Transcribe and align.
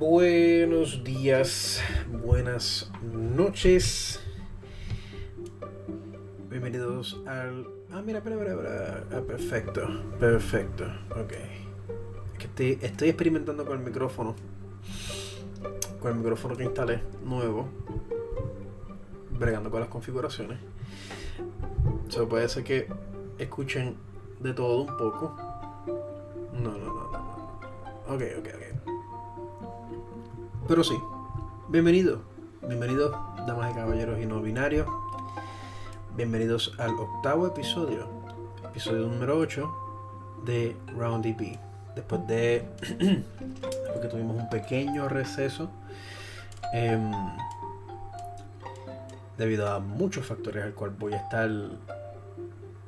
Buenos 0.00 1.04
días, 1.04 1.78
buenas 2.24 2.90
noches. 3.02 4.18
Bienvenidos 6.48 7.20
al. 7.26 7.68
Ah, 7.92 8.00
mira, 8.00 8.20
espera, 8.20 8.36
espera. 8.36 9.04
Ah, 9.12 9.20
perfecto, 9.20 9.82
perfecto. 10.18 10.84
Ok. 11.10 11.32
Es 12.32 12.38
que 12.38 12.46
estoy, 12.46 12.78
estoy 12.80 13.08
experimentando 13.10 13.66
con 13.66 13.78
el 13.78 13.84
micrófono. 13.84 14.34
Con 16.00 16.12
el 16.12 16.16
micrófono 16.16 16.56
que 16.56 16.64
instalé, 16.64 17.02
nuevo. 17.22 17.68
Bregando 19.38 19.70
con 19.70 19.80
las 19.80 19.90
configuraciones. 19.90 20.60
Solo 22.08 22.26
puede 22.26 22.48
ser 22.48 22.64
que 22.64 22.88
escuchen 23.36 23.96
de 24.38 24.54
todo 24.54 24.80
un 24.80 24.96
poco. 24.96 25.36
No, 26.54 26.70
no, 26.70 26.86
no. 26.86 27.12
no. 27.12 27.60
Ok, 28.08 28.22
ok, 28.38 28.48
ok. 28.54 28.69
Pero 30.70 30.84
sí, 30.84 31.02
bienvenido, 31.66 32.20
bienvenidos, 32.62 33.10
damas 33.44 33.72
y 33.72 33.74
caballeros 33.74 34.20
y 34.20 34.26
no 34.26 34.40
binarios. 34.40 34.86
Bienvenidos 36.14 36.76
al 36.78 36.90
octavo 36.90 37.48
episodio, 37.48 38.06
episodio 38.64 39.08
número 39.08 39.36
8 39.36 39.68
de 40.44 40.76
Round 40.96 41.26
EP. 41.26 41.58
Después 41.96 42.24
de 42.28 42.68
porque 43.92 44.06
tuvimos 44.08 44.36
un 44.36 44.48
pequeño 44.48 45.08
receso 45.08 45.68
em, 46.72 47.10
debido 49.38 49.68
a 49.68 49.80
muchos 49.80 50.24
factores 50.24 50.62
al 50.62 50.74
cual 50.74 50.90
voy 50.96 51.14
a 51.14 51.16
estar 51.16 51.50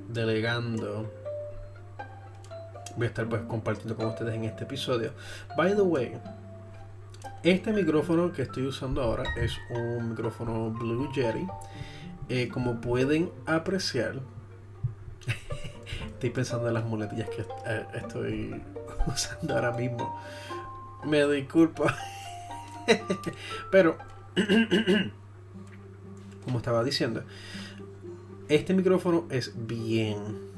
delegando 0.09 1.11
voy 2.97 3.07
a 3.07 3.09
estar 3.09 3.29
pues 3.29 3.43
compartiendo 3.43 3.97
con 3.97 4.07
ustedes 4.07 4.35
en 4.35 4.45
este 4.45 4.63
episodio. 4.63 5.11
By 5.57 5.75
the 5.75 5.83
way, 5.83 6.17
este 7.43 7.73
micrófono 7.73 8.33
que 8.33 8.43
estoy 8.43 8.67
usando 8.67 9.03
ahora 9.03 9.25
es 9.37 9.59
un 9.71 10.11
micrófono 10.11 10.71
Blue 10.71 11.11
Yeti. 11.13 11.47
Eh, 12.29 12.49
como 12.49 12.81
pueden 12.81 13.31
apreciar, 13.47 14.21
estoy 16.07 16.31
pensando 16.31 16.69
en 16.69 16.75
las 16.75 16.85
muletillas 16.85 17.29
que 17.31 17.43
eh, 17.43 17.87
estoy 17.95 18.63
usando 19.07 19.55
ahora 19.55 19.73
mismo. 19.73 20.21
Me 21.05 21.27
disculpo. 21.27 21.85
Pero, 23.73 23.99
como 26.45 26.59
estaba 26.59 26.85
diciendo, 26.85 27.25
este 28.49 28.73
micrófono 28.73 29.27
es 29.31 29.53
bien, 29.67 30.52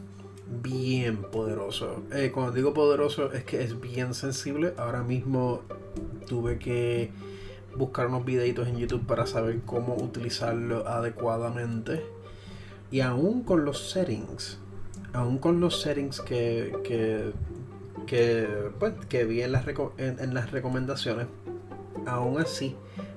bien 0.47 1.23
poderoso. 1.23 2.03
Eh, 2.13 2.31
cuando 2.33 2.53
digo 2.53 2.75
poderoso 2.75 3.33
es 3.33 3.45
que 3.45 3.63
es 3.63 3.81
bien 3.81 4.15
sensible. 4.15 4.75
Ahora 4.77 5.03
mismo 5.03 5.63
tuve 6.27 6.59
que 6.59 7.11
buscar 7.77 8.07
unos 8.07 8.25
videitos 8.25 8.69
en 8.69 8.77
YouTube 8.77 9.07
para 9.07 9.27
saber 9.27 9.61
cómo 9.65 9.95
utilizarlo 9.97 10.87
adecuadamente. 10.87 12.05
Y 12.91 13.01
aún 13.01 13.43
con 13.43 13.65
los 13.65 13.91
settings, 13.91 14.59
aún 15.13 15.39
con 15.39 15.61
los 15.61 15.81
settings 15.81 16.21
que, 16.21 16.77
que, 16.85 17.33
que, 18.07 18.71
pues, 18.79 18.95
que 19.09 19.25
vi 19.25 19.43
en 19.43 19.53
las, 19.53 19.65
en, 19.97 20.35
las 20.35 20.53
recomendaciones, 20.53 21.27
aún 22.07 22.41
así 22.41 22.77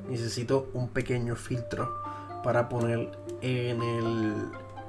necesito 0.09 0.69
un 0.73 0.87
pequeño 0.87 1.35
filtro 1.35 1.93
para 2.43 2.69
poner 2.69 3.11
en 3.41 3.81
el, 3.81 4.33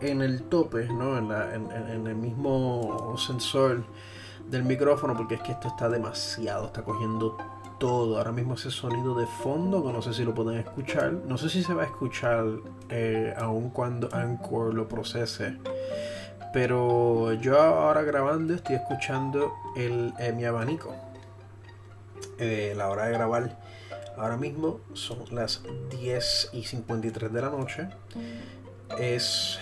en 0.01 0.23
el 0.23 0.43
tope, 0.45 0.87
¿no? 0.87 1.19
en, 1.19 1.29
la, 1.29 1.55
en, 1.55 2.07
el 2.07 2.15
mismo 2.15 3.17
sensor 3.19 3.85
del 4.49 4.65
micrófono, 4.65 5.17
porque 5.17 5.37
es 5.37 5.43
que 5.43 5.53
esto 5.53 5.69
está 5.69 5.89
demasiado, 5.89 6.67
está 6.67 6.83
cogiendo 6.83 7.37
todo. 7.79 8.19
Ahora 8.19 8.33
mismo 8.33 8.55
ese 8.55 8.71
sonido 8.71 9.15
de 9.15 9.27
fondo, 9.27 9.85
que 9.85 9.93
no 9.93 10.03
sé 10.03 10.13
si 10.13 10.25
lo 10.25 10.35
pueden 10.35 10.59
escuchar. 10.59 11.13
No 11.13 11.39
sé 11.39 11.49
si 11.49 11.63
se 11.63 11.75
va 11.75 11.83
a 11.83 11.87
escuchar 11.87 12.45
eh, 12.91 13.35
aun 13.37 13.71
cuando 13.71 14.09
Anchor 14.13 14.75
lo 14.75 14.89
procese. 14.89 15.57
Pero 16.53 17.35
yo 17.35 17.61
ahora 17.61 18.03
grabando 18.03 18.55
estoy 18.55 18.77
escuchando 18.77 19.53
eh, 19.77 20.33
mi 20.35 20.45
abanico. 20.45 20.95
Eh, 22.39 22.75
la 22.77 22.89
hora 22.89 23.07
de 23.07 23.13
grabar 23.13 23.59
ahora 24.17 24.37
mismo 24.37 24.81
son 24.93 25.19
las 25.31 25.63
10 25.91 26.51
y 26.53 26.65
53 26.65 27.33
de 27.33 27.41
la 27.43 27.51
noche. 27.51 27.89
Es 28.99 29.59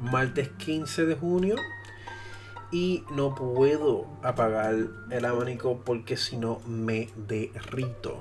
martes 0.00 0.48
15 0.48 1.06
de 1.06 1.14
junio 1.14 1.56
y 2.72 3.04
no 3.10 3.34
puedo 3.34 4.06
apagar 4.22 4.74
el 5.10 5.24
abanico 5.24 5.80
porque 5.84 6.16
si 6.16 6.36
no 6.36 6.60
me 6.66 7.08
derrito. 7.26 8.20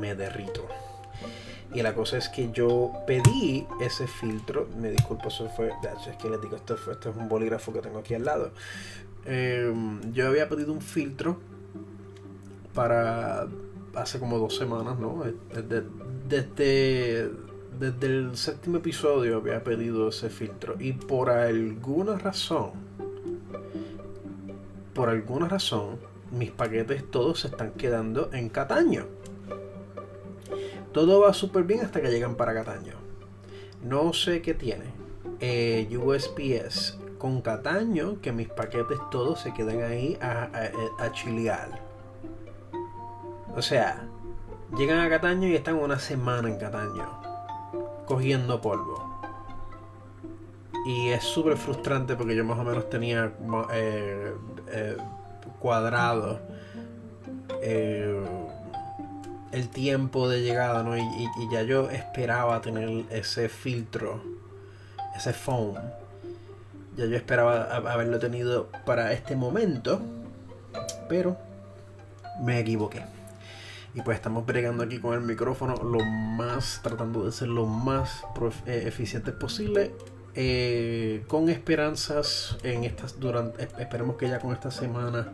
Me 0.00 0.14
derrito. 0.14 0.66
Y 1.74 1.82
la 1.82 1.94
cosa 1.94 2.16
es 2.16 2.28
que 2.28 2.50
yo 2.52 2.92
pedí 3.06 3.66
ese 3.80 4.06
filtro. 4.06 4.68
Me 4.80 4.90
disculpo, 4.90 5.28
eso 5.28 5.48
fue. 5.50 5.70
Es 6.08 6.16
que 6.16 6.30
les 6.30 6.40
digo, 6.40 6.56
esto, 6.56 6.74
es 6.76 7.16
un 7.16 7.28
bolígrafo 7.28 7.72
que 7.72 7.80
tengo 7.80 7.98
aquí 7.98 8.14
al 8.14 8.24
lado. 8.24 8.52
Em, 9.26 10.12
yo 10.12 10.28
había 10.28 10.48
pedido 10.48 10.72
un 10.72 10.80
filtro 10.80 11.38
para 12.74 13.46
hace 13.94 14.18
como 14.18 14.38
dos 14.38 14.56
semanas, 14.56 14.98
¿no? 14.98 15.24
Desde, 16.28 17.30
desde 17.78 18.06
el 18.06 18.36
séptimo 18.36 18.78
episodio 18.78 19.36
había 19.36 19.62
pedido 19.62 20.08
ese 20.08 20.30
filtro. 20.30 20.76
Y 20.78 20.92
por 20.92 21.30
alguna 21.30 22.18
razón 22.18 22.88
por 24.98 25.10
alguna 25.10 25.46
razón, 25.46 26.00
mis 26.32 26.50
paquetes 26.50 27.08
todos 27.08 27.38
se 27.38 27.46
están 27.46 27.70
quedando 27.70 28.30
en 28.32 28.48
Cataño. 28.48 29.06
Todo 30.92 31.20
va 31.20 31.32
súper 31.32 31.62
bien 31.62 31.82
hasta 31.82 32.02
que 32.02 32.10
llegan 32.10 32.34
para 32.34 32.52
Cataño. 32.52 32.94
No 33.84 34.12
sé 34.12 34.42
qué 34.42 34.54
tiene. 34.54 34.86
Eh, 35.38 35.88
USPS 35.96 36.98
con 37.16 37.42
Cataño 37.42 38.20
que 38.20 38.32
mis 38.32 38.48
paquetes 38.48 38.98
todos 39.12 39.40
se 39.40 39.54
quedan 39.54 39.82
ahí 39.84 40.18
a, 40.20 40.50
a, 40.98 41.12
chilear. 41.12 41.80
O 43.54 43.62
sea, 43.62 44.04
llegan 44.76 44.98
a 44.98 45.08
Cataño 45.08 45.46
y 45.46 45.54
están 45.54 45.76
una 45.76 46.00
semana 46.00 46.48
en 46.48 46.58
Cataño. 46.58 47.27
Cogiendo 48.08 48.60
polvo. 48.60 49.20
Y 50.86 51.10
es 51.10 51.24
súper 51.24 51.58
frustrante 51.58 52.16
porque 52.16 52.34
yo 52.34 52.42
más 52.42 52.58
o 52.58 52.64
menos 52.64 52.88
tenía 52.88 53.34
eh, 53.74 54.32
eh, 54.72 54.96
cuadrado 55.58 56.40
eh, 57.62 58.24
el 59.52 59.68
tiempo 59.68 60.26
de 60.30 60.40
llegada, 60.40 60.82
¿no? 60.82 60.96
Y, 60.96 61.28
ya 61.52 61.62
yo 61.62 61.90
esperaba 61.90 62.62
tener 62.62 63.04
ese 63.10 63.50
filtro, 63.50 64.22
ese 65.14 65.34
foam. 65.34 65.74
Ya 66.96 67.04
yo 67.04 67.16
esperaba 67.16 67.64
haberlo 67.74 68.18
tenido 68.18 68.68
para 68.86 69.12
este 69.12 69.36
momento, 69.36 70.00
pero 71.10 71.36
me 72.40 72.60
equivoqué. 72.60 73.17
Y 73.98 74.02
pues 74.02 74.16
estamos 74.16 74.46
bregando 74.46 74.84
aquí 74.84 75.00
con 75.00 75.14
el 75.14 75.22
micrófono 75.22 75.74
lo 75.82 76.04
más, 76.04 76.78
tratando 76.84 77.24
de 77.24 77.32
ser 77.32 77.48
lo 77.48 77.66
más 77.66 78.22
eficiente 78.64 79.32
posible 79.32 79.90
eh, 80.36 81.24
con 81.26 81.48
esperanzas 81.48 82.58
en 82.62 82.84
estas 82.84 83.18
durante 83.18 83.64
esperemos 83.82 84.14
que 84.14 84.28
ya 84.28 84.38
con 84.38 84.52
esta 84.52 84.70
semana 84.70 85.32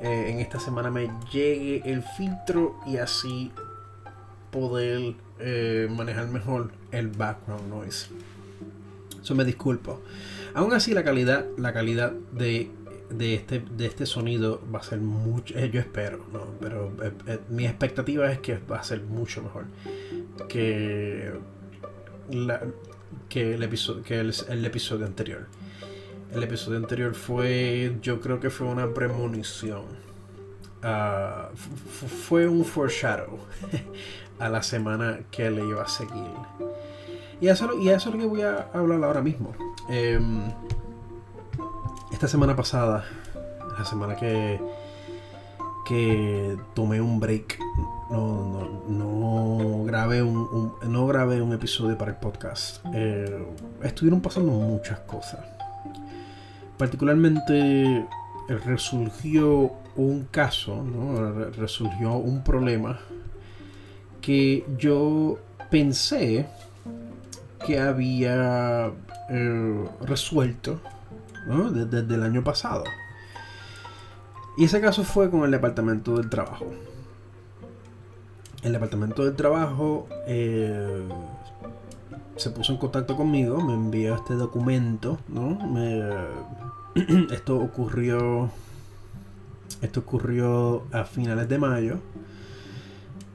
eh, 0.00 0.30
en 0.30 0.40
esta 0.40 0.58
semana 0.58 0.90
me 0.90 1.08
llegue 1.32 1.88
el 1.88 2.02
filtro 2.02 2.80
y 2.84 2.96
así 2.96 3.52
poder 4.50 5.14
eh, 5.38 5.86
manejar 5.88 6.26
mejor 6.26 6.72
el 6.90 7.06
background 7.06 7.68
noise. 7.68 8.08
Eso 9.22 9.36
me 9.36 9.44
disculpo. 9.44 10.00
Aún 10.52 10.72
así 10.72 10.92
la 10.92 11.04
calidad 11.04 11.46
la 11.56 11.72
calidad 11.72 12.10
de, 12.32 12.72
de 13.10 13.34
este, 13.34 13.60
de 13.60 13.86
este 13.86 14.06
sonido 14.06 14.60
va 14.72 14.78
a 14.78 14.82
ser 14.82 15.00
mucho 15.00 15.58
yo 15.58 15.80
espero 15.80 16.24
¿no? 16.32 16.44
pero 16.60 16.92
mi 17.48 17.66
expectativa 17.66 18.30
es 18.30 18.38
que 18.38 18.58
va 18.58 18.78
a 18.78 18.84
ser 18.84 19.02
mucho 19.02 19.42
mejor 19.42 19.66
que 20.48 21.32
la, 22.30 22.62
que 23.28 23.54
el 23.54 23.62
episodio, 23.62 24.02
que 24.02 24.20
el, 24.20 24.64
episodio 24.64 25.06
anterior. 25.06 25.46
El 26.32 26.42
episodio 26.42 26.78
anterior 26.78 27.14
fue, 27.14 27.96
yo 28.02 28.20
creo 28.20 28.38
que 28.40 28.50
fue 28.50 28.66
una 28.66 28.92
premonición. 28.92 29.84
Ah, 30.82 31.50
fue 31.54 32.48
un 32.48 32.64
foreshadow 32.64 33.38
a 34.38 34.48
la 34.48 34.62
semana 34.62 35.20
que 35.30 35.50
le 35.50 35.62
iba 35.62 35.82
a 35.82 35.88
seguir. 35.88 36.32
Y 37.40 37.48
eso, 37.48 37.78
y 37.80 37.88
eso 37.88 38.10
es 38.10 38.14
lo 38.14 38.20
que 38.20 38.26
voy 38.26 38.42
a 38.42 38.68
hablar 38.72 39.02
ahora 39.04 39.22
mismo. 39.22 39.54
Em, 39.88 40.52
esta 42.20 42.28
semana 42.28 42.54
pasada, 42.54 43.02
la 43.78 43.84
semana 43.86 44.14
que, 44.14 44.60
que 45.86 46.54
tomé 46.74 47.00
un 47.00 47.18
break 47.18 47.58
no, 48.10 48.68
no, 48.90 49.84
grabé 49.86 50.22
un, 50.22 50.74
no 50.86 51.06
grabé 51.06 51.40
un 51.40 51.54
episodio 51.54 51.96
para 51.96 52.10
el 52.10 52.18
podcast. 52.18 52.84
Eh, 52.92 53.42
estuvieron 53.82 54.20
pasando 54.20 54.52
muchas 54.52 55.00
cosas. 55.00 55.40
Particularmente 56.76 58.06
resurgió 58.66 59.72
un 59.96 60.28
caso, 60.30 60.84
resurgió 61.56 62.16
un 62.16 62.44
problema 62.44 63.00
que 64.20 64.66
yo 64.76 65.38
pensé 65.70 66.46
que 67.64 67.80
había 67.80 68.90
eh, 69.30 69.88
resuelto 70.02 70.82
desde, 71.46 72.14
el 72.14 72.22
año 72.22 72.44
pasado. 72.44 72.84
Y 74.56 74.64
ese 74.64 74.80
caso 74.80 75.04
fue 75.04 75.30
con 75.30 75.44
el 75.44 75.50
Departamento 75.50 76.16
del 76.16 76.28
Trabajo. 76.28 76.66
El 78.62 78.72
Departamento 78.72 79.24
del 79.24 79.36
Trabajo 79.36 80.06
eh, 80.26 81.02
se 82.36 82.50
puso 82.50 82.72
en 82.72 82.78
contacto 82.78 83.16
conmigo, 83.16 83.60
me 83.60 83.74
envió 83.74 84.16
este 84.16 84.34
documento, 84.34 85.18
esto 87.30 87.58
ocurrió. 87.58 88.50
Esto 89.82 90.00
ocurrió 90.00 90.84
a 90.92 91.04
finales 91.04 91.48
de 91.48 91.58
mayo. 91.58 92.00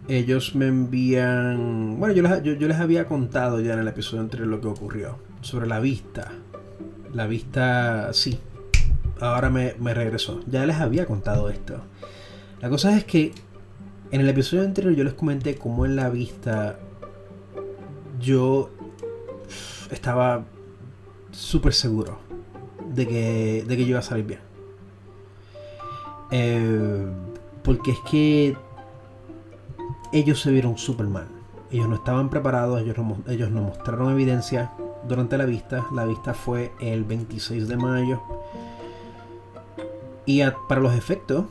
Ellos 0.08 0.54
me 0.54 0.68
envían. 0.68 2.00
Bueno, 2.00 2.14
yo 2.14 2.22
les, 2.22 2.44
yo 2.44 2.68
les 2.68 2.78
había 2.78 3.08
contado 3.08 3.60
ya 3.62 3.74
en 3.74 3.80
el 3.80 3.88
episodio 3.88 4.22
anterior 4.22 4.48
lo 4.48 4.62
que 4.62 4.68
ocurrió. 4.68 5.18
Sobre 5.42 5.66
la 5.66 5.80
vista. 5.80 6.32
La 7.16 7.28
vista, 7.28 8.12
sí. 8.12 8.38
Ahora 9.22 9.50
me, 9.50 9.72
regresó. 9.94 10.42
Ya 10.48 10.66
les 10.66 10.76
había 10.76 11.06
contado 11.06 11.50
esto. 11.50 11.80
La 12.60 12.70
cosa 12.70 12.96
es 12.98 13.06
que 13.06 13.32
en 14.12 14.20
el 14.20 14.28
episodio 14.28 14.64
anterior 14.64 14.94
yo 14.94 15.06
les 15.06 15.14
comenté 15.14 15.56
cómo 15.56 15.86
en 15.86 15.96
la 15.96 16.10
vista 16.10 16.78
yo 18.20 18.70
estaba 19.92 20.44
súper 21.32 21.72
seguro 21.74 22.20
de 22.94 23.08
que, 23.08 23.64
de 23.66 23.78
que 23.78 23.84
yo 23.84 23.92
iba 23.92 24.00
a 24.00 24.02
salir 24.02 24.26
bien. 24.26 24.42
Eh, 26.32 27.08
porque 27.64 27.92
es 27.92 28.00
que 28.12 28.58
ellos 30.12 30.42
se 30.42 30.52
vieron 30.52 30.78
súper 30.78 31.08
mal. 31.08 31.35
Ellos 31.72 31.90
no 31.90 31.96
estaban 31.96 32.30
preparados, 32.30 32.82
ellos 32.82 32.98
no, 32.98 33.62
mostraron 33.62 34.12
evidencia 34.12 34.72
durante 35.08 35.38
la 35.38 35.46
vista. 35.46 35.86
La 35.94 36.06
vista 36.06 36.34
fue 36.34 36.72
el 36.80 37.04
26 37.04 37.68
de 37.68 37.78
mayo. 37.78 38.22
Y 40.26 40.42
para 40.68 40.82
los 40.82 40.94
efectos, 40.94 41.46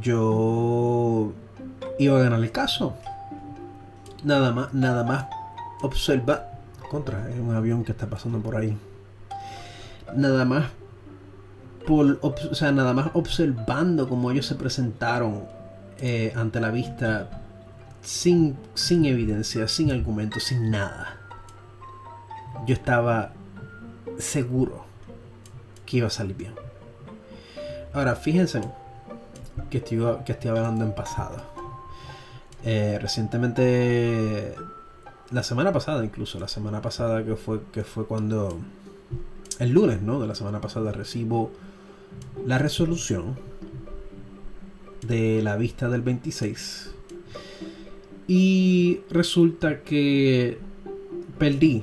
yo 0.00 1.32
iba 1.98 2.18
a 2.18 2.22
ganar 2.22 2.40
el 2.40 2.52
caso. 2.52 2.94
Nada 4.24 4.52
más, 4.52 4.72
nada 4.74 5.04
más 5.04 5.26
observa. 5.82 6.48
Contra, 6.90 7.30
es 7.30 7.40
un 7.40 7.54
avión 7.54 7.84
que 7.84 7.92
está 7.92 8.06
pasando 8.06 8.38
por 8.40 8.56
ahí. 8.56 8.76
Nada 10.14 10.44
más. 10.44 10.66
O 11.88 12.54
sea, 12.54 12.70
nada 12.70 12.92
más 12.92 13.10
observando 13.14 14.08
cómo 14.08 14.30
ellos 14.30 14.46
se 14.46 14.54
presentaron 14.54 15.44
eh, 15.98 16.32
ante 16.36 16.60
la 16.60 16.70
vista 16.70 17.41
sin, 18.02 18.56
sin 18.74 19.04
evidencia, 19.06 19.66
sin 19.68 19.90
argumento, 19.90 20.40
sin 20.40 20.70
nada 20.70 21.22
yo 22.66 22.74
estaba 22.74 23.32
seguro 24.18 24.84
que 25.86 25.98
iba 25.98 26.06
a 26.06 26.10
salir 26.10 26.36
bien. 26.36 26.54
Ahora, 27.92 28.16
fíjense 28.16 28.62
que 29.70 29.78
estoy, 29.78 29.98
que 30.24 30.32
estoy 30.32 30.50
hablando 30.50 30.84
en 30.84 30.94
pasado. 30.94 31.42
Eh, 32.64 32.98
recientemente, 33.00 34.54
la 35.30 35.42
semana 35.42 35.72
pasada 35.72 36.04
incluso, 36.04 36.38
la 36.38 36.48
semana 36.48 36.80
pasada 36.80 37.24
que 37.24 37.36
fue, 37.36 37.62
que 37.72 37.84
fue 37.84 38.06
cuando, 38.06 38.60
el 39.58 39.70
lunes, 39.70 40.00
¿no? 40.00 40.20
De 40.20 40.26
la 40.26 40.34
semana 40.34 40.60
pasada 40.60 40.92
recibo 40.92 41.50
la 42.46 42.58
resolución 42.58 43.36
de 45.06 45.42
la 45.42 45.56
vista 45.56 45.88
del 45.88 46.02
26. 46.02 46.90
Y 48.28 49.00
resulta 49.10 49.82
que 49.82 50.58
perdí 51.38 51.82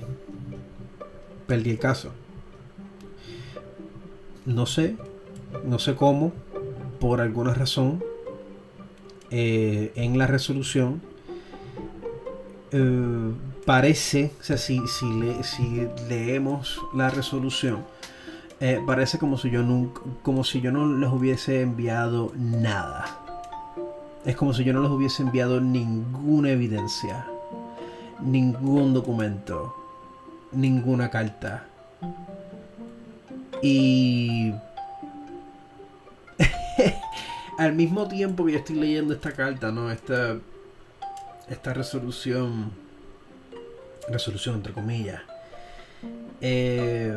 perdí 1.50 1.72
el 1.72 1.80
caso. 1.80 2.12
No 4.46 4.68
sé, 4.68 4.96
no 5.66 5.80
sé 5.80 5.96
cómo, 5.96 6.32
por 7.00 7.20
alguna 7.20 7.54
razón, 7.54 8.04
eh, 9.32 9.92
en 9.96 10.18
la 10.18 10.28
resolución 10.28 11.02
eh, 12.72 13.32
parece, 13.66 14.32
o 14.40 14.44
sea, 14.44 14.58
si, 14.58 14.80
si, 14.88 15.88
leemos 16.08 16.80
la 16.94 17.10
resolución, 17.10 17.84
eh, 18.60 18.80
parece 18.86 19.18
como 19.18 19.38
si 19.38 19.50
yo 19.50 19.64
nunca, 19.64 20.02
como 20.22 20.44
si 20.44 20.62
yo 20.62 20.72
no 20.72 20.98
les 20.98 21.10
hubiese 21.10 21.62
enviado 21.62 22.32
nada. 22.36 23.29
Es 24.26 24.36
como 24.36 24.54
si 24.54 24.64
yo 24.64 24.74
no 24.74 24.82
les 24.82 24.92
hubiese 24.92 25.24
enviado 25.24 25.62
ninguna 25.62 26.50
evidencia, 26.52 27.26
ningún 28.20 28.94
documento, 28.94 29.74
ninguna 30.52 31.10
carta. 31.10 31.66
Y 33.62 34.54
al 37.58 37.74
mismo 37.74 38.08
tiempo 38.08 38.46
que 38.46 38.54
yo 38.54 38.58
estoy 38.60 38.76
leyendo 38.76 39.14
esta 39.14 39.32
carta, 39.32 39.72
¿no? 39.72 39.90
Esta, 39.90 40.38
esta 41.48 41.74
resolución, 41.74 42.72
resolución 44.10 44.56
entre 44.56 44.74
comillas, 44.74 45.22
eh, 46.42 47.14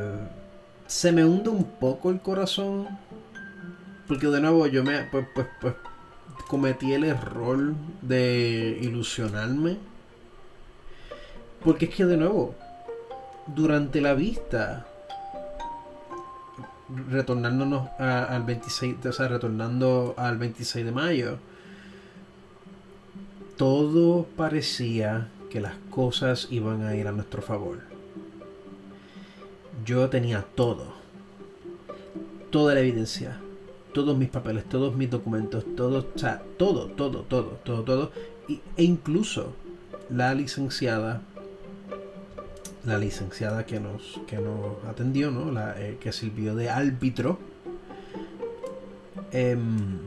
se 0.87 1.11
me 1.11 1.25
hunde 1.25 1.51
un 1.51 1.65
poco 1.65 2.11
el 2.11 2.21
corazón. 2.21 2.87
Porque 4.07 4.27
de 4.29 4.41
nuevo 4.41 4.67
yo 4.67 4.85
me, 4.85 5.05
pues, 5.05 5.27
pues, 5.35 5.47
pues 5.61 5.75
cometí 6.53 6.93
el 6.93 7.05
error 7.05 7.73
de 8.03 8.79
ilusionarme. 8.83 9.79
Porque 11.65 11.87
es 11.87 11.95
que 11.95 12.05
de 12.05 12.19
nuevo, 12.19 12.55
durante 13.47 14.03
la 14.03 14.13
vista, 14.13 14.87
retornándonos 17.09 17.89
al 17.99 18.43
26, 18.43 18.97
o 19.07 19.13
sea, 19.13 19.29
retornando 19.29 20.13
al 20.19 20.37
26 20.37 20.85
de 20.85 20.93
mayo, 20.93 21.39
todo 23.57 24.27
parecía 24.37 25.29
que 25.49 25.63
las 25.63 25.77
cosas 25.89 26.49
iban 26.51 26.85
a 26.85 26.95
ir 26.95 27.09
a 27.09 27.13
nuestro 27.13 27.41
favor. 27.41 27.79
Yo 29.87 30.11
tenía 30.11 30.45
todo, 30.55 30.93
toda 32.51 32.75
la 32.75 32.81
evidencia, 32.81 33.41
todos 33.93 34.17
mis 34.17 34.29
papeles, 34.29 34.65
todos 34.69 34.95
mis 34.95 35.11
documentos, 35.11 35.65
todo, 35.77 36.05
todo, 36.05 36.87
todo, 36.87 37.21
todo, 37.23 37.59
todo, 37.65 37.83
todo, 37.83 38.13
e 38.49 38.85
incluso 38.85 39.55
la 40.11 40.35
licenciada 40.35 41.23
la 42.85 42.99
licenciada 42.99 43.65
que 43.65 43.79
nos, 43.79 44.21
que 44.27 44.39
nos 44.39 44.85
atendió, 44.89 45.31
¿no? 45.31 45.53
La, 45.53 45.81
eh, 45.81 45.99
que 46.01 46.13
sirvió 46.13 46.55
de 46.55 46.69
árbitro, 46.69 47.39
em, 49.31 49.99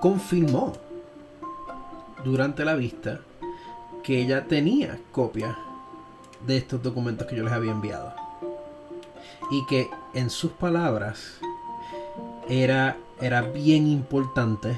confirmó 0.00 0.72
durante 2.24 2.64
la 2.64 2.74
vista 2.74 3.20
que 4.04 4.22
ella 4.22 4.46
tenía 4.46 5.00
copia 5.12 5.58
de 6.46 6.56
estos 6.56 6.82
documentos 6.82 7.26
que 7.26 7.36
yo 7.36 7.42
les 7.42 7.52
había 7.52 7.72
enviado. 7.72 8.14
Y 9.50 9.66
que 9.66 9.90
en 10.14 10.30
sus 10.30 10.52
palabras 10.52 11.40
era, 12.50 12.96
era 13.20 13.42
bien 13.42 13.86
importante 13.86 14.76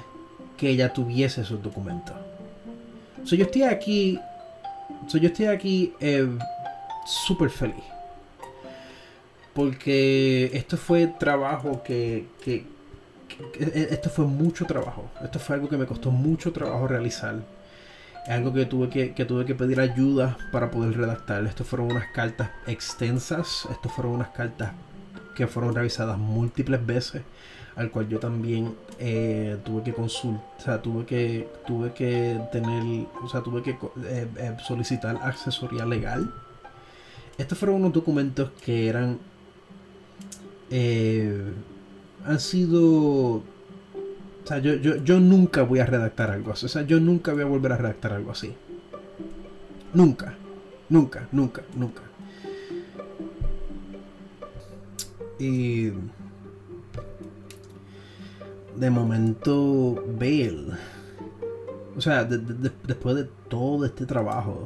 que 0.56 0.68
ella 0.68 0.92
tuviese 0.92 1.40
esos 1.40 1.62
documentos. 1.62 2.14
So, 3.24 3.34
yo 3.34 3.44
estoy 3.44 3.62
aquí 3.62 4.20
yo 5.08 5.28
estoy 5.28 5.46
aquí 5.46 5.94
eh, 6.00 6.28
súper 7.06 7.50
feliz. 7.50 7.84
Porque 9.54 10.50
esto 10.54 10.76
fue 10.76 11.06
trabajo 11.06 11.82
que, 11.82 12.26
que, 12.42 12.64
Esto 13.58 14.08
fue 14.08 14.24
mucho 14.24 14.64
trabajo. 14.64 15.10
Esto 15.22 15.38
fue 15.38 15.56
algo 15.56 15.68
que 15.68 15.76
me 15.76 15.86
costó 15.86 16.10
mucho 16.10 16.52
trabajo 16.52 16.86
realizar. 16.86 17.36
Algo 18.28 18.52
que 18.52 18.64
tuve 18.66 18.88
que, 18.88 19.12
que 19.14 19.24
tuve 19.24 19.44
que 19.44 19.54
pedir 19.54 19.80
ayuda 19.80 20.38
para 20.52 20.70
poder 20.70 20.96
redactar. 20.96 21.44
Esto 21.44 21.64
fueron 21.64 21.90
unas 21.90 22.10
cartas 22.12 22.50
extensas. 22.66 23.66
Esto 23.70 23.88
fueron 23.90 24.14
unas 24.14 24.28
cartas 24.28 24.72
que 25.36 25.46
fueron 25.46 25.74
revisadas 25.74 26.18
múltiples 26.18 26.84
veces 26.84 27.22
al 27.76 27.90
cual 27.90 28.08
yo 28.08 28.18
también 28.18 28.74
eh, 28.98 29.56
tuve 29.64 29.82
que 29.82 29.92
consultar, 29.92 30.42
o 30.58 30.60
sea, 30.60 30.82
tuve 30.82 31.06
que, 31.06 31.48
tuve 31.66 31.92
que 31.92 32.38
tener, 32.52 33.06
o 33.22 33.28
sea, 33.28 33.40
tuve 33.40 33.62
que 33.62 33.70
eh, 33.70 34.28
eh, 34.36 34.56
solicitar 34.64 35.16
asesoría 35.22 35.86
legal. 35.86 36.32
Estos 37.38 37.58
fueron 37.58 37.76
unos 37.76 37.92
documentos 37.92 38.50
que 38.64 38.88
eran, 38.88 39.18
han 42.24 42.40
sido, 42.40 42.82
o 42.84 43.42
sea, 44.44 44.58
yo, 44.58 44.74
yo, 44.74 44.96
yo 44.96 45.18
nunca 45.18 45.62
voy 45.62 45.80
a 45.80 45.86
redactar 45.86 46.30
algo 46.30 46.52
así, 46.52 46.66
o 46.66 46.68
sea, 46.68 46.82
yo 46.82 47.00
nunca 47.00 47.32
voy 47.32 47.42
a 47.42 47.46
volver 47.46 47.72
a 47.72 47.76
redactar 47.78 48.12
algo 48.12 48.30
así. 48.32 48.54
Nunca, 49.94 50.34
nunca, 50.88 51.28
nunca, 51.32 51.62
nunca. 51.74 52.02
Y 55.38 55.90
de 58.76 58.90
momento 58.90 60.02
Bale, 60.18 60.72
o 61.96 62.00
sea, 62.00 62.24
después 62.24 63.16
de 63.16 63.24
todo 63.48 63.84
este 63.84 64.06
trabajo, 64.06 64.64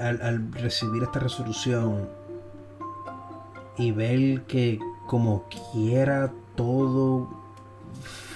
al, 0.00 0.52
recibir 0.52 1.02
esta 1.02 1.18
resolución 1.18 2.08
y 3.76 3.90
ver 3.90 4.42
que 4.42 4.78
como 5.06 5.44
quiera 5.72 6.32
todo 6.54 7.28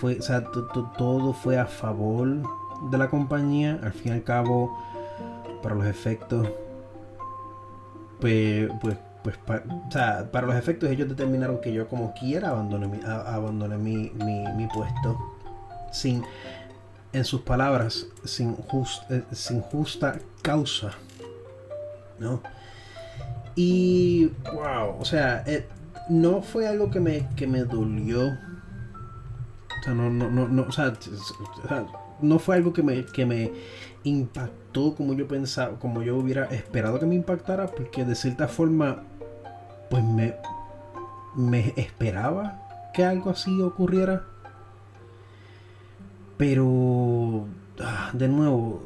fue, 0.01 0.19
o 0.19 0.23
sea, 0.23 0.45
todo 0.97 1.33
fue 1.33 1.59
a 1.59 1.67
favor 1.67 2.43
de 2.91 2.99
la 2.99 3.09
compañía, 3.11 3.79
al 3.83 3.93
fin 3.93 4.13
y 4.13 4.15
al 4.17 4.25
cabo, 4.25 4.77
para 5.63 5.75
los 5.75 5.87
efectos, 5.87 6.49
pues, 8.21 8.71
pues, 8.81 8.97
pues 9.23 9.37
o 9.49 9.91
sea, 9.91 10.31
para 10.31 10.47
los 10.47 10.57
efectos 10.57 10.91
ellos 10.91 11.09
determinaron 11.09 11.61
que 11.61 11.73
yo 11.73 11.89
como 11.89 12.15
quiera 12.15 12.51
abandoné 12.51 12.87
mi, 12.87 13.01
abandoné 13.05 13.77
mi, 13.77 14.11
mi, 14.11 14.67
puesto 14.69 15.19
sin, 15.93 16.25
en 17.13 17.25
sus 17.25 17.43
palabras, 17.43 18.07
sin, 18.25 18.57
eh, 19.11 19.23
sin 19.33 19.61
justa 19.61 20.19
causa. 20.43 20.93
¿no? 22.19 22.43
Y, 23.55 24.27
wow, 24.53 24.97
o 25.01 25.05
sea, 25.05 25.43
eh, 25.47 25.67
no 26.09 26.43
fue 26.43 26.69
algo 26.69 26.91
que 26.91 27.01
me, 27.01 27.29
que 27.35 27.47
me 27.47 27.65
dolió. 27.65 28.27
O 28.27 29.83
sea, 29.83 29.95
no, 29.95 30.11
no, 30.11 30.31
no, 30.31 30.49
no, 30.49 30.63
o 30.63 30.73
sea, 30.73 30.93
no 32.21 32.39
fue 32.39 32.57
algo 32.57 32.73
que 32.73 32.83
me, 32.83 33.05
que 33.05 33.27
me 33.27 33.53
impactó 34.05 34.95
como 34.95 35.15
yo 35.15 35.27
pensaba, 35.27 35.79
como 35.79 36.03
yo 36.03 36.17
hubiera 36.17 36.45
esperado 36.47 36.99
que 36.99 37.07
me 37.07 37.15
impactara, 37.15 37.67
porque 37.67 38.05
de 38.05 38.15
cierta 38.15 38.49
forma, 38.49 39.05
pues 39.91 40.05
me, 40.05 40.37
me 41.37 41.73
esperaba 41.77 42.91
que 42.95 43.05
algo 43.05 43.31
así 43.31 43.61
ocurriera. 43.63 44.25
Pero, 46.37 47.47
ah, 47.81 48.11
de 48.13 48.29
nuevo, 48.29 48.83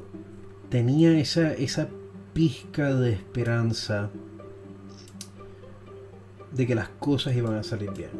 tenía 0.69 1.19
esa, 1.19 1.53
esa 1.53 1.89
pizca 2.33 2.95
de 2.95 3.13
esperanza 3.13 4.11
de 6.51 6.67
que 6.67 6.75
las 6.75 6.89
cosas 6.89 7.35
iban 7.37 7.55
a 7.55 7.63
salir 7.63 7.91
bien. 7.93 8.11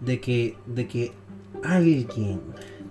De 0.00 0.20
que, 0.20 0.56
de 0.66 0.86
que 0.86 1.12
alguien, 1.62 2.40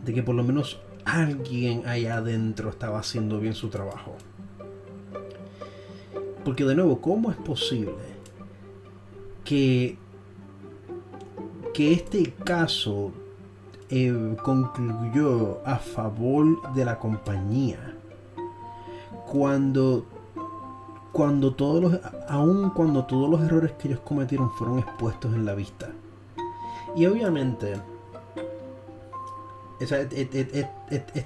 de 0.08 0.14
que 0.14 0.24
por 0.24 0.34
lo 0.34 0.44
menos 0.44 0.80
alguien 1.06 1.86
allá 1.86 2.16
adentro 2.18 2.70
estaba 2.70 3.00
haciendo 3.00 3.40
bien 3.40 3.54
su 3.54 3.68
trabajo. 3.68 4.16
Porque 6.46 6.64
de 6.64 6.76
nuevo, 6.76 7.02
¿cómo 7.02 7.30
es 7.30 7.38
posible 7.38 7.92
que, 9.44 9.98
que 11.74 11.92
este 11.92 12.34
caso 12.34 13.12
eh, 13.90 14.36
concluyó 14.42 15.60
a 15.66 15.78
favor 15.78 16.74
de 16.74 16.86
la 16.86 16.98
compañía? 16.98 17.98
cuando 19.28 20.06
cuando 21.12 21.54
todos 21.54 21.82
los 21.82 22.00
aun 22.30 22.70
cuando 22.70 23.04
todos 23.06 23.30
los 23.30 23.42
errores 23.42 23.74
que 23.74 23.90
ellos 23.90 24.00
cometieron 24.00 24.52
fueron 24.52 24.80
expuestos 24.80 25.34
en 25.34 25.46
la 25.46 25.54
vista 25.54 25.90
y 26.96 27.06
obviamente 27.06 27.76
esto, 29.80 29.96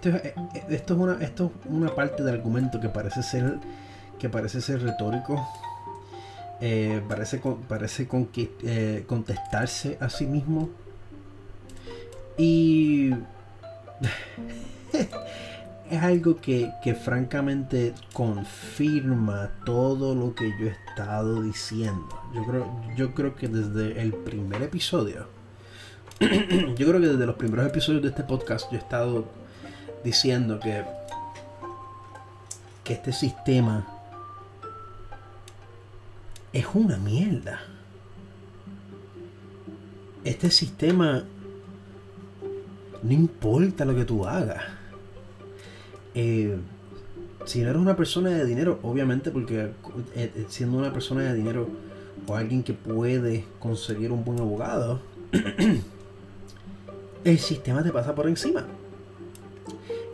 es 0.09 0.91
una, 0.91 1.17
esto 1.21 1.51
es 1.63 1.71
una 1.71 1.95
parte 1.95 2.23
del 2.23 2.35
argumento 2.35 2.79
que 2.79 2.89
parece 2.89 3.23
ser 3.23 3.59
que 4.19 4.29
parece 4.29 4.61
ser 4.61 4.81
retórico 4.81 5.47
eh, 6.59 7.01
parece 7.07 7.41
parece 7.67 8.07
eh, 8.63 9.03
contestarse 9.07 9.97
a 9.99 10.09
sí 10.09 10.25
mismo 10.25 10.69
y 12.37 13.11
es 15.91 16.01
algo 16.01 16.37
que, 16.37 16.71
francamente 17.03 17.93
confirma 18.13 19.51
todo 19.65 20.15
lo 20.15 20.33
que 20.33 20.49
yo 20.57 20.67
he 20.67 20.71
estado 20.89 21.41
diciendo. 21.41 22.07
Yo 22.33 22.45
creo, 22.45 22.81
yo 22.95 23.13
creo 23.13 23.35
que 23.35 23.49
desde 23.49 24.01
el 24.01 24.13
primer 24.13 24.61
episodio, 24.61 25.27
yo 26.81 26.87
creo 26.87 26.99
que 26.99 27.09
desde 27.09 27.27
los 27.27 27.35
primeros 27.35 27.67
episodios 27.67 28.01
de 28.01 28.09
este 28.09 28.23
podcast 28.23 28.71
yo 28.71 28.77
he 28.77 28.81
estado 28.81 29.25
diciendo 30.03 30.59
que, 30.59 30.83
que 32.83 32.93
este 32.93 33.13
sistema 33.13 33.85
es 36.51 36.65
una 36.73 36.97
mierda. 36.97 37.61
Este 40.23 40.49
sistema 40.49 41.23
no 43.03 43.13
importa 43.13 43.85
lo 43.85 43.93
que 43.93 44.05
tú 44.05 44.25
hagas 44.25 44.63
eh, 46.15 46.57
si 47.45 47.61
no 47.61 47.69
eres 47.69 47.81
una 47.81 47.95
persona 47.95 48.31
de 48.31 48.45
dinero, 48.45 48.79
obviamente 48.81 49.29
porque 49.29 49.61
eh, 49.61 49.71
eh, 50.15 50.45
siendo 50.47 50.79
una 50.79 50.91
persona 50.91 51.21
de 51.21 51.35
dinero 51.35 51.69
o 52.27 52.35
alguien 52.35 52.63
que 52.63 52.73
puede 52.73 53.45
conseguir 53.59 54.11
un 54.11 54.23
buen 54.23 54.39
abogado, 54.39 54.99
el 57.23 57.39
sistema 57.39 57.83
te 57.83 57.91
pasa 57.91 58.15
por 58.15 58.27
encima. 58.27 58.65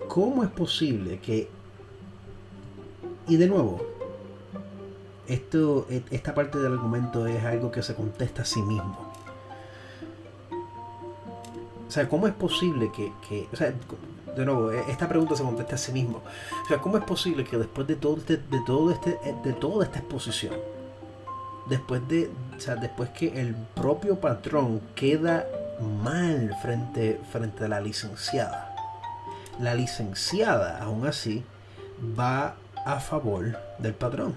¿Cómo 0.08 0.44
es 0.44 0.50
posible 0.50 1.20
que... 1.20 1.50
Y 3.28 3.36
de 3.36 3.48
nuevo, 3.48 3.86
esto, 5.28 5.86
e, 5.90 6.04
esta 6.12 6.34
parte 6.34 6.58
del 6.58 6.74
argumento 6.74 7.28
es 7.28 7.44
algo 7.44 7.72
que 7.72 7.84
se 7.84 7.94
contesta 7.94 8.44
a 8.44 8.46
sí 8.46 8.62
mismo. 8.62 9.12
O 11.88 11.92
sea, 11.92 12.08
¿cómo 12.08 12.28
es 12.28 12.34
posible 12.34 12.92
que, 12.96 13.12
que 13.28 13.48
o 13.52 13.56
sea, 13.56 13.74
de 14.38 14.46
nuevo, 14.46 14.72
e, 14.72 14.80
esta 14.90 15.10
pregunta 15.10 15.36
se 15.36 15.44
contesta 15.44 15.76
a 15.76 15.78
sí 15.78 15.92
mismo. 15.92 16.22
O 16.64 16.68
sea, 16.68 16.78
¿cómo 16.78 16.98
es 16.98 17.04
posible 17.04 17.44
que 17.44 17.58
después 17.58 17.88
de 17.88 17.96
todo 17.96 18.18
este, 18.18 18.38
de 18.38 18.62
todo 18.66 18.92
este, 18.92 19.12
eh, 19.24 19.36
de 19.44 19.54
toda 19.54 19.86
esta 19.86 20.00
exposición, 20.00 20.54
después 21.68 22.08
de, 22.08 22.30
o 22.56 22.60
sea, 22.60 22.76
después 22.76 23.10
que 23.10 23.42
el 23.42 23.56
propio 23.56 24.20
patrón 24.20 24.82
queda 24.96 25.46
mal 25.80 26.56
frente, 26.62 27.20
frente 27.32 27.66
a 27.66 27.68
la 27.68 27.82
licenciada, 27.82 28.76
la 29.60 29.74
licenciada, 29.76 30.82
aún 30.82 31.06
así, 31.06 31.44
va 32.18 32.56
a 32.86 33.00
favor 33.00 33.58
del 33.80 33.94
patrón. 33.94 34.36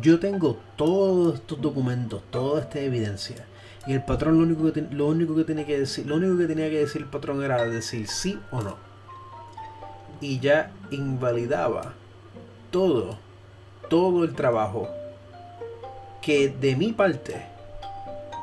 Yo 0.00 0.18
tengo 0.20 0.58
todos 0.76 1.36
estos 1.36 1.60
documentos, 1.60 2.22
toda 2.30 2.60
esta 2.60 2.78
evidencia 2.80 3.46
y 3.88 3.94
el 3.94 4.02
patrón 4.02 4.36
lo 4.36 4.42
único 4.42 4.70
que, 4.70 4.82
lo 4.82 5.06
único 5.06 5.34
que 5.34 5.44
tenía 5.44 5.64
que 5.64 5.78
decir, 5.78 6.06
lo 6.06 6.16
único 6.16 6.36
que 6.36 6.46
tenía 6.46 6.68
que 6.68 6.80
decir 6.80 7.00
el 7.00 7.08
patrón 7.08 7.42
era 7.42 7.64
decir 7.64 8.06
sí 8.06 8.38
o 8.50 8.60
no. 8.60 8.76
Y 10.20 10.40
ya 10.40 10.72
invalidaba 10.90 11.94
todo, 12.70 13.18
todo 13.88 14.24
el 14.24 14.34
trabajo 14.34 14.88
que 16.20 16.50
de 16.50 16.76
mi 16.76 16.92
parte 16.92 17.46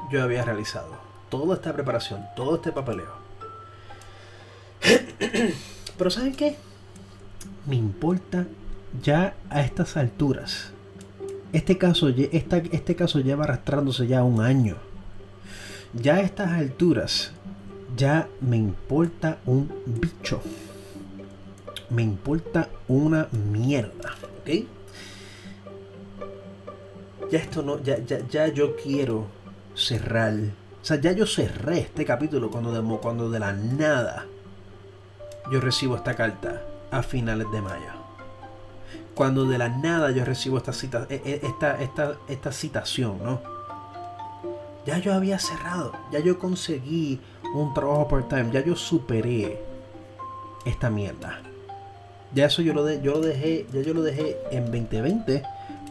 yo 0.09 0.23
había 0.23 0.43
realizado. 0.43 0.94
Toda 1.37 1.55
esta 1.55 1.73
preparación, 1.73 2.25
todo 2.35 2.55
este 2.55 2.71
papeleo. 2.71 3.11
Pero 5.97 6.09
¿saben 6.09 6.35
qué? 6.35 6.55
Me 7.65 7.75
importa 7.75 8.45
ya 9.01 9.35
a 9.49 9.61
estas 9.61 9.97
alturas. 9.97 10.71
Este 11.53 11.77
caso, 11.77 12.09
este 12.09 12.95
caso 12.95 13.19
lleva 13.19 13.45
arrastrándose 13.45 14.07
ya 14.07 14.23
un 14.23 14.41
año 14.41 14.75
ya 16.01 16.15
a 16.15 16.21
estas 16.21 16.51
alturas, 16.51 17.31
ya 17.95 18.27
me 18.41 18.57
importa 18.57 19.39
un 19.45 19.71
bicho. 19.85 20.41
Me 21.89 22.01
importa 22.01 22.69
una 22.87 23.27
mierda, 23.31 24.15
¿ok? 24.41 24.65
Ya 27.31 27.39
esto 27.39 27.61
no, 27.61 27.81
ya, 27.81 27.99
ya, 27.99 28.27
ya 28.27 28.47
yo 28.47 28.75
quiero 28.75 29.27
cerrar. 29.75 30.33
O 30.85 30.87
sea, 30.87 31.01
ya 31.01 31.13
yo 31.13 31.25
cerré 31.25 31.79
este 31.79 32.05
capítulo 32.05 32.51
cuando 32.51 32.71
de, 32.71 32.97
cuando 32.99 33.31
de 33.31 33.39
la 33.39 33.53
nada 33.53 34.27
yo 35.51 35.59
recibo 35.59 35.95
esta 35.95 36.13
carta 36.13 36.61
a 36.91 37.01
finales 37.01 37.47
de 37.51 37.59
mayo. 37.59 37.89
Cuando 39.15 39.45
de 39.45 39.57
la 39.57 39.67
nada 39.67 40.11
yo 40.11 40.23
recibo 40.23 40.59
esta 40.59 40.73
cita, 40.73 41.07
e, 41.09 41.19
e, 41.25 41.47
esta, 41.47 41.81
esta, 41.81 42.17
esta 42.27 42.51
citación, 42.51 43.17
¿no? 43.23 43.41
ya 44.85 44.99
yo 44.99 45.15
había 45.15 45.39
cerrado, 45.39 45.91
ya 46.11 46.19
yo 46.19 46.37
conseguí 46.37 47.19
un 47.55 47.73
trabajo 47.73 48.07
part-time, 48.07 48.51
ya 48.51 48.63
yo 48.63 48.75
superé 48.75 49.59
esta 50.65 50.91
mierda. 50.91 51.41
Ya 52.31 52.45
eso 52.45 52.61
yo 52.61 52.75
lo, 52.75 52.83
de, 52.83 53.01
yo 53.01 53.13
lo 53.13 53.21
dejé, 53.21 53.65
ya 53.73 53.81
yo 53.81 53.95
lo 53.95 54.03
dejé 54.03 54.37
en 54.51 54.65
2020 54.65 55.41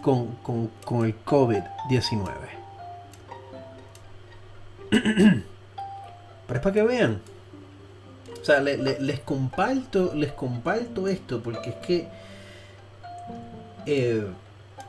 con, 0.03 0.37
con, 0.85 1.05
el 1.05 1.17
COVID-19. 1.25 2.54
Pero 6.47 6.59
es 6.59 6.61
para 6.61 6.73
que 6.73 6.83
vean. 6.83 7.21
O 8.41 8.45
sea, 8.45 8.61
les 8.61 9.21
comparto, 9.21 10.13
les 10.15 10.33
comparto 10.33 11.09
esto 11.09 11.43
porque 11.43 11.71
es 11.71 11.77
que 11.77 12.09
eh, 13.87 14.27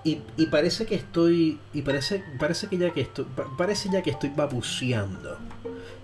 y, 0.03 0.21
y, 0.37 0.45
parece 0.47 0.85
que 0.85 0.95
estoy. 0.95 1.59
Y 1.73 1.81
parece, 1.81 2.23
parece 2.39 2.67
que 2.67 2.77
ya 2.77 2.91
que 2.91 3.01
estoy. 3.01 3.25
Parece 3.57 3.89
ya 3.91 4.01
que 4.01 4.11
estoy 4.11 4.31
babuceando. 4.35 5.37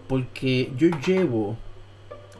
Porque 0.07 0.71
yo 0.77 0.89
llevo. 1.05 1.55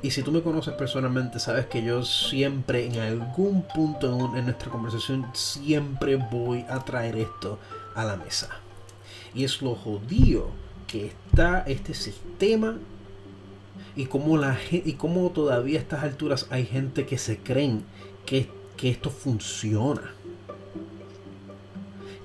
Y 0.02 0.10
si 0.10 0.24
tú 0.24 0.32
me 0.32 0.42
conoces 0.42 0.74
personalmente, 0.74 1.40
sabes 1.40 1.68
que 1.68 1.84
yo 1.84 2.04
siempre, 2.04 2.88
en 2.88 3.00
algún 3.00 3.62
punto 3.62 4.34
en, 4.36 4.46
nuestra 4.46 4.72
conversación, 4.72 5.28
siempre 5.34 6.16
voy 6.16 6.66
a 6.68 6.80
traer 6.80 7.18
esto 7.18 7.60
a 7.94 8.04
la 8.04 8.16
mesa. 8.16 8.50
Y 9.36 9.44
es 9.44 9.62
lo 9.62 9.76
jodido 9.76 10.50
que 10.92 11.08
está 11.08 11.64
este 11.68 11.94
sistema 11.94 12.78
y 13.96 14.06
cómo, 14.06 14.38
la, 14.38 14.58
y 14.72 14.94
cómo 14.94 15.30
todavía 15.30 15.80
a 15.80 15.82
estas 15.82 16.04
alturas 16.04 16.48
hay 16.50 16.66
gente 16.66 17.06
que 17.06 17.18
se 17.18 17.38
creen 17.38 17.84
que, 18.26 18.50
que 18.78 18.90
esto 18.90 19.10
funciona 19.10 20.14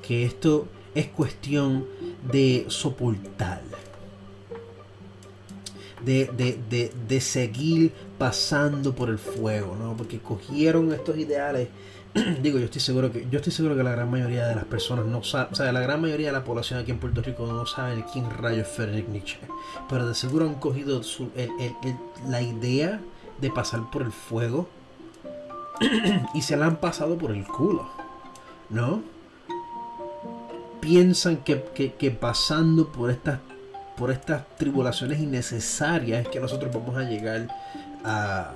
que 0.07 0.25
esto 0.25 0.69
es 0.95 1.09
cuestión 1.09 1.87
de 2.31 2.67
soportar. 2.69 3.63
De, 6.05 7.21
seguir 7.21 7.93
pasando 8.17 8.95
por 8.95 9.09
el 9.09 9.19
fuego, 9.19 9.75
¿no? 9.75 9.97
Porque 9.97 10.21
cogieron 10.21 10.93
estos 10.93 11.19
ideales. 11.19 11.69
Digo, 12.43 12.59
yo 12.59 12.65
estoy 12.67 12.81
seguro 12.81 13.13
que 13.13 13.27
yo 13.31 13.39
estoy 13.39 13.53
seguro 13.53 13.77
que 13.77 13.83
la 13.83 13.93
gran 13.93 14.11
mayoría 14.11 14.47
de 14.47 14.55
las 14.55 14.65
personas 14.65 15.07
no 15.07 15.23
saben, 15.23 15.53
o 15.53 15.55
sea, 15.55 15.71
la 15.73 15.81
gran 15.81 16.01
mayoría 16.01 16.29
de 16.29 16.33
la 16.33 16.45
población 16.45 16.81
aquí 16.81 16.91
en 16.91 16.99
Puerto 16.99 17.23
Rico 17.23 17.47
no 17.47 17.67
saben 17.67 18.05
quién 18.13 18.31
rayo 18.31 18.63
es 18.63 18.69
Friedrich 18.69 19.09
Nietzsche, 19.09 19.39
pero 19.89 20.07
de 20.07 20.15
seguro 20.15 20.47
han 20.47 20.55
cogido 20.57 21.01
la 22.29 22.43
idea 22.43 23.01
de 23.41 23.51
pasar 23.51 23.91
por 23.91 24.03
el 24.03 24.13
fuego 24.13 24.69
y 26.35 26.43
se 26.43 26.57
la 26.57 26.67
han 26.67 26.77
pasado 26.77 27.19
por 27.19 27.31
el 27.31 27.45
culo, 27.45 27.89
¿no? 28.71 29.17
piensan 30.87 31.39
que, 31.39 31.57
pasando 32.21 32.93
por 32.93 33.11
estas, 33.11 33.41
por 33.97 34.13
estas 34.13 34.47
tribulaciones 34.57 35.19
innecesarias 35.19 36.23
es 36.23 36.29
que 36.29 36.39
nosotros 36.39 36.73
vamos 36.73 36.97
a 36.97 37.03
llegar 37.03 37.49
a, 38.05 38.53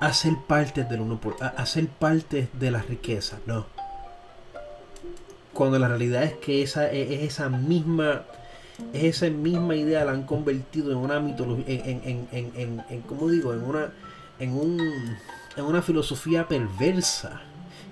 a 0.00 0.12
ser 0.12 0.36
parte 0.46 0.84
del 0.84 1.00
uno 1.00 1.20
por, 1.20 1.36
a, 1.42 1.64
ser 1.66 1.88
parte 1.88 2.48
de 2.52 2.70
las 2.70 2.86
riquezas, 2.88 3.40
no. 3.46 3.66
Cuando 5.52 5.78
la 5.78 5.88
realidad 5.88 6.22
es 6.24 6.34
que 6.34 6.62
esa 6.62 6.90
es 6.90 7.22
esa 7.22 7.48
misma 7.48 8.22
esa 8.94 9.28
misma 9.28 9.76
idea 9.76 10.06
la 10.06 10.12
han 10.12 10.22
convertido 10.22 10.90
en 10.92 10.96
una 10.96 11.20
mitología 11.20 11.64
en, 11.68 12.00
en, 12.04 12.28
en, 12.32 12.52
en, 12.56 12.84
en 12.88 13.30
digo 13.30 13.52
en 13.52 13.62
una 13.62 13.92
en 14.38 14.52
un 14.56 14.80
en 15.56 15.64
una 15.64 15.82
filosofía 15.82 16.48
perversa 16.48 17.42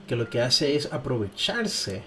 que 0.06 0.16
lo 0.16 0.30
que 0.30 0.40
hace 0.40 0.76
es 0.76 0.90
aprovecharse 0.92 2.02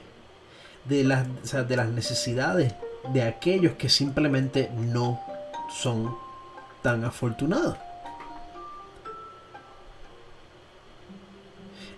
de 0.85 1.03
las, 1.03 1.27
de 1.67 1.75
las 1.75 1.89
necesidades 1.89 2.73
de 3.13 3.23
aquellos 3.23 3.73
que 3.73 3.89
simplemente 3.89 4.71
no 4.75 5.21
son 5.69 6.15
tan 6.81 7.03
afortunados. 7.05 7.77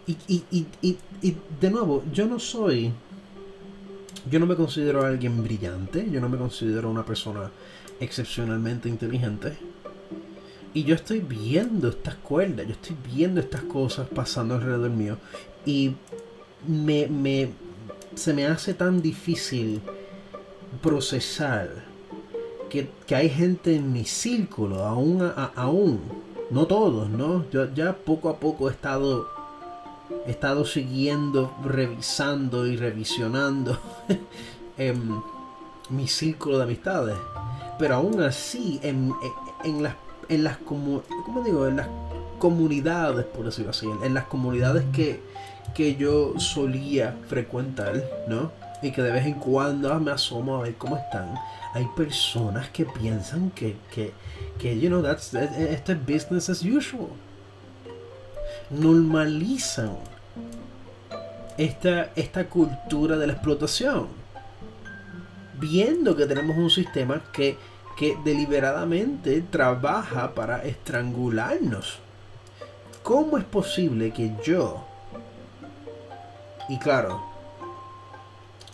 Y, 0.08 0.18
y, 0.28 0.66
y, 0.82 0.98
y, 1.22 1.38
de 1.62 1.70
nuevo, 1.72 2.04
yo 2.12 2.26
no 2.28 2.40
soy, 2.40 2.92
yo 4.30 4.40
no 4.40 4.46
me 4.46 4.56
considero 4.56 5.06
alguien 5.06 5.42
brillante, 5.44 6.10
yo 6.12 6.20
no 6.20 6.28
me 6.30 6.38
considero 6.38 6.90
una 6.90 7.06
persona 7.06 7.50
excepcionalmente 8.00 8.90
inteligente. 8.90 9.58
Y 10.74 10.84
yo 10.84 10.96
estoy 10.96 11.20
viendo 11.20 11.90
estas 11.90 12.16
cuerdas, 12.16 12.66
yo 12.68 12.74
estoy 12.74 12.98
viendo 13.14 13.40
estas 13.40 13.62
cosas 13.62 14.08
pasando 14.08 14.56
alrededor 14.56 14.90
mío. 14.90 15.18
Y 15.66 15.96
me, 16.68 17.08
me, 17.08 17.50
se 18.16 18.34
me 18.34 18.46
hace 18.46 18.74
tan 18.74 19.02
difícil 19.02 19.82
procesar 20.82 21.70
que, 22.70 22.90
hay 23.16 23.30
gente 23.30 23.76
en 23.76 23.94
mi 23.94 24.06
círculo, 24.06 24.84
aún, 24.84 25.32
aún, 25.56 26.02
no 26.50 26.66
todos, 26.66 27.08
¿no? 27.08 27.46
Yo 27.52 27.72
ya 27.74 27.96
poco 27.96 28.30
a 28.30 28.40
poco 28.40 28.68
he 28.68 28.72
estado, 28.72 29.30
he 30.26 30.32
estado 30.32 30.66
siguiendo, 30.66 31.54
revisando 31.64 32.68
y 32.68 32.78
revisionando 32.78 33.78
em, 34.78 35.22
mi 35.90 36.08
círculo 36.08 36.58
de 36.58 36.64
amistades. 36.64 37.18
Pero 37.80 37.96
aún 37.96 38.22
así, 38.22 38.80
en, 38.84 39.12
las, 39.82 39.96
en 40.30 40.44
las, 40.44 40.58
como, 40.58 41.04
digo? 41.44 41.68
En 41.68 41.78
las 41.78 41.88
comunidades, 42.40 43.26
por 43.26 43.46
decirlo 43.46 43.72
así, 43.72 43.88
en 44.04 44.14
las 44.14 44.26
comunidades 44.26 44.84
que, 44.94 45.22
que 45.74 45.96
yo 45.96 46.40
solía 46.40 47.16
frecuentar, 47.28 48.04
¿no? 48.28 48.52
Y 48.82 48.92
que 48.92 49.02
de 49.02 49.12
vez 49.12 49.26
en 49.26 49.36
cuando 49.36 49.98
me 50.00 50.12
asomo 50.12 50.58
a 50.58 50.64
ver 50.64 50.76
cómo 50.76 50.98
están. 50.98 51.34
Hay 51.74 51.88
personas 51.96 52.70
que 52.70 52.86
piensan 52.86 53.50
que, 53.52 53.78
que, 53.94 54.14
que 54.60 54.80
you 54.80 54.90
know, 54.90 55.02
that's, 55.02 55.34
esto 55.34 55.94
es 55.94 56.00
business 56.06 56.50
as 56.50 56.64
usual. 56.64 57.10
Normalizan 58.70 59.98
esta, 61.58 62.12
esta 62.16 62.46
cultura 62.46 63.18
de 63.18 63.28
la 63.28 63.34
explotación. 63.34 64.08
Viendo 65.60 66.16
que 66.16 66.26
tenemos 66.26 66.58
un 66.58 66.70
sistema 66.70 67.22
que, 67.32 67.58
que 67.98 68.18
deliberadamente 68.26 69.42
trabaja 69.42 70.34
para 70.34 70.64
estrangularnos. 70.64 72.00
¿Cómo 73.04 73.38
es 73.38 73.44
posible 73.44 74.12
que 74.12 74.32
yo, 74.44 74.86
y 76.70 76.78
claro, 76.78 77.22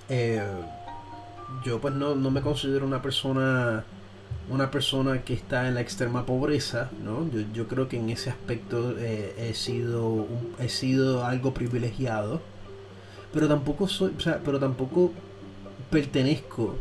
eh, 0.07 0.43
yo 1.63 1.79
pues 1.79 1.93
no, 1.93 2.15
me 2.15 2.41
considero 2.41 2.85
una 2.85 3.01
persona 3.01 3.83
una 4.49 4.71
persona 4.71 5.23
que 5.23 5.33
está 5.33 5.67
en 5.67 5.75
la 5.75 5.81
extrema 5.81 6.25
pobreza, 6.25 6.89
¿no? 7.03 7.29
Yo, 7.53 7.67
creo 7.67 7.87
que 7.87 7.97
en 7.97 8.09
ese 8.09 8.29
aspecto 8.29 8.95
eh, 8.97 9.35
he 9.37 9.53
sido 9.53 10.27
he 10.59 10.69
sido 10.69 11.25
algo 11.25 11.53
privilegiado, 11.53 12.41
pero 13.31 13.47
tampoco 13.47 13.87
soy, 13.87 14.13
o 14.17 14.19
sea, 14.19 14.41
pero 14.43 14.59
tampoco 14.59 15.11
pertenezco 15.89 16.75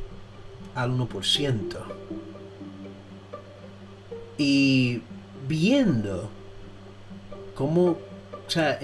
al 0.74 0.92
1%. 0.92 1.76
Y 4.38 5.02
viendo 5.46 6.30
cómo, 7.54 7.82
o 7.90 7.98
sea, 8.50 8.78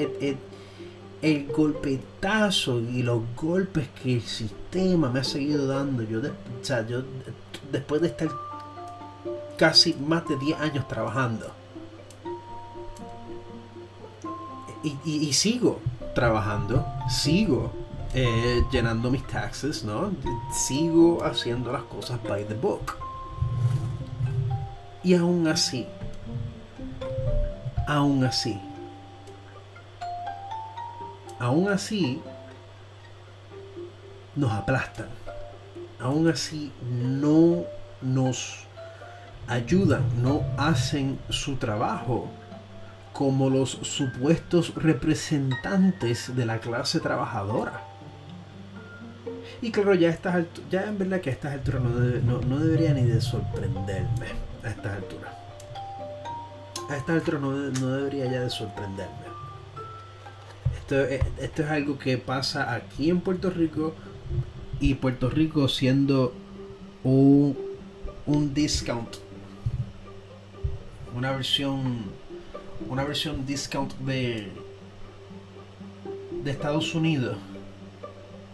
el 1.23 1.47
golpetazo 1.47 2.81
y 2.81 3.03
los 3.03 3.23
golpes 3.35 3.89
que 4.03 4.15
el 4.15 4.23
sistema 4.23 5.09
me 5.11 5.21
ha 5.21 5.25
seguido 5.25 5.67
dando. 5.67 6.03
Yo, 6.03 6.19
o 6.19 6.65
sea, 6.65 6.87
yo 6.87 7.03
después 7.73 8.03
de 8.03 8.09
estar 8.09 8.29
casi 9.57 9.95
más 9.95 10.27
de 10.29 10.37
10 10.37 10.61
años 10.61 10.89
trabajando. 10.89 11.53
Y, 14.83 15.33
sigo 15.33 15.81
trabajando, 16.15 16.85
sigo 17.09 17.73
eh, 18.13 18.63
llenando 18.71 19.11
mis 19.11 19.27
taxes, 19.27 19.83
¿no? 19.83 20.13
Sigo 20.53 21.25
haciendo 21.25 21.73
las 21.73 21.85
cosas 21.85 22.23
by 22.23 22.45
the 22.45 22.55
book. 22.55 22.97
Y 25.03 25.15
aún 25.15 25.49
así, 25.49 25.87
aún 27.89 28.25
así, 28.25 28.61
aún 31.39 31.69
así 31.69 32.21
nos 34.37 34.53
aplastan. 34.53 35.09
Aún 35.99 36.29
así 36.29 36.71
no 36.83 37.65
nos 38.03 38.67
ayudan, 39.47 40.05
no 40.23 40.43
hacen 40.57 41.19
su 41.29 41.57
trabajo 41.57 42.29
como 43.13 43.49
los 43.49 43.71
supuestos 43.71 44.75
representantes 44.75 46.35
de 46.35 46.47
la 46.47 46.59
clase 46.59 47.01
trabajadora. 47.01 47.83
Y 49.63 49.71
claro, 49.71 49.95
ya, 49.95 50.11
estas 50.11 50.47
ya 50.71 50.85
en 50.85 50.99
verdad 50.99 51.21
que 51.21 51.31
a 51.31 51.33
estas 51.33 51.53
alturas 51.53 51.83
no, 51.83 52.41
no, 52.41 52.59
debería 52.59 52.93
ni 52.93 53.03
de 53.03 53.21
sorprenderme. 53.21 54.27
A 54.63 54.69
estas 54.69 54.97
alturas. 54.97 55.33
A 56.91 56.97
estas 56.97 57.17
alturas 57.17 57.41
no, 57.41 57.53
no 57.53 57.91
debería 57.93 58.27
ya 58.27 58.41
de 58.41 58.51
sorprenderme. 58.51 59.25
Eh, 60.91 61.21
esto, 61.41 61.63
es 61.63 61.71
algo 61.71 61.99
que 61.99 62.19
pasa 62.19 62.75
aquí 62.75 63.09
en 63.09 63.21
Puerto 63.21 63.49
Rico 63.51 63.95
y 64.81 64.95
Puerto 64.95 65.31
Rico 65.31 65.69
siendo 65.69 66.35
un, 67.03 67.57
un 68.27 68.53
discount, 68.53 69.17
una 71.15 71.33
versión, 71.33 72.05
una 72.89 73.05
versión 73.05 73.47
discount 73.47 73.95
de, 73.99 74.49
de 76.43 76.51
Estados 76.51 76.95
Unidos, 76.95 77.37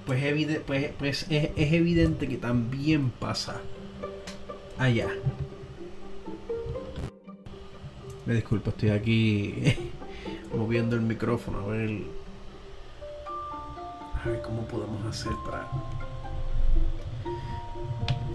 pues, 0.06 0.22
pues, 0.66 0.90
pues 0.98 1.26
es, 1.30 1.50
es 1.56 1.72
evidente 1.72 2.28
que 2.28 2.36
también 2.36 3.10
pasa 3.10 3.60
allá. 4.78 5.08
Me 8.26 8.34
disculpo, 8.34 8.70
estoy 8.70 8.90
aquí 8.90 9.54
moviendo 10.54 10.96
el 10.96 11.02
micrófono 11.02 11.60
a 11.60 11.66
ver 11.66 12.02
a 14.24 14.28
ver 14.28 14.42
cómo 14.42 14.66
podemos 14.66 15.04
hacer 15.06 15.32
para 15.44 15.66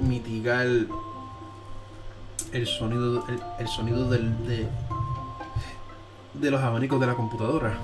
mitigar 0.02 0.68
el 2.56 2.68
sonido 2.68 3.26
el, 3.60 3.68
sonido 3.68 4.10
del, 4.10 4.48
de, 4.48 4.66
de 6.34 6.52
los 6.52 6.62
abanicos 6.62 7.02
de 7.02 7.08
la 7.08 7.14
computadora. 7.14 7.78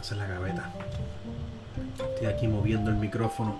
Esa 0.00 0.14
es 0.14 0.18
la 0.18 0.26
gaveta. 0.26 0.72
Estoy 1.98 2.26
aquí 2.26 2.48
moviendo 2.48 2.90
el 2.90 2.96
micrófono. 2.96 3.58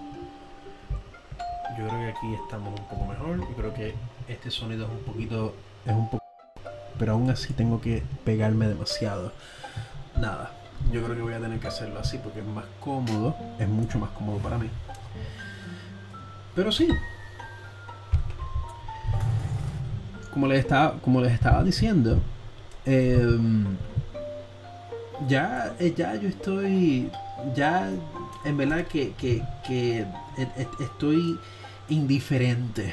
Yo 1.78 1.86
creo 1.86 2.00
que 2.00 2.08
aquí 2.08 2.34
estamos 2.42 2.80
un 2.80 2.86
poco 2.86 3.04
mejor. 3.04 3.40
Yo 3.40 3.56
creo 3.56 3.74
que 3.74 3.94
este 4.26 4.50
sonido 4.50 4.86
es 4.86 4.90
un 4.90 5.00
poquito. 5.00 5.54
Es 5.84 5.92
un 5.92 6.08
poco. 6.08 6.24
Pero 6.98 7.12
aún 7.12 7.28
así 7.28 7.52
tengo 7.52 7.82
que 7.82 8.02
pegarme 8.24 8.68
demasiado. 8.68 9.32
Nada. 10.16 10.52
Yo 10.90 11.04
creo 11.04 11.14
que 11.14 11.22
voy 11.22 11.34
a 11.34 11.40
tener 11.40 11.60
que 11.60 11.68
hacerlo 11.68 12.00
así 12.00 12.16
porque 12.16 12.40
es 12.40 12.46
más 12.46 12.64
cómodo. 12.80 13.36
Es 13.58 13.68
mucho 13.68 13.98
más 13.98 14.08
cómodo 14.10 14.38
para 14.38 14.56
mí. 14.56 14.70
Pero 16.54 16.72
sí. 16.72 16.88
Como 20.38 20.46
les 20.46 20.60
estaba, 20.60 21.00
como 21.00 21.20
les 21.20 21.32
estaba 21.32 21.64
diciendo. 21.64 22.20
Em, 22.86 23.64
ya, 25.26 25.74
eh, 25.80 25.92
ya 25.96 26.14
yo 26.14 26.28
estoy. 26.28 27.10
Ya 27.56 27.90
en 28.44 28.56
verdad 28.56 28.86
que, 28.86 29.14
que, 29.18 29.42
que 29.66 30.06
estoy 30.78 31.40
indiferente 31.88 32.92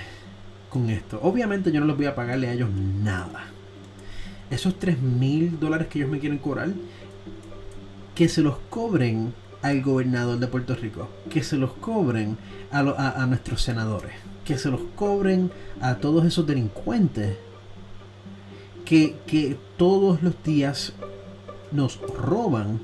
con 0.71 0.89
esto. 0.89 1.19
Obviamente 1.21 1.71
yo 1.71 1.81
no 1.81 1.85
les 1.85 1.95
voy 1.95 2.07
a 2.07 2.15
pagarle 2.15 2.47
a 2.47 2.53
ellos 2.53 2.71
nada. 2.71 3.43
Esos 4.49 4.79
3 4.79 4.99
mil 4.99 5.59
dólares 5.59 5.87
que 5.87 5.99
ellos 5.99 6.09
me 6.09 6.17
quieren 6.17 6.39
cobrar, 6.39 6.69
que 8.15 8.27
se 8.27 8.41
los 8.41 8.57
cobren 8.71 9.35
al 9.61 9.83
gobernador 9.83 10.39
de 10.39 10.47
Puerto 10.47 10.73
Rico, 10.73 11.09
que 11.29 11.43
se 11.43 11.57
los 11.57 11.73
cobren 11.73 12.39
a, 12.71 12.79
a, 12.79 13.27
nuestros 13.27 13.61
senadores, 13.61 14.13
que 14.45 14.57
se 14.57 14.69
los 14.69 14.81
cobren 14.95 15.51
a 15.81 15.95
todos 15.95 16.23
esos 16.23 16.45
delincuentes 16.45 17.35
que, 18.85 19.17
que 19.25 19.57
todos 19.75 20.21
los 20.21 20.41
días 20.43 20.93
nos 21.71 21.99
roban 22.01 22.79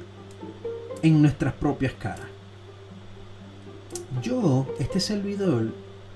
en 1.03 1.21
nuestras 1.21 1.53
propias 1.53 1.93
caras. 1.93 2.25
Yo, 4.23 4.65
este 4.79 4.99
servidor, 4.99 5.71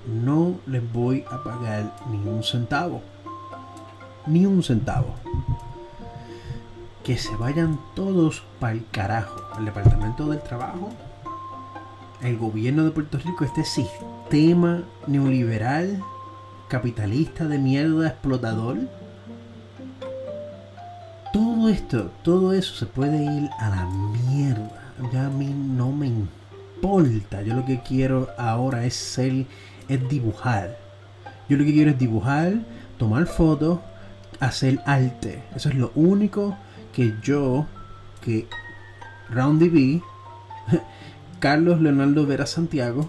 no 0.06 0.56
les 0.66 0.92
voy 0.92 1.24
a 1.30 1.42
pagar 1.42 1.96
ni 2.10 2.18
un 2.28 2.42
centavo. 2.42 3.00
Ni 4.26 4.44
un 4.44 4.62
centavo. 4.62 5.14
Que 7.04 7.16
se 7.16 7.34
vayan 7.36 7.78
todos 7.94 8.42
para 8.58 8.72
el 8.72 8.84
carajo. 8.90 9.40
El 9.58 9.66
Departamento 9.66 10.26
del 10.26 10.42
Trabajo, 10.42 10.90
el 12.20 12.36
gobierno 12.36 12.84
de 12.84 12.90
Puerto 12.90 13.18
Rico, 13.18 13.44
este 13.44 13.64
sistema 13.64 14.15
neoliberal, 15.06 16.02
capitalista 16.68 17.46
de 17.46 17.58
mierda, 17.58 18.08
explotador. 18.08 18.76
Todo 21.32 21.68
esto, 21.68 22.10
todo 22.22 22.52
eso 22.52 22.74
se 22.74 22.86
puede 22.86 23.22
ir 23.22 23.48
a 23.58 23.70
la 23.70 23.86
mierda. 23.86 24.92
Ya 25.12 25.26
a 25.26 25.30
mí 25.30 25.46
no 25.46 25.92
me 25.92 26.06
importa. 26.06 27.42
Yo 27.42 27.54
lo 27.54 27.64
que 27.64 27.80
quiero 27.80 28.28
ahora 28.38 28.84
es 28.84 28.94
ser 28.94 29.46
es 29.88 30.08
dibujar. 30.08 30.76
Yo 31.48 31.56
lo 31.56 31.64
que 31.64 31.72
quiero 31.72 31.90
es 31.90 31.98
dibujar, 31.98 32.54
tomar 32.98 33.26
fotos, 33.26 33.78
hacer 34.40 34.80
arte. 34.86 35.42
Eso 35.54 35.68
es 35.68 35.76
lo 35.76 35.92
único 35.94 36.56
que 36.92 37.14
yo, 37.22 37.66
que 38.22 38.48
Round 39.30 39.60
B, 39.60 40.02
Carlos 41.40 41.80
Leonardo 41.80 42.26
Vera 42.26 42.46
Santiago, 42.46 43.08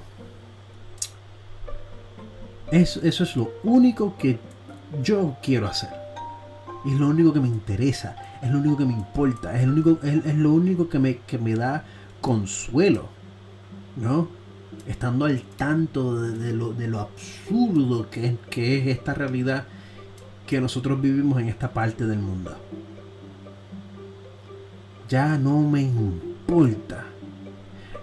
eso, 2.71 2.99
eso 3.03 3.23
es 3.23 3.35
lo 3.35 3.51
único 3.63 4.15
que 4.17 4.39
yo 5.03 5.37
quiero 5.41 5.67
hacer. 5.67 5.89
Es 6.85 6.93
lo 6.93 7.09
único 7.09 7.33
que 7.33 7.39
me 7.39 7.47
interesa, 7.47 8.15
es 8.41 8.49
lo 8.49 8.59
único 8.59 8.77
que 8.77 8.85
me 8.85 8.93
importa, 8.93 9.55
es, 9.55 9.63
el 9.63 9.71
único, 9.71 9.99
es, 10.03 10.35
lo 10.35 10.53
único 10.53 10.87
que 10.87 10.99
me, 10.99 11.17
que 11.17 11.37
me 11.37 11.55
da 11.55 11.83
consuelo. 12.21 13.09
¿No? 13.95 14.37
estando 14.85 15.25
al 15.25 15.41
tanto 15.41 16.21
de, 16.21 16.53
lo, 16.53 16.71
de 16.71 16.87
lo, 16.87 16.99
absurdo 16.99 18.09
que, 18.09 18.37
que 18.49 18.77
es 18.77 18.87
esta 18.87 19.13
realidad 19.13 19.65
que 20.45 20.61
nosotros 20.61 21.01
vivimos 21.01 21.41
en 21.41 21.49
esta 21.49 21.71
parte 21.71 22.05
del 22.05 22.19
mundo. 22.19 22.55
Ya 25.09 25.37
no 25.37 25.61
me 25.61 25.81
importa. 25.81 27.06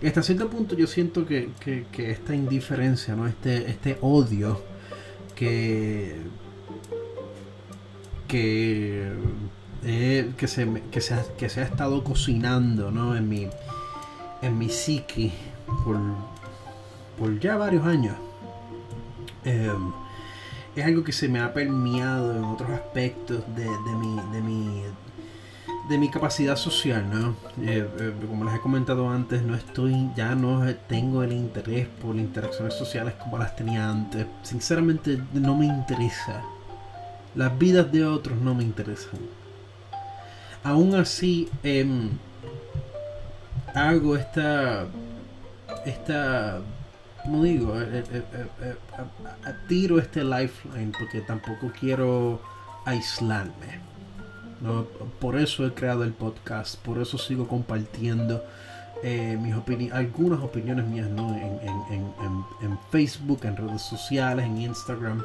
Hasta 0.08 0.22
cierto 0.22 0.48
punto 0.50 0.74
yo 0.76 0.86
siento 0.86 1.26
que, 1.26 1.50
esta 1.96 2.34
indiferencia, 2.34 3.16
¿no? 3.16 3.26
este, 3.26 3.70
este 3.70 3.98
odio 4.00 4.62
que, 5.34 6.16
que, 8.28 9.12
eh, 9.84 10.32
que, 10.36 10.48
se, 10.48 10.82
que, 10.90 11.00
se, 11.00 11.16
que 11.38 11.46
ha 11.46 11.62
estado 11.62 12.04
cocinando 12.04 12.90
¿no? 12.90 13.16
en, 13.16 13.28
mi, 13.28 13.48
en 14.42 14.58
mi 14.58 14.68
psique 14.68 15.32
por, 15.84 15.98
por 17.18 17.38
ya 17.40 17.56
varios 17.56 17.86
años. 17.86 18.16
Em, 19.44 19.92
es 20.76 20.84
algo 20.84 21.04
que 21.04 21.12
se 21.12 21.28
me 21.28 21.40
ha 21.40 21.52
permeado 21.52 22.36
en 22.36 22.44
otros 22.44 22.70
aspectos 22.70 23.44
de, 23.54 23.66
mi, 23.96 24.20
de, 24.32 24.42
mi, 24.42 24.82
de 25.88 25.98
mi 25.98 26.08
capacidad 26.08 26.56
social, 26.56 27.08
¿no? 27.10 27.36
Eh, 27.62 27.86
eh, 27.98 28.12
como 28.28 28.44
les 28.44 28.54
he 28.54 28.60
comentado 28.60 29.10
antes, 29.10 29.42
no 29.42 29.54
estoy, 29.54 30.10
ya 30.16 30.34
no 30.34 30.64
tengo 30.88 31.22
el 31.22 31.32
interés 31.32 31.88
por 32.00 32.16
interacciones 32.16 32.74
sociales 32.74 33.14
como 33.14 33.38
las 33.38 33.54
tenía 33.56 33.88
antes. 33.88 34.26
Sinceramente 34.42 35.20
no 35.32 35.56
me 35.56 35.66
interesa. 35.66 36.42
Las 37.34 37.56
vidas 37.58 37.90
de 37.92 38.04
otros 38.04 38.38
no 38.38 38.54
me 38.54 38.62
interesan. 38.62 39.20
Aún 40.62 40.94
así, 40.94 41.48
em, 41.62 42.10
hago 43.74 44.16
esta, 44.16 44.86
esta 45.84 46.62
como 47.24 47.42
digo, 47.42 47.80
eh, 47.80 48.04
eh, 48.12 48.22
eh, 48.60 48.76
tiro 49.66 49.98
este 49.98 50.22
lifeline 50.22 50.92
porque 50.96 51.22
tampoco 51.22 51.72
quiero 51.78 52.40
aislarme. 52.84 53.80
Por 55.20 55.36
eso 55.38 55.66
he 55.66 55.74
creado 55.74 56.04
el 56.04 56.12
podcast, 56.12 56.76
por 56.76 57.00
eso 57.00 57.18
sigo 57.18 57.46
compartiendo 57.48 58.42
mis 59.02 59.54
algunas 59.92 60.40
opiniones 60.40 60.86
mías 60.86 61.10
¿no? 61.10 61.36
en, 61.36 62.78
Facebook, 62.90 63.40
en 63.44 63.56
redes 63.56 63.82
sociales, 63.82 64.46
en 64.46 64.58
Instagram, 64.62 65.24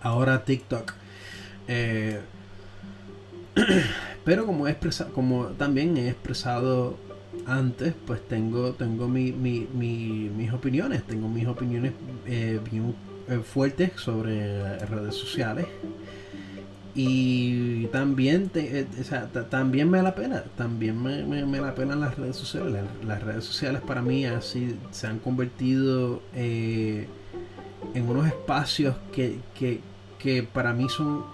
ahora 0.00 0.44
TikTok. 0.44 0.94
pero 4.24 4.46
como, 4.46 4.66
he 4.68 4.76
como 5.14 5.46
también 5.48 5.96
he 5.96 6.08
expresado 6.08 6.96
antes, 7.46 7.94
pues 8.06 8.26
tengo, 8.26 8.72
tengo 8.72 9.08
mi, 9.08 9.32
mi, 9.32 9.66
mis 10.34 10.52
opiniones, 10.52 11.02
tengo 11.04 11.28
mis 11.28 11.46
opiniones 11.46 11.92
eh, 12.26 12.60
bien 12.70 12.94
eh, 13.28 13.38
fuertes 13.38 13.92
sobre 13.96 14.78
redes 14.78 15.14
sociales. 15.14 15.66
Y 16.94 17.86
también, 17.86 18.50
eh, 18.54 18.86
también 19.50 19.90
me 19.90 19.98
da 19.98 20.04
la 20.04 20.14
pena, 20.14 20.44
también 20.56 21.02
me, 21.02 21.24
me, 21.24 21.60
la 21.60 21.74
pena 21.74 21.96
las 21.96 22.16
redes 22.16 22.36
sociales. 22.36 22.84
Las, 23.04 23.22
redes 23.22 23.44
sociales 23.44 23.82
para 23.82 24.00
mí 24.00 24.24
así 24.26 24.78
se 24.92 25.08
han 25.08 25.18
convertido 25.18 26.22
en 26.34 27.08
unos 27.94 28.26
espacios 28.26 28.94
que, 29.12 29.40
que, 29.58 29.80
que 30.18 30.44
para 30.44 30.72
mí 30.72 30.88
son 30.88 31.24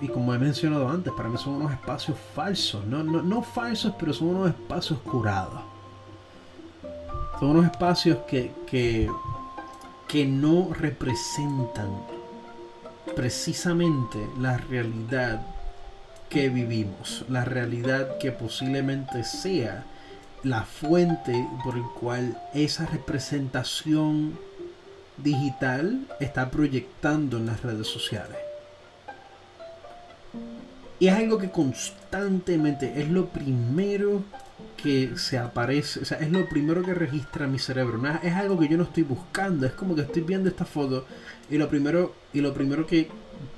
y 0.00 0.08
como 0.08 0.32
he 0.32 0.38
mencionado 0.38 0.88
antes, 0.88 1.12
para 1.12 1.28
mí 1.28 1.36
son 1.36 1.54
unos 1.54 1.72
espacios 1.72 2.16
falsos, 2.34 2.84
no, 2.86 3.02
no, 3.02 3.22
no 3.22 3.42
falsos, 3.42 3.92
pero 3.98 4.14
son 4.14 4.28
unos 4.28 4.48
espacios 4.48 4.98
curados. 5.00 5.60
Son 7.38 7.50
unos 7.50 7.66
espacios 7.66 8.18
que, 8.26 8.52
que, 8.66 9.10
que 10.08 10.26
no 10.26 10.70
representan 10.72 11.90
precisamente 13.14 14.18
la 14.38 14.56
realidad 14.56 15.40
que 16.28 16.48
vivimos, 16.48 17.24
la 17.28 17.44
realidad 17.44 18.18
que 18.18 18.32
posiblemente 18.32 19.24
sea 19.24 19.84
la 20.42 20.62
fuente 20.62 21.46
por 21.64 21.76
el 21.76 21.84
cual 21.98 22.40
esa 22.54 22.86
representación 22.86 24.38
digital 25.18 26.06
está 26.20 26.50
proyectando 26.50 27.36
en 27.36 27.46
las 27.46 27.62
redes 27.62 27.88
sociales. 27.88 28.38
Y 30.98 31.08
es 31.08 31.14
algo 31.14 31.38
que 31.38 31.50
constantemente 31.50 33.00
es 33.00 33.08
lo 33.08 33.26
primero 33.28 34.22
que 34.82 35.16
se 35.16 35.38
aparece, 35.38 36.00
o 36.00 36.04
sea, 36.04 36.18
es 36.18 36.30
lo 36.30 36.48
primero 36.48 36.82
que 36.82 36.94
registra 36.94 37.46
mi 37.46 37.58
cerebro. 37.58 38.00
es 38.22 38.34
algo 38.34 38.58
que 38.58 38.68
yo 38.68 38.76
no 38.76 38.84
estoy 38.84 39.02
buscando, 39.02 39.66
es 39.66 39.72
como 39.72 39.94
que 39.94 40.02
estoy 40.02 40.22
viendo 40.22 40.48
esta 40.48 40.64
foto 40.64 41.06
y 41.50 41.58
lo 41.58 41.68
primero, 41.68 42.14
y 42.32 42.40
lo 42.40 42.54
primero 42.54 42.86
que, 42.86 43.08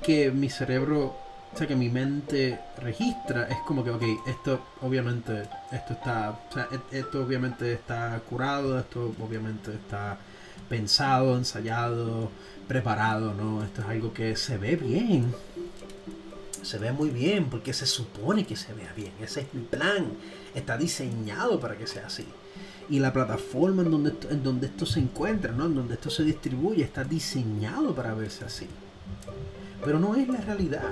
que 0.01 0.31
mi 0.31 0.49
cerebro 0.49 1.23
o 1.53 1.57
sea, 1.57 1.67
que 1.67 1.75
mi 1.75 1.89
mente 1.89 2.59
registra, 2.77 3.47
es 3.47 3.57
como 3.67 3.83
que, 3.83 3.91
ok, 3.91 4.03
esto 4.25 4.59
obviamente, 4.81 5.43
esto 5.71 5.93
está, 5.93 6.31
o 6.49 6.51
sea, 6.51 6.67
e, 6.71 6.97
esto 6.97 7.23
obviamente 7.23 7.73
está 7.73 8.19
curado, 8.27 8.79
esto 8.79 9.13
obviamente 9.21 9.71
está 9.71 10.17
pensado, 10.67 11.37
ensayado, 11.37 12.31
preparado, 12.67 13.35
¿no? 13.35 13.63
Esto 13.63 13.81
es 13.81 13.87
algo 13.87 14.13
que 14.13 14.35
se 14.35 14.57
ve 14.57 14.75
bien. 14.75 15.31
Se 16.63 16.79
ve 16.79 16.91
muy 16.91 17.09
bien 17.09 17.49
porque 17.49 17.73
se 17.73 17.85
supone 17.85 18.45
que 18.45 18.55
se 18.55 18.73
vea 18.73 18.91
bien. 18.95 19.11
Ese 19.21 19.41
es 19.41 19.53
mi 19.53 19.61
plan. 19.61 20.07
Está 20.55 20.77
diseñado 20.77 21.59
para 21.59 21.77
que 21.77 21.87
sea 21.87 22.07
así. 22.07 22.25
Y 22.89 22.99
la 22.99 23.13
plataforma 23.13 23.81
en 23.81 23.91
donde, 23.91 24.09
esto, 24.11 24.29
en 24.29 24.43
donde 24.43 24.67
esto 24.67 24.85
se 24.85 24.99
encuentra, 24.99 25.51
¿no? 25.51 25.65
En 25.65 25.75
donde 25.75 25.93
esto 25.95 26.09
se 26.09 26.23
distribuye, 26.23 26.83
está 26.83 27.03
diseñado 27.03 27.95
para 27.95 28.13
verse 28.13 28.45
así. 28.45 28.67
Pero 29.83 29.99
no 29.99 30.15
es 30.15 30.27
la 30.27 30.41
realidad. 30.41 30.91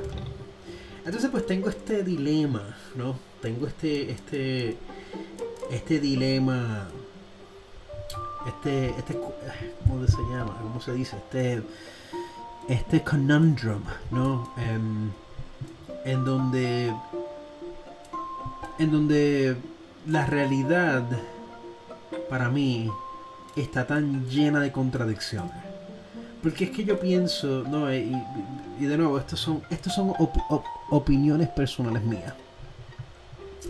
Entonces 1.05 1.29
pues 1.29 1.45
tengo 1.45 1.69
este 1.69 2.03
dilema, 2.03 2.75
¿no? 2.95 3.17
Tengo 3.41 3.67
este, 3.67 4.11
este, 4.11 4.77
este 5.71 5.99
dilema 5.99 6.87
este, 8.47 8.89
este, 8.89 9.17
¿cómo 9.87 10.07
se 10.07 10.21
llama? 10.23 10.57
¿Cómo 10.61 10.81
se 10.81 10.93
dice? 10.93 11.17
Este, 11.17 11.61
este 12.67 13.03
conundrum, 13.03 13.83
¿no? 14.09 14.51
Em, 14.57 15.11
en 16.05 16.25
donde, 16.25 16.93
en 18.81 18.91
donde 18.91 19.55
la 20.07 20.25
realidad, 20.25 21.03
para 22.29 22.49
mí, 22.49 22.89
está 23.55 23.85
tan 23.85 24.27
llena 24.27 24.59
de 24.59 24.71
contradicciones. 24.71 25.51
Porque 26.41 26.65
es 26.65 26.71
que 26.71 26.83
yo 26.83 26.99
pienso, 26.99 27.63
no, 27.69 27.93
y, 27.93 28.11
de 28.79 28.97
nuevo, 28.97 29.19
estos 29.19 29.39
son, 29.39 29.61
estos 29.69 29.93
son 29.93 30.13
opiniones 30.89 31.47
personales 31.49 32.03
mías. 32.03 32.33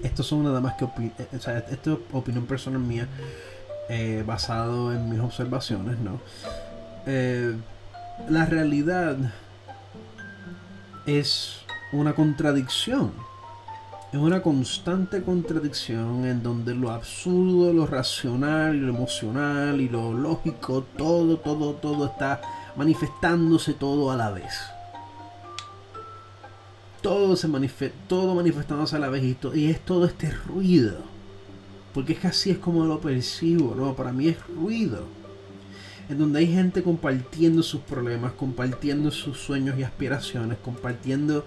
Estos 0.02 0.26
son 0.28 0.43
nada 0.43 0.62
más 0.62 0.76
que, 0.76 0.86
eh, 0.86 1.28
o 1.36 1.39
sea, 1.39 1.58
esto 1.58 1.93
es 1.93 2.00
opinión 2.13 2.45
personal 2.45 2.80
mía 2.80 3.08
eh, 3.89 4.24
basado 4.26 4.93
en 4.93 5.10
mis 5.10 5.19
observaciones, 5.19 6.00
¿no? 6.00 6.21
Eh, 7.06 7.54
la 8.30 8.45
realidad 8.45 9.17
es 11.06 11.58
una 11.91 12.13
contradicción. 12.13 13.12
Es 14.12 14.19
una 14.19 14.41
constante 14.41 15.24
contradicción 15.24 16.26
en 16.26 16.43
donde 16.43 16.76
lo 16.76 16.91
absurdo, 16.91 17.71
lo 17.71 17.86
racional 17.86 18.78
lo 18.78 18.89
emocional 18.89 19.80
y 19.80 19.88
lo 19.88 20.13
lógico, 20.13 20.86
todo, 20.97 21.38
todo, 21.38 21.76
todo 21.76 22.08
está 22.08 22.41
manifestándose 22.76 23.74
todo 23.74 24.12
a 24.12 24.17
la 24.17 24.32
vez. 24.32 24.54
Todo 27.02 27.36
se 27.36 27.47
manifiesta, 27.47 27.97
todo 28.08 28.36
manifestándose 28.36 28.95
a 28.97 29.00
la 29.00 29.10
vez 29.10 29.24
y, 29.24 29.38
y 29.58 29.69
es 29.69 29.80
todo 29.80 30.06
este 30.06 30.30
ruido 30.30 31.12
porque 31.93 32.13
es 32.13 32.19
que 32.19 32.28
así 32.28 32.52
es 32.52 32.58
como 32.58 32.86
lo 32.86 33.00
percibo, 33.00 33.76
¿no? 33.76 33.95
Para 33.95 34.12
mí 34.12 34.30
es 34.30 34.38
ruido. 34.47 35.06
En 36.10 36.17
donde 36.17 36.39
hay 36.39 36.47
gente 36.47 36.84
compartiendo 36.84 37.63
sus 37.63 37.82
problemas, 37.82 38.34
compartiendo 38.34 39.12
sus 39.12 39.38
sueños 39.38 39.78
y 39.78 39.84
aspiraciones, 39.84 40.58
compartiendo 40.58 41.45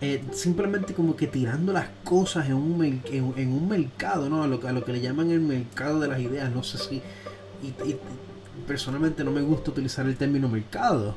eh, 0.00 0.22
simplemente 0.32 0.92
como 0.92 1.16
que 1.16 1.26
tirando 1.26 1.72
las 1.72 1.88
cosas 2.04 2.46
en 2.46 2.54
un, 2.54 2.84
en, 2.84 3.52
un 3.52 3.68
mercado, 3.68 4.28
¿no? 4.28 4.42
A 4.42 4.46
lo, 4.46 4.66
a 4.66 4.72
lo, 4.72 4.84
que 4.84 4.92
le 4.92 5.00
llaman 5.00 5.30
el 5.30 5.40
mercado 5.40 6.00
de 6.00 6.08
las 6.08 6.20
ideas. 6.20 6.50
No 6.50 6.62
sé 6.62 6.78
si... 6.78 7.02
Y, 7.62 7.96
personalmente 8.66 9.22
no 9.22 9.30
me 9.30 9.42
gusta 9.42 9.70
utilizar 9.70 10.06
el 10.06 10.16
término 10.16 10.48
mercado. 10.48 11.14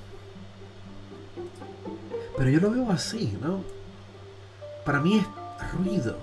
Pero 2.37 2.49
yo 2.49 2.59
lo 2.59 2.71
veo 2.71 2.89
así, 2.91 3.37
¿no? 3.41 3.63
Para 4.85 5.01
mí 5.01 5.17
es 5.17 5.71
ruido. 5.73 6.17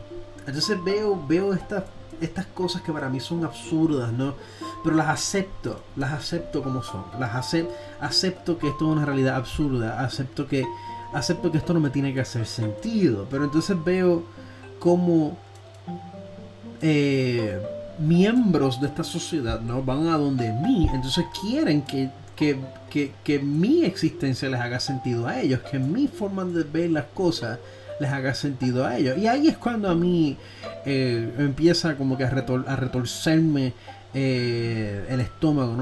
Entonces 0.47 0.83
veo, 0.83 1.27
veo 1.27 1.53
estas 1.53 1.85
estas 2.21 2.47
cosas 2.47 2.83
que 2.83 2.93
para 2.93 3.09
mí 3.09 3.21
son 3.21 3.45
absurdas, 3.45 4.13
¿no? 4.13 4.35
Pero 4.83 4.97
las 4.97 5.09
acepto, 5.09 5.83
las 5.97 6.13
acepto 6.13 6.63
como 6.63 6.83
son. 6.83 7.05
Las 7.19 7.35
acepto 8.01 8.59
que 8.59 8.69
esto 8.69 8.87
es 8.87 8.97
una 8.97 9.05
realidad 9.05 9.37
absurda, 9.37 10.01
acepto 10.01 10.47
que 10.47 10.65
acepto 11.17 11.51
que 11.51 11.59
esto 11.59 11.73
no 11.73 11.81
me 11.81 11.91
tiene 11.91 12.13
que 12.13 12.21
hacer 12.21 12.47
sentido, 12.47 13.27
pero 13.31 13.45
entonces 13.45 13.77
veo 13.83 14.25
como 14.79 15.37
eh, 16.83 17.59
miembros 17.99 18.81
de 18.81 18.89
esta 18.89 19.03
sociedad 19.03 19.61
no 19.61 19.83
van 19.83 20.09
a 20.09 20.19
donde 20.19 20.53
mí, 20.53 20.89
entonces 20.93 21.25
quieren 21.41 21.83
que, 21.83 22.11
que, 22.37 22.59
que, 22.91 23.13
que 23.25 23.39
mi 23.39 23.85
existencia 23.85 24.49
les 24.49 24.61
haga 24.61 24.79
sentido 24.79 25.27
a 25.27 25.41
ellos, 25.41 25.61
que 25.71 25.79
mi 25.79 26.07
forma 26.07 26.45
de 26.45 26.65
ver 26.65 26.91
las 26.91 27.07
cosas 27.07 27.59
les 27.99 28.11
haga 28.11 28.35
sentido 28.35 28.85
a 28.85 28.97
ellos. 28.99 29.17
Y 29.19 29.27
ahí 29.27 29.49
es 29.49 29.57
cuando 29.57 29.89
a 29.89 29.95
mí 29.95 30.37
eh, 30.85 31.33
empieza 31.39 31.97
como 31.97 32.17
que 32.17 32.25
a, 32.25 32.31
retorcerme 32.31 33.73
eh, 34.19 35.05
el 35.11 35.21
estómago, 35.21 35.77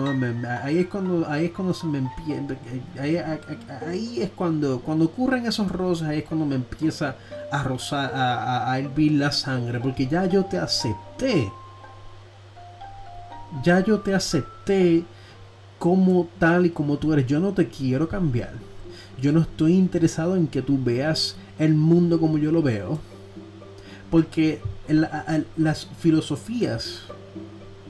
ahí 0.65 0.79
es 0.79 0.89
cuando 0.89 1.25
ahí 1.29 1.45
es 1.45 1.51
cuando 1.53 1.73
se 1.73 1.87
me 1.87 1.99
empieza 1.99 2.57
ahí, 2.99 4.21
es 4.21 4.31
cuando 4.31 4.81
cuando 4.81 5.05
ocurren 5.05 5.47
esos 5.47 5.71
roces 5.71 6.09
ahí 6.09 6.19
es 6.19 6.25
cuando 6.25 6.45
me 6.45 6.57
empieza 6.57 7.15
a 7.53 7.63
rozar 7.63 8.11
a, 8.13 8.77
hervir 8.77 9.13
la 9.13 9.31
sangre 9.31 9.79
porque 9.79 10.09
ya 10.09 10.27
yo 10.27 10.45
te 10.47 10.59
acepté. 10.59 11.49
Ya 13.63 13.79
yo 13.85 14.01
te 14.01 14.13
acepté 14.13 15.05
como 15.79 16.27
tal 16.41 16.67
y 16.67 16.71
como 16.71 16.97
tú 16.97 17.13
eres. 17.13 17.29
Yo 17.29 17.39
no 17.39 17.53
te 17.53 17.69
quiero 17.69 18.09
cambiar. 18.09 18.55
Yo 19.23 19.31
no 19.31 19.43
estoy 19.43 19.75
interesado 19.75 20.35
en 20.35 20.49
que 20.49 20.61
tú 20.61 20.77
veas 20.83 21.37
el 21.61 21.75
mundo 21.75 22.19
como 22.19 22.37
yo 22.39 22.51
lo 22.51 22.63
veo. 22.63 22.99
Porque 24.11 24.61
las 24.89 25.87
filosofías, 26.01 27.03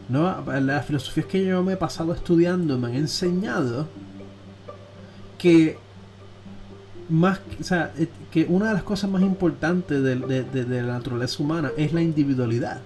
¿no? 0.08 0.44
Las 0.60 0.86
filosofías 0.86 1.26
que 1.26 1.44
yo 1.44 1.62
me 1.62 1.74
he 1.74 1.76
pasado 1.76 2.12
estudiando 2.12 2.78
me 2.78 2.88
han 2.88 2.94
enseñado 2.94 3.86
que 5.38 5.78
más, 7.08 7.40
eh, 7.70 8.08
que 8.30 8.46
una 8.48 8.68
de 8.68 8.74
las 8.74 8.82
cosas 8.82 9.10
más 9.10 9.22
importantes 9.22 10.02
de, 10.02 10.16
de, 10.16 10.82
la 10.82 10.94
naturaleza 10.94 11.42
humana 11.42 11.70
es 11.76 11.92
la 11.92 12.02
individualidad. 12.02 12.80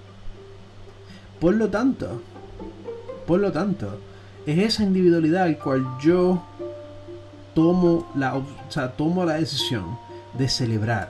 Por 1.39 1.55
lo 1.55 1.69
tanto, 1.69 2.21
por 3.25 3.39
lo 3.39 3.51
tanto, 3.51 3.99
es 4.45 4.59
esa 4.59 4.83
individualidad 4.83 5.43
al 5.43 5.57
cual 5.57 5.85
yo 6.01 6.43
tomo 7.53 8.11
la, 8.15 8.35
o 8.35 8.45
sea, 8.67 8.91
tomo 8.91 9.23
la 9.25 9.35
decisión 9.35 9.97
de 10.37 10.49
celebrar, 10.49 11.09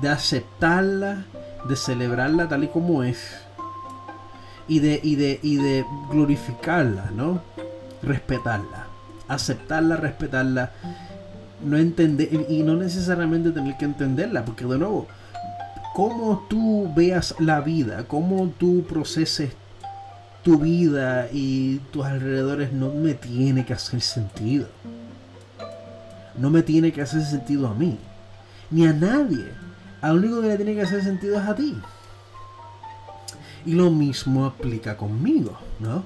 de 0.00 0.08
aceptarla, 0.08 1.24
de 1.68 1.76
celebrarla 1.76 2.48
tal 2.48 2.64
y 2.64 2.68
como 2.68 3.02
es 3.02 3.47
y 4.68 4.80
de, 4.80 5.00
y 5.02 5.16
de, 5.16 5.40
y 5.42 5.56
de 5.56 5.84
glorificarla, 6.10 7.10
¿no? 7.14 7.42
Respetarla, 8.02 8.86
aceptarla, 9.26 9.96
respetarla, 9.96 10.72
no 11.64 11.76
entender 11.76 12.46
y 12.48 12.62
no 12.62 12.76
necesariamente 12.76 13.50
tener 13.50 13.76
que 13.76 13.86
entenderla, 13.86 14.44
porque 14.44 14.64
de 14.64 14.78
nuevo, 14.78 15.08
cómo 15.94 16.46
tú 16.48 16.92
veas 16.94 17.34
la 17.38 17.60
vida, 17.60 18.04
cómo 18.06 18.52
tú 18.58 18.84
proceses 18.88 19.50
tu 20.42 20.58
vida 20.58 21.28
y 21.32 21.78
tus 21.90 22.04
alrededores 22.04 22.72
no 22.72 22.90
me 22.92 23.14
tiene 23.14 23.66
que 23.66 23.72
hacer 23.72 24.00
sentido. 24.00 24.68
No 26.36 26.50
me 26.50 26.62
tiene 26.62 26.92
que 26.92 27.02
hacer 27.02 27.22
sentido 27.22 27.66
a 27.66 27.74
mí 27.74 27.98
ni 28.70 28.86
a 28.86 28.92
nadie. 28.92 29.46
Al 30.00 30.18
único 30.18 30.40
que 30.40 30.48
le 30.48 30.56
tiene 30.56 30.74
que 30.74 30.82
hacer 30.82 31.02
sentido 31.02 31.40
es 31.40 31.46
a 31.46 31.54
ti. 31.54 31.76
Y 33.68 33.74
lo 33.74 33.90
mismo 33.90 34.46
aplica 34.46 34.96
conmigo, 34.96 35.58
¿no? 35.78 36.02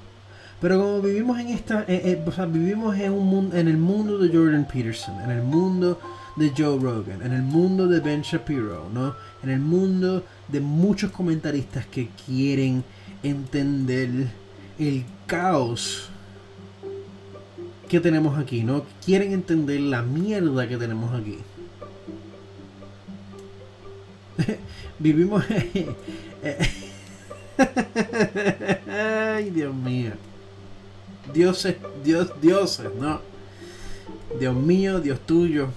Pero 0.61 0.81
como 0.81 1.01
vivimos 1.01 1.39
en 1.39 1.51
esta, 1.51 1.83
eh, 1.83 2.03
eh, 2.05 2.25
o 2.27 2.33
sea, 2.33 2.47
vivimos 2.47 2.99
en 2.99 3.13
un 3.13 3.25
mundo, 3.25 3.57
en 3.57 3.69
el 3.69 3.77
mundo 3.77 4.19
de 4.19 4.37
Jordan 4.37 4.67
Peterson, 4.67 5.21
en 5.21 5.31
el 5.31 5.43
mundo 5.45 6.01
de 6.35 6.53
Joe 6.57 6.81
Rogan, 6.81 7.23
en 7.23 7.33
el 7.33 7.43
mundo 7.43 7.87
de 7.87 8.01
Ben 8.01 8.23
Shapiro, 8.23 8.91
¿no? 8.93 9.15
En 9.45 9.51
el 9.51 9.61
mundo 9.61 10.25
de 10.49 10.61
muchos 10.61 11.13
comentaristas 11.13 11.87
que 11.87 12.09
quieren 12.27 12.83
entender 13.23 14.11
el 14.77 15.05
caos 15.27 16.11
que 17.89 18.01
tenemos 18.01 18.37
aquí, 18.41 18.65
¿no? 18.65 18.85
Quieren 19.05 19.33
entender 19.33 19.79
la 19.83 20.03
mierda 20.03 20.67
que 20.67 20.79
tenemos 20.79 21.15
aquí. 21.15 21.39
Vivimos. 24.99 25.45
Ay, 28.89 29.51
Dios 29.51 29.75
mío. 29.75 30.13
Dioses, 31.33 31.77
Dios, 32.05 32.33
dioses, 32.41 32.89
¿no? 32.99 33.21
Dios 34.39 34.55
mío, 34.55 35.01
Dios 35.01 35.21
tuyo. 35.21 35.69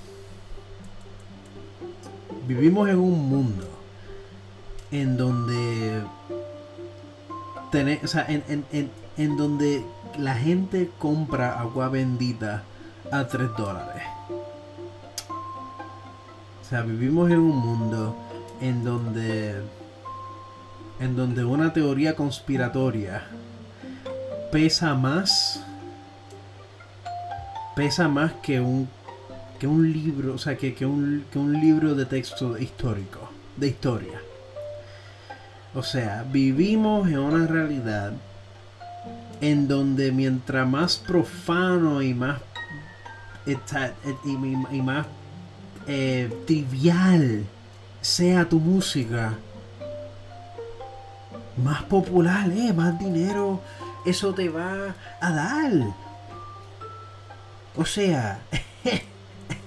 Vivimos 2.47 2.89
en 2.89 2.99
un 2.99 3.29
mundo 3.29 3.67
en 4.91 5.17
donde 5.17 6.01
o 8.03 8.07
sea, 8.07 8.25
en, 8.29 8.65
en, 8.71 8.89
en 9.17 9.37
donde 9.37 9.83
la 10.17 10.35
gente 10.35 10.89
compra 10.97 11.59
agua 11.59 11.89
bendita 11.89 12.63
a 13.11 13.27
3 13.27 13.49
dólares. 13.57 14.03
O 16.61 16.67
sea, 16.67 16.81
vivimos 16.81 17.29
en 17.31 17.39
un 17.39 17.57
mundo 17.57 18.15
en 18.61 18.83
donde 18.83 19.61
en 20.99 21.15
donde 21.15 21.43
una 21.43 21.73
teoría 21.73 22.15
conspiratoria 22.15 23.23
pesa 24.51 24.93
más 24.95 25.63
pesa 27.75 28.07
más 28.07 28.31
que 28.41 28.61
un 28.61 28.87
que 29.59 29.67
un 29.67 29.91
libro, 29.91 30.33
o 30.33 30.37
sea, 30.37 30.57
que, 30.57 30.73
que, 30.73 30.85
un, 30.85 31.25
que 31.31 31.39
un 31.39 31.53
libro 31.53 31.95
de 31.95 32.05
texto 32.05 32.57
histórico, 32.57 33.29
de 33.55 33.67
historia. 33.67 34.21
O 35.73 35.83
sea, 35.83 36.25
vivimos 36.29 37.07
en 37.07 37.19
una 37.19 37.47
realidad 37.47 38.13
en 39.41 39.67
donde 39.67 40.11
mientras 40.11 40.67
más 40.67 40.97
profano 40.97 42.01
y 42.01 42.13
más 42.13 42.39
y, 43.45 44.81
más 44.81 45.05
eh, 45.87 46.33
trivial 46.47 47.45
sea 48.01 48.49
tu 48.49 48.59
música, 48.59 49.35
más 51.57 51.83
popular, 51.83 52.49
eh, 52.51 52.73
más 52.73 52.99
dinero 52.99 53.61
eso 54.05 54.33
te 54.33 54.49
va 54.49 54.95
a 55.19 55.31
dar. 55.31 55.71
O 57.75 57.85
sea, 57.85 58.39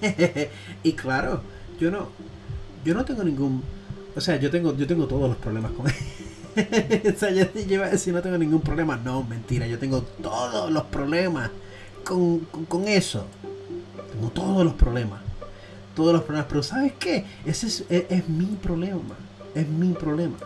y 0.83 0.93
claro, 0.93 1.41
yo 1.79 1.91
no, 1.91 2.09
yo 2.83 2.93
no 2.93 3.05
tengo 3.05 3.23
ningún, 3.23 3.61
o 4.15 4.21
sea, 4.21 4.37
yo 4.37 4.49
tengo, 4.49 4.75
yo 4.75 4.87
tengo 4.87 5.05
todos 5.05 5.29
los 5.29 5.37
problemas 5.37 5.71
con 5.73 5.85
o 6.59 7.17
sea, 7.17 7.31
yo 7.31 7.47
te 7.49 7.61
iba 7.61 7.85
a 7.85 7.89
decir 7.89 8.13
no 8.13 8.21
tengo 8.21 8.37
ningún 8.37 8.61
problema. 8.61 8.97
No, 8.97 9.23
mentira, 9.23 9.67
yo 9.67 9.77
tengo 9.77 10.01
todos 10.01 10.71
los 10.71 10.83
problemas 10.85 11.51
con, 12.03 12.39
con, 12.67 12.87
eso. 12.87 13.25
Tengo 14.13 14.29
todos 14.29 14.65
los 14.65 14.73
problemas. 14.73 15.21
Todos 15.95 16.13
los 16.13 16.23
problemas. 16.23 16.47
Pero 16.49 16.63
¿sabes 16.63 16.93
qué? 16.99 17.25
Ese 17.45 17.67
es, 17.67 17.85
es, 17.89 18.27
mi 18.27 18.57
problema. 18.61 19.15
Es 19.53 19.67
mi 19.67 19.93
problema. 19.93 20.37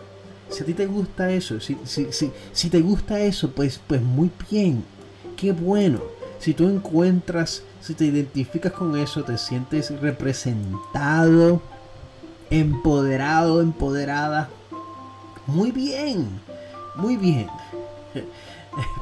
Si 0.48 0.62
a 0.62 0.66
ti 0.66 0.74
te 0.74 0.86
gusta 0.86 1.30
eso, 1.30 1.60
si, 1.60 1.76
si, 1.84 2.06
si, 2.52 2.70
te 2.70 2.80
gusta 2.80 3.20
eso, 3.20 3.50
pues, 3.50 3.80
pues 3.86 4.00
muy 4.00 4.30
bien. 4.50 4.84
Qué 5.36 5.52
bueno. 5.52 6.00
Si 6.38 6.52
tú 6.52 6.68
encuentras 6.68 7.62
si 7.84 7.92
te 7.92 8.06
identificas 8.06 8.72
con 8.72 8.96
eso, 8.96 9.24
te 9.24 9.36
sientes 9.36 9.90
representado, 10.00 11.60
empoderado, 12.48 13.60
empoderada. 13.60 14.48
Muy 15.46 15.70
bien, 15.70 16.40
muy 16.96 17.18
bien. 17.18 17.46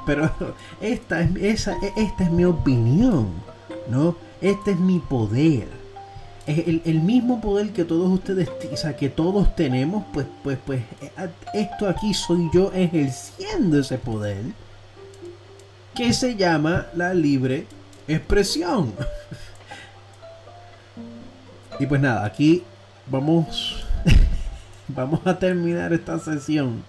Pero 0.06 0.32
esta 0.80 1.20
es, 1.20 1.36
esa, 1.36 1.76
esta 1.96 2.24
es 2.24 2.30
mi 2.32 2.44
opinión, 2.44 3.28
¿no? 3.88 4.16
Este 4.40 4.72
es 4.72 4.80
mi 4.80 4.98
poder. 4.98 5.81
El, 6.46 6.82
el, 6.84 7.00
mismo 7.00 7.40
poder 7.40 7.70
que 7.70 7.84
todos 7.84 8.10
ustedes, 8.10 8.50
o 8.72 8.76
sea, 8.76 8.96
que 8.96 9.08
todos 9.08 9.54
tenemos, 9.54 10.04
pues, 10.12 10.26
pues, 10.42 10.58
pues, 10.66 10.82
esto 11.54 11.88
aquí 11.88 12.12
soy 12.14 12.50
yo 12.52 12.72
ejerciendo 12.72 13.78
ese 13.78 13.96
poder 13.96 14.42
que 15.94 16.12
se 16.12 16.36
llama 16.36 16.86
la 16.94 17.14
libre 17.14 17.66
expresión. 18.08 18.92
y 21.78 21.86
pues 21.86 22.00
nada, 22.00 22.24
aquí 22.24 22.62
vamos, 23.06 23.84
vamos 24.88 25.20
a 25.26 25.38
terminar 25.38 25.92
esta 25.92 26.18
sesión. 26.18 26.82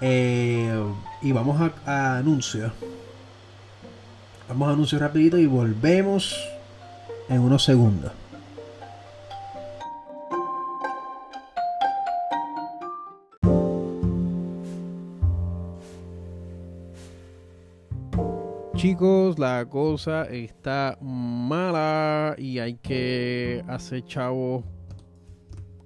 Eh, 0.00 0.82
y 1.22 1.32
vamos 1.32 1.60
a, 1.60 1.72
a 1.90 2.18
anuncios. 2.18 2.72
Vamos 4.48 4.68
a 4.68 4.72
anuncios 4.72 5.00
rapidito 5.00 5.38
y 5.38 5.46
volvemos 5.46 6.36
en 7.28 7.40
unos 7.40 7.64
segundos. 7.64 8.12
Chicos, 18.82 19.38
la 19.38 19.64
cosa 19.66 20.24
está 20.24 20.98
mala 21.00 22.34
y 22.36 22.58
hay 22.58 22.74
que 22.74 23.62
hacer 23.68 24.04
chavo 24.06 24.64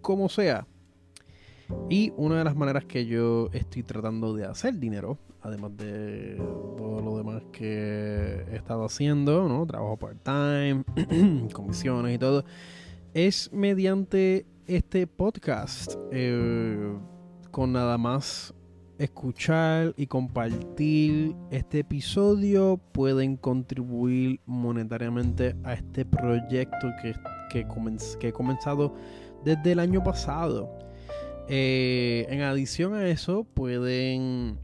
como 0.01 0.31
sea. 0.31 0.67
Y 1.91 2.15
una 2.17 2.39
de 2.39 2.45
las 2.45 2.57
maneras 2.57 2.87
que 2.87 3.05
yo 3.05 3.51
estoy 3.53 3.83
tratando 3.83 4.35
de 4.35 4.47
hacer 4.47 4.79
dinero, 4.79 5.19
además 5.43 5.77
de 5.77 6.37
todo 6.79 7.03
lo 7.03 7.19
demás 7.19 7.43
que 7.53 8.47
he 8.51 8.57
estado 8.57 8.87
haciendo, 8.87 9.47
¿no? 9.47 9.67
Trabajo 9.67 9.99
part-time, 9.99 10.83
comisiones 11.53 12.15
y 12.15 12.19
todo, 12.19 12.47
es 13.13 13.53
mediante 13.53 14.47
este 14.67 15.07
podcast. 15.07 15.97
Eh, 16.13 16.97
con 17.51 17.73
nada 17.73 17.99
más 17.99 18.55
escuchar 18.99 19.95
y 19.97 20.07
compartir 20.07 21.35
este 21.51 21.81
episodio 21.81 22.81
pueden 22.93 23.37
contribuir 23.37 24.41
monetariamente 24.47 25.55
a 25.65 25.75
este 25.75 26.05
proyecto 26.05 26.89
que, 27.03 27.15
que, 27.51 28.29
he 28.29 28.33
comenzado 28.33 28.95
desde 29.45 29.73
el 29.73 29.81
año 29.81 30.03
pasado. 30.03 30.71
Eh, 31.49 32.27
en 32.29 32.41
adición 32.43 32.95
a 32.95 33.07
eso, 33.07 33.45
pueden 33.45 34.59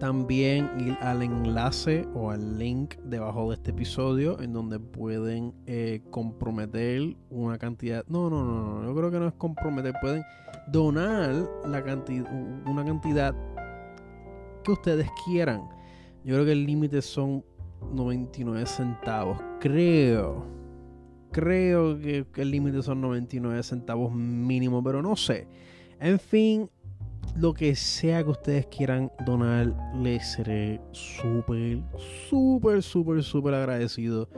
también 0.00 0.68
ir 0.80 0.96
al 1.00 1.22
enlace 1.22 2.08
o 2.14 2.30
al 2.30 2.58
link 2.58 2.96
debajo 3.04 3.50
de 3.50 3.56
este 3.56 3.70
episodio 3.70 4.40
en 4.40 4.52
donde 4.52 4.80
pueden 4.80 5.54
eh, 5.66 6.00
comprometer 6.10 7.16
una 7.28 7.58
cantidad. 7.58 8.04
No, 8.08 8.30
no, 8.30 8.42
no, 8.42 8.80
no, 8.80 8.84
yo 8.84 8.94
creo 8.96 9.10
que 9.10 9.20
no 9.20 9.28
es 9.28 9.34
comprometer, 9.34 9.94
pueden 10.00 10.24
donar 10.72 11.34
la 11.66 11.84
cantidad, 11.84 12.32
una 12.66 12.84
cantidad 12.84 13.34
que 14.64 14.72
ustedes 14.72 15.08
quieran. 15.26 15.68
Yo 16.24 16.34
creo 16.34 16.46
que 16.46 16.52
el 16.52 16.64
límite 16.64 17.02
son 17.02 17.44
99 17.92 18.66
centavos. 18.66 19.38
Creo. 19.60 20.46
Creo 21.30 21.98
que, 21.98 22.26
el 22.36 22.50
límite 22.50 22.82
son 22.82 23.02
99 23.02 23.62
centavos 23.62 24.12
mínimo, 24.12 24.82
pero 24.82 25.02
no 25.02 25.14
sé. 25.14 25.46
En 26.00 26.18
fin, 26.18 26.70
lo 27.36 27.54
que 27.54 27.74
sea 27.76 28.22
que 28.22 28.30
ustedes 28.30 28.66
quieran 28.66 29.10
donar, 29.24 29.74
les 29.96 30.32
seré 30.32 30.80
súper, 30.92 31.82
súper, 32.28 32.82
súper, 32.82 33.22
súper 33.22 33.54
agradecido. 33.54 34.28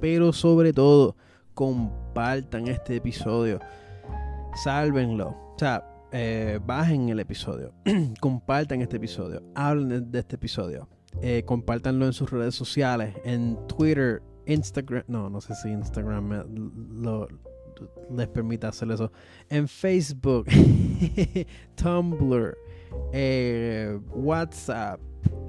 Pero 0.00 0.32
sobre 0.32 0.72
todo, 0.72 1.16
compartan 1.54 2.68
este 2.68 2.96
episodio. 2.96 3.60
Sálvenlo. 4.64 5.28
O 5.28 5.56
sea, 5.58 5.84
eh, 6.12 6.58
bajen 6.64 7.08
el 7.08 7.20
episodio, 7.20 7.72
compartan 8.20 8.82
este 8.82 8.96
episodio, 8.96 9.42
hablen 9.54 10.10
de, 10.10 10.18
este 10.18 10.34
episodio, 10.34 10.88
eh, 11.22 11.44
compártanlo 11.44 12.04
en 12.04 12.12
sus 12.12 12.30
redes 12.32 12.56
sociales, 12.56 13.14
en 13.24 13.56
Twitter, 13.68 14.20
Instagram, 14.46 15.04
no, 15.06 15.30
no 15.30 15.40
sé 15.40 15.54
si 15.54 15.68
Instagram 15.68 16.46
les 18.14 18.28
permite 18.28 18.66
hacer 18.66 18.90
eso, 18.90 19.10
en 19.48 19.68
Facebook, 19.68 20.46
Tumblr, 21.76 22.56
eh, 23.12 23.98
WhatsApp, 24.14 25.00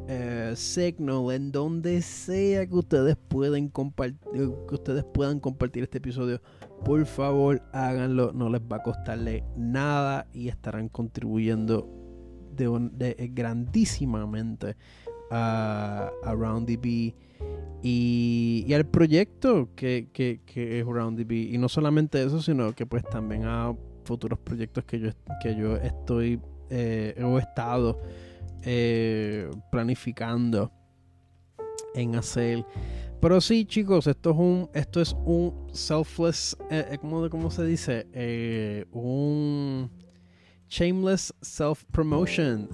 eh, 0.07 0.53
Signal, 0.55 1.31
en 1.31 1.51
donde 1.51 2.01
sea 2.01 2.65
que 2.65 2.75
ustedes 2.75 3.15
pueden 3.27 3.69
compartir, 3.69 4.19
que 4.67 4.75
ustedes 4.75 5.03
puedan 5.03 5.39
compartir 5.39 5.83
este 5.83 5.99
episodio 5.99 6.41
por 6.83 7.05
favor 7.05 7.61
háganlo, 7.73 8.31
no 8.33 8.49
les 8.49 8.61
va 8.61 8.77
a 8.77 8.83
costarle 8.83 9.43
nada 9.55 10.27
y 10.33 10.47
estarán 10.47 10.89
contribuyendo 10.89 11.87
de, 12.53 13.15
eh, 13.17 13.29
grandísimamente 13.31 14.75
a, 15.29 16.11
a 16.23 16.33
RoundDB 16.33 17.13
y, 17.83 18.71
al 18.73 18.85
proyecto 18.85 19.69
que, 19.75 20.09
es 20.55 20.85
RoundDB. 20.85 21.31
Y 21.53 21.57
no 21.57 21.67
solamente 21.69 22.23
eso, 22.23 22.41
sino 22.41 22.73
que 22.73 22.85
pues 22.85 23.03
también 23.03 23.45
a 23.45 23.75
futuros 24.03 24.39
proyectos 24.39 24.83
que 24.85 24.99
yo, 24.99 25.09
que 25.41 25.55
yo 25.55 25.75
estoy 25.77 26.39
eh, 26.69 27.13
he 27.17 27.37
estado 27.37 27.99
eh, 28.63 29.49
planificando 29.71 30.71
en 31.95 32.15
hacer. 32.15 32.65
Pero 33.19 33.41
sí, 33.41 33.65
chicos, 33.65 34.07
esto 34.07 34.31
es 34.31 34.37
un, 34.37 34.69
esto 34.73 35.01
es 35.01 35.15
un 35.25 35.67
selfless, 35.73 36.57
eh, 36.71 36.85
eh 36.91 36.97
¿cómo, 36.97 37.51
se 37.51 37.65
dice? 37.65 38.87
Un 38.91 39.91
shameless 40.69 41.33
self-promotion. 41.41 42.69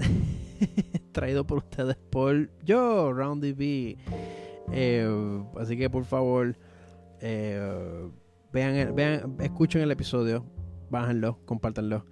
Traído 1.12 1.46
por 1.46 1.58
ustedes 1.60 1.98
por 2.12 2.50
yo, 2.64 3.12
RoundDB. 3.12 3.98
Eh, 4.72 5.44
así 5.58 5.78
que 5.78 5.90
por 5.90 6.06
favor, 6.06 6.56
vean, 7.22 8.96
vean, 8.96 9.38
escuchen 9.40 9.82
el 9.82 9.92
episodio, 9.92 10.46
bájenlo, 10.90 11.40
compártanlo. 11.46 12.06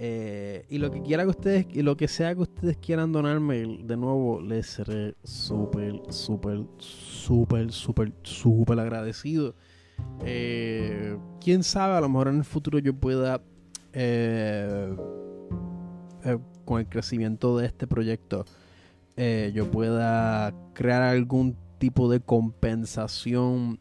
Eh, 0.00 0.64
y 0.68 0.78
lo 0.78 0.92
que 0.92 1.02
quiera 1.02 1.24
que 1.24 1.30
ustedes, 1.30 1.66
y 1.72 1.82
lo 1.82 1.96
que 1.96 2.06
sea 2.06 2.32
que 2.32 2.42
ustedes 2.42 2.76
quieran 2.76 3.10
donarme, 3.10 3.80
de 3.82 3.96
nuevo, 3.96 4.40
les 4.40 4.68
seré 4.68 5.16
súper, 5.24 6.00
súper, 6.10 6.64
súper, 6.78 7.72
súper, 7.72 8.12
súper 8.22 8.78
agradecido. 8.78 9.56
Eh, 10.24 11.18
quién 11.40 11.64
sabe, 11.64 11.94
a 11.94 12.00
lo 12.00 12.08
mejor 12.08 12.28
en 12.28 12.36
el 12.36 12.44
futuro 12.44 12.78
yo 12.78 12.94
pueda, 12.94 13.42
eh, 13.92 14.96
eh, 16.24 16.38
con 16.64 16.78
el 16.78 16.88
crecimiento 16.88 17.58
de 17.58 17.66
este 17.66 17.88
proyecto, 17.88 18.44
yo 19.52 19.68
pueda 19.72 20.54
crear 20.74 21.02
algún 21.02 21.56
tipo 21.78 22.10
de 22.10 22.20
compensación 22.20 23.80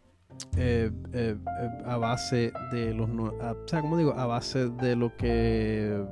a 1.86 1.98
base 1.98 2.54
de 2.72 2.94
los, 2.94 3.10
o 3.10 3.68
sea, 3.68 3.82
como 3.82 3.98
digo, 3.98 4.14
a 4.14 4.26
base 4.26 4.70
de 4.70 4.96
lo 4.96 5.16
que, 5.18 6.06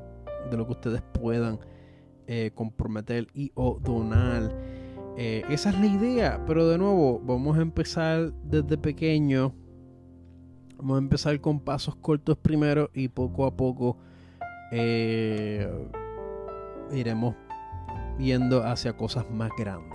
de 0.50 0.58
lo 0.58 0.66
que 0.66 0.72
ustedes 0.72 1.02
puedan 1.20 1.60
comprometer 2.56 3.28
y 3.34 3.52
o 3.54 3.80
donar. 3.80 4.52
esa 5.16 5.70
es 5.70 5.80
la 5.80 5.86
idea, 5.86 6.44
pero 6.48 6.68
de 6.68 6.78
nuevo, 6.78 7.20
vamos 7.24 7.58
a 7.58 7.62
empezar 7.62 8.34
desde 8.44 8.78
pequeño 8.78 9.54
Vamos 10.78 10.96
a 10.96 11.00
empezar 11.00 11.40
con 11.40 11.60
pasos 11.60 11.96
cortos 11.96 12.38
primero 12.38 12.90
y 12.94 13.08
poco 13.08 13.46
a 13.46 13.56
poco 13.56 13.98
eh, 14.72 15.68
iremos 16.92 17.36
yendo 18.20 18.64
hacia 18.64 18.96
cosas 18.96 19.30
más 19.32 19.52
grandes. 19.58 19.95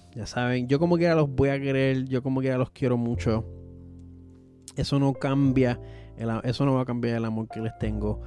ya 0.15 0.25
saben, 0.25 0.67
yo 0.67 0.79
como 0.79 0.97
quiera 0.97 1.15
los 1.15 1.29
voy 1.29 1.49
a 1.49 1.59
querer, 1.59 2.05
yo 2.05 2.21
como 2.21 2.41
quiera 2.41 2.57
los 2.57 2.71
quiero 2.71 2.97
mucho. 2.97 3.45
Eso 4.75 4.99
no 4.99 5.13
cambia, 5.13 5.79
eso 6.43 6.65
no 6.65 6.75
va 6.75 6.81
a 6.81 6.85
cambiar 6.85 7.17
el 7.17 7.25
amor 7.25 7.47
que 7.47 7.61
les 7.61 7.77
tengo. 7.77 8.21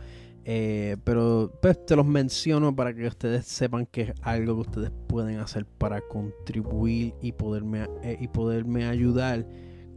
Eh, 0.46 0.98
pero 1.04 1.58
pues 1.62 1.86
te 1.86 1.96
los 1.96 2.04
menciono 2.04 2.76
para 2.76 2.94
que 2.94 3.06
ustedes 3.06 3.46
sepan 3.46 3.86
que 3.86 4.02
es 4.02 4.12
algo 4.20 4.56
que 4.56 4.60
ustedes 4.60 4.90
pueden 5.06 5.38
hacer 5.38 5.64
para 5.64 6.02
contribuir 6.02 7.14
y 7.22 7.32
poderme, 7.32 7.86
eh, 8.02 8.18
y 8.20 8.28
poderme 8.28 8.84
ayudar 8.84 9.46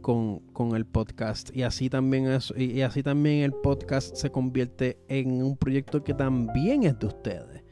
con, 0.00 0.40
el 0.74 0.86
podcast. 0.86 1.54
Y 1.54 1.64
así, 1.64 1.90
también 1.90 2.38
y 2.56 2.80
así 2.80 3.02
también 3.02 3.44
el 3.44 3.52
podcast 3.52 4.16
se 4.16 4.30
convierte 4.30 4.98
en 5.08 5.42
un 5.42 5.56
proyecto 5.56 6.02
que 6.02 6.14
también 6.14 6.84
es 6.84 6.98
de 6.98 7.06
ustedes. 7.06 7.62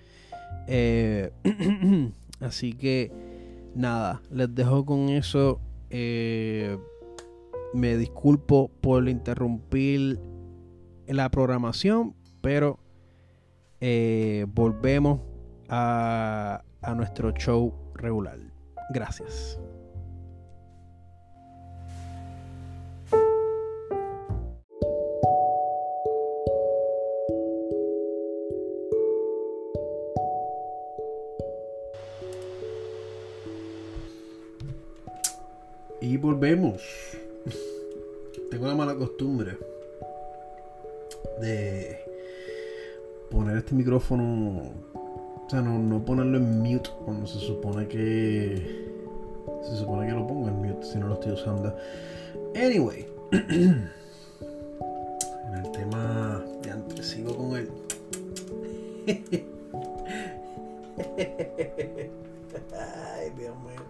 Eh, 0.67 1.31
así 2.41 2.75
que 2.75 3.11
nada, 3.77 4.23
les 4.31 4.55
dejo 4.55 4.85
con 4.85 5.09
eso. 5.09 5.61
me 7.75 7.97
disculpo 7.97 8.71
por 8.81 9.09
interrumpir 9.09 10.19
la 11.07 11.29
programación, 11.31 12.15
pero 12.41 12.79
eh, 13.81 14.47
volvemos 14.49 15.21
a 15.69 16.63
nuestro 16.97 17.33
show 17.33 17.75
regular. 17.95 18.39
Gracias. 18.91 19.59
Y 36.07 36.17
volvemos. 36.19 36.81
Tengo 38.49 38.69
la 38.69 38.77
mala 38.77 38.95
costumbre 38.95 39.59
de 41.41 41.99
poner 43.29 43.57
este 43.57 43.75
micrófono, 43.75 44.71
o 44.95 45.51
sea, 45.51 45.61
no, 45.63 46.05
ponerlo 46.05 46.39
en 46.39 46.61
mute 46.61 46.91
cuando 47.05 47.27
se 47.27 47.41
supone 47.41 47.89
que 47.89 48.87
se 49.65 49.77
supone 49.77 50.07
que 50.07 50.13
lo 50.13 50.25
pongo 50.29 50.47
en 50.47 50.55
mute 50.63 50.87
si 50.87 50.97
no 50.99 51.09
lo 51.09 51.15
estoy 51.15 51.33
usando. 51.33 51.77
Anyway, 52.55 53.09
en 53.33 53.91
el 55.57 55.73
tema 55.73 56.41
de 56.63 56.71
antes 56.71 57.05
sigo 57.05 57.37
con 57.37 57.57
él. 57.57 57.69
Ay, 62.79 63.33
Dios 63.37 63.57
mío. 63.67 63.83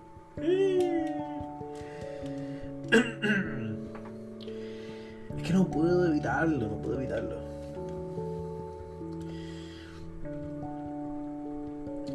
Puedo 5.71 6.07
evitarlo, 6.07 6.69
no 6.69 6.77
puedo 6.83 6.99
evitarlo. 6.99 7.37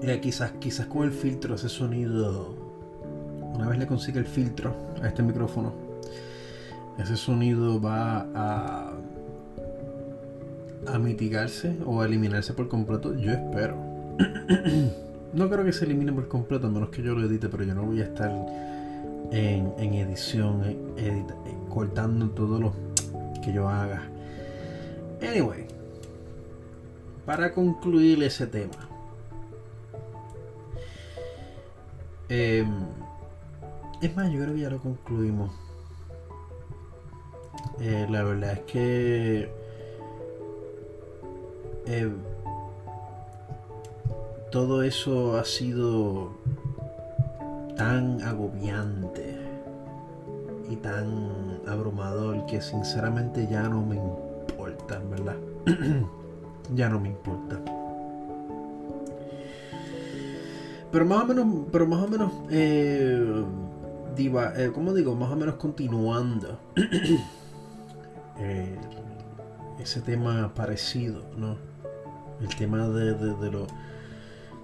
Eh, 0.02 0.20
quizás, 0.20 0.54
quizás 0.54 0.88
con 0.88 1.04
el 1.04 1.12
filtro, 1.12 1.56
ese 1.56 1.70
sonido, 1.70 2.56
una 3.54 3.68
vez 3.70 3.78
le 3.78 3.86
consiga 3.86 4.20
el 4.20 4.26
filtro 4.26 4.74
a 5.02 5.08
este 5.08 5.22
micrófono, 5.22 5.74
ese 6.98 7.16
sonido 7.16 7.80
va 7.80 8.28
a, 8.34 8.94
a 10.88 11.00
mitigarse 11.00 11.78
o 11.86 12.02
a 12.02 12.06
eliminarse 12.06 12.54
por 12.54 12.68
completo. 12.68 13.16
Yo 13.16 13.32
espero. 13.32 13.76
no 15.34 15.50
creo 15.50 15.64
que 15.64 15.72
se 15.72 15.86
elimine 15.86 16.12
por 16.12 16.28
completo, 16.28 16.68
a 16.68 16.70
menos 16.70 16.90
que 16.90 17.04
yo 17.04 17.14
lo 17.14 17.26
edite, 17.26 17.48
pero 17.50 17.64
yo 17.64 17.76
no 17.76 17.84
voy 17.84 18.02
a 18.02 18.06
estar 18.06 18.32
en, 19.32 19.94
edición, 19.94 20.62
eh, 20.98 21.24
cortando 21.70 22.30
todo 22.32 22.60
lo 22.60 22.74
que 23.42 23.54
yo 23.54 23.68
haga. 23.68 24.04
Anyway, 25.22 25.68
para 27.26 27.54
concluir 27.54 28.24
ese 28.24 28.48
tema 28.48 28.92
Em, 32.34 32.86
es 34.02 34.16
más, 34.16 34.32
yo 34.32 34.40
creo 34.40 34.54
que 34.54 34.62
ya 34.62 34.70
lo 34.70 34.80
concluimos. 34.80 35.52
Eh, 37.82 38.08
la 38.10 38.24
verdad 38.24 38.54
es 38.54 38.60
que 38.62 39.52
em, 41.88 42.16
todo 44.50 44.82
eso 44.82 45.38
ha 45.38 45.44
sido 45.44 46.32
tan 47.76 48.22
agobiante 48.22 49.36
y 50.70 50.78
tan 50.78 51.51
abrumador 51.68 52.46
que 52.46 52.62
sinceramente 52.62 53.48
ya 53.50 53.64
no 53.64 53.86
me 53.86 53.96
importa, 53.96 55.00
¿verdad? 55.10 55.36
ya 56.76 56.90
no 56.90 57.00
me 57.00 57.10
importa. 57.10 57.60
Pero 60.92 61.06
más 61.06 61.24
o 61.24 61.28
menos, 61.28 61.48
pero 61.72 61.88
más 61.88 62.04
o 62.04 62.08
menos, 62.08 62.32
eh, 62.50 63.44
diva, 64.16 64.54
eh, 64.58 64.72
¿cómo 64.74 64.94
digo? 64.94 65.16
Más 65.16 65.32
o 65.32 65.36
menos 65.38 65.56
continuando 65.56 66.60
eh, 68.40 68.78
ese 69.80 70.02
tema 70.02 70.54
parecido, 70.54 71.24
¿no? 71.38 71.56
El 72.42 72.54
tema 72.56 72.88
de, 72.90 73.14
de, 73.14 73.52
lo, 73.52 73.68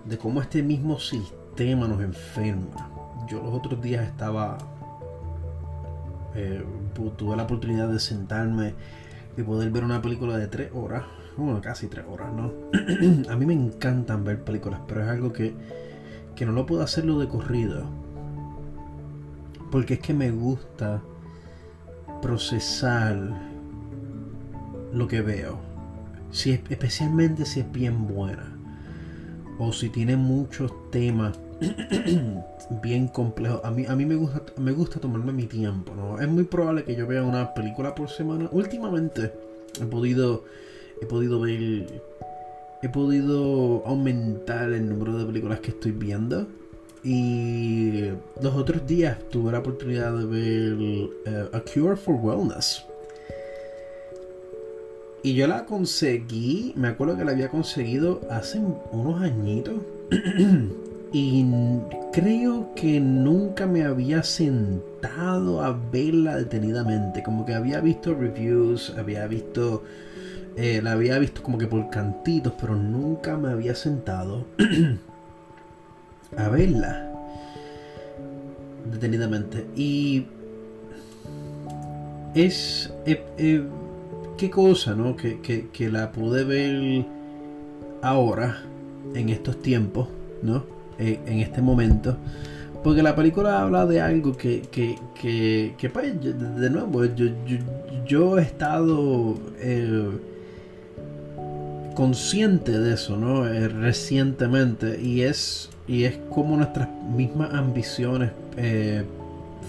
de 0.04 0.18
cómo 0.18 0.42
este 0.42 0.62
mismo 0.64 1.00
sistema 1.00 1.88
nos 1.88 2.02
enferma. 2.02 2.90
Yo 3.28 3.42
los 3.42 3.54
otros 3.54 3.82
días 3.82 4.06
estaba, 4.06 4.58
eh, 6.38 6.64
tuve 7.18 7.36
la 7.36 7.44
oportunidad 7.44 7.90
de 7.90 8.00
sentarme 8.00 8.74
y 9.36 9.44
poder 9.44 9.70
ver 9.72 9.84
una 9.84 10.02
película 10.02 10.38
de 10.38 10.48
tres 10.48 10.72
horas, 10.74 11.04
bueno, 11.36 11.60
casi 11.62 11.88
tres 11.88 12.06
horas, 12.10 12.30
¿no? 12.34 12.54
A 13.30 13.36
mí 13.36 13.46
me 13.46 13.54
encantan 13.54 14.24
ver 14.24 14.44
películas, 14.44 14.80
pero 14.88 15.04
es 15.04 15.10
algo 15.10 15.34
que 15.34 15.54
que 16.38 16.46
no 16.46 16.52
lo 16.52 16.66
puedo 16.68 16.84
hacerlo 16.84 17.20
de 17.20 17.28
corrido. 17.28 17.84
Porque 19.72 19.96
es 19.96 20.00
que 20.00 20.14
me 20.14 20.32
gusta 20.32 21.02
procesar 22.22 23.18
lo 24.94 25.08
que 25.08 25.22
veo. 25.22 25.60
Si 26.32 26.52
especialmente 26.52 27.44
si 27.44 27.62
es 27.62 27.72
bien 27.72 28.08
buena. 28.08 28.56
O 29.58 29.74
si 29.74 29.90
tiene 29.90 30.16
muchos 30.16 30.72
temas 30.92 31.38
bien 32.82 33.08
complejos. 33.08 33.62
A 33.64 33.72
mí, 33.72 33.86
a 33.88 33.96
mí 33.96 34.06
me, 34.06 34.16
gusta, 34.16 34.42
me 34.58 34.72
gusta 34.72 35.00
tomarme 35.00 35.32
mi 35.32 35.46
tiempo. 35.46 35.94
¿no? 35.96 36.20
Es 36.20 36.28
muy 36.28 36.44
probable 36.44 36.84
que 36.84 36.96
yo 36.96 37.08
vea 37.08 37.24
una 37.24 37.54
película 37.54 37.96
por 37.96 38.10
semana. 38.10 38.50
Últimamente 38.52 39.32
he 39.82 39.86
podido, 39.86 40.44
he 41.02 41.06
podido 41.06 41.40
ver 41.40 42.02
he 42.82 42.90
podido 42.90 43.84
aumentar 43.86 44.72
el 44.72 44.88
número 44.88 45.18
de 45.18 45.26
películas 45.26 45.60
que 45.60 45.72
estoy 45.72 45.92
viendo. 45.92 46.48
Y 47.04 48.10
los 48.42 48.56
otros 48.56 48.86
días 48.86 49.18
tuve 49.30 49.52
la 49.52 49.60
oportunidad 49.60 50.14
de 50.18 50.26
ver 50.26 51.10
eh, 51.26 51.50
A 51.54 51.62
Cure 51.62 51.96
for 51.96 52.16
Wellness. 52.16 52.84
Y 55.24 55.34
yo 55.34 55.48
la 55.48 55.66
conseguí, 55.66 56.74
me 56.76 56.90
acuerdo 56.90 57.18
que 57.18 57.26
la 57.26 57.32
había 57.32 57.50
conseguido 57.50 58.22
hace 58.30 58.62
unos 58.92 59.22
añitos. 59.22 59.76
y 61.14 61.46
creo 62.12 62.74
que 62.76 63.00
nunca 63.00 63.66
me 63.66 63.84
había 63.84 64.24
sentado 64.24 65.62
a 65.64 65.72
verla 65.72 66.36
detenidamente. 66.38 67.24
Como 67.24 67.46
que 67.46 67.54
había 67.54 67.80
visto 67.80 68.14
reviews, 68.14 68.94
había 68.98 69.26
visto... 69.28 69.84
Eh, 70.58 70.82
la 70.82 70.94
había 70.94 71.20
visto 71.20 71.44
como 71.44 71.58
que 71.60 71.68
por 71.68 71.90
cantitos, 71.92 72.54
pero 72.60 72.76
nunca 72.76 73.38
me 73.38 73.50
había 73.50 73.76
sentado 73.76 74.46
a 76.38 76.50
verla 76.50 77.12
detenidamente. 78.92 79.66
Y 79.76 80.26
es... 82.34 82.92
Eh, 83.06 83.24
eh, 83.38 83.64
qué 84.38 84.50
cosa, 84.50 84.94
¿no? 84.94 85.16
Que, 85.16 85.40
que, 85.72 85.90
la 85.90 86.12
pude 86.12 86.44
ver 86.44 87.06
ahora, 88.02 88.64
en 89.14 89.30
estos 89.30 89.62
tiempos, 89.62 90.10
¿no? 90.44 90.77
Eh, 91.00 91.20
en 91.26 91.40
este 91.40 91.62
momento. 91.62 92.18
Porque 92.84 93.04
la 93.04 93.16
película 93.16 93.62
habla 93.62 93.86
de 93.86 94.02
algo 94.02 94.36
que, 94.36 94.62
que, 94.72 94.96
que, 95.78 95.90
pues, 95.90 96.14
de 96.22 96.70
nuevo, 96.70 97.06
yo, 97.06 97.26
yo, 98.06 98.38
he 98.38 98.44
estado 98.44 99.36
consciente 101.96 102.80
de 102.80 102.94
eso, 102.94 103.18
¿no? 103.18 103.44
recientemente. 103.44 105.02
Y 105.02 105.22
es, 105.22 105.70
y 105.88 106.04
es 106.04 106.18
como 106.30 106.56
nuestras 106.56 106.88
mismas 107.16 107.54
ambiciones 107.54 108.32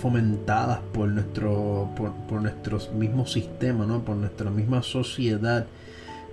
fomentadas 0.00 0.78
por 0.92 1.08
nuestro 1.08 1.88
por, 1.96 2.40
nuestros 2.40 2.92
mismos 2.92 3.32
sistemas 3.32 3.88
¿no? 3.88 4.00
por 4.00 4.16
nuestra 4.16 4.50
misma 4.50 4.82
sociedad 4.82 5.66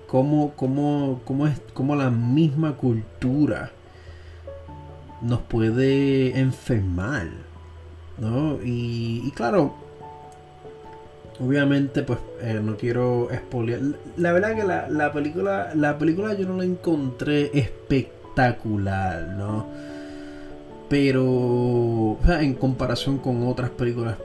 como 0.07 0.51
como 0.51 1.21
como 1.25 1.47
es 1.47 1.59
como 1.73 1.95
la 1.95 2.11
misma 2.11 2.73
cultura 2.73 3.71
nos 5.21 5.41
puede 5.41 6.37
enfermar 6.39 7.27
¿no? 8.17 8.59
y, 8.63 9.31
claro 9.35 9.75
obviamente 11.39 12.03
pues 12.03 12.19
eh, 12.41 12.61
no 12.63 12.77
quiero 12.77 13.29
expoliar 13.31 13.81
la 14.15 14.31
verdad 14.31 14.55
que 14.55 14.63
la, 14.63 14.87
la 14.89 15.11
película 15.11 15.71
la 15.75 15.97
película 15.97 16.33
yo 16.33 16.47
no 16.47 16.57
la 16.57 16.63
encontré 16.63 17.51
espectacular 17.57 19.35
no 19.37 19.65
pero 20.89 22.17
en 22.39 22.53
comparación 22.53 23.17
con 23.17 23.45
otras 23.47 23.69
películas 23.71 24.15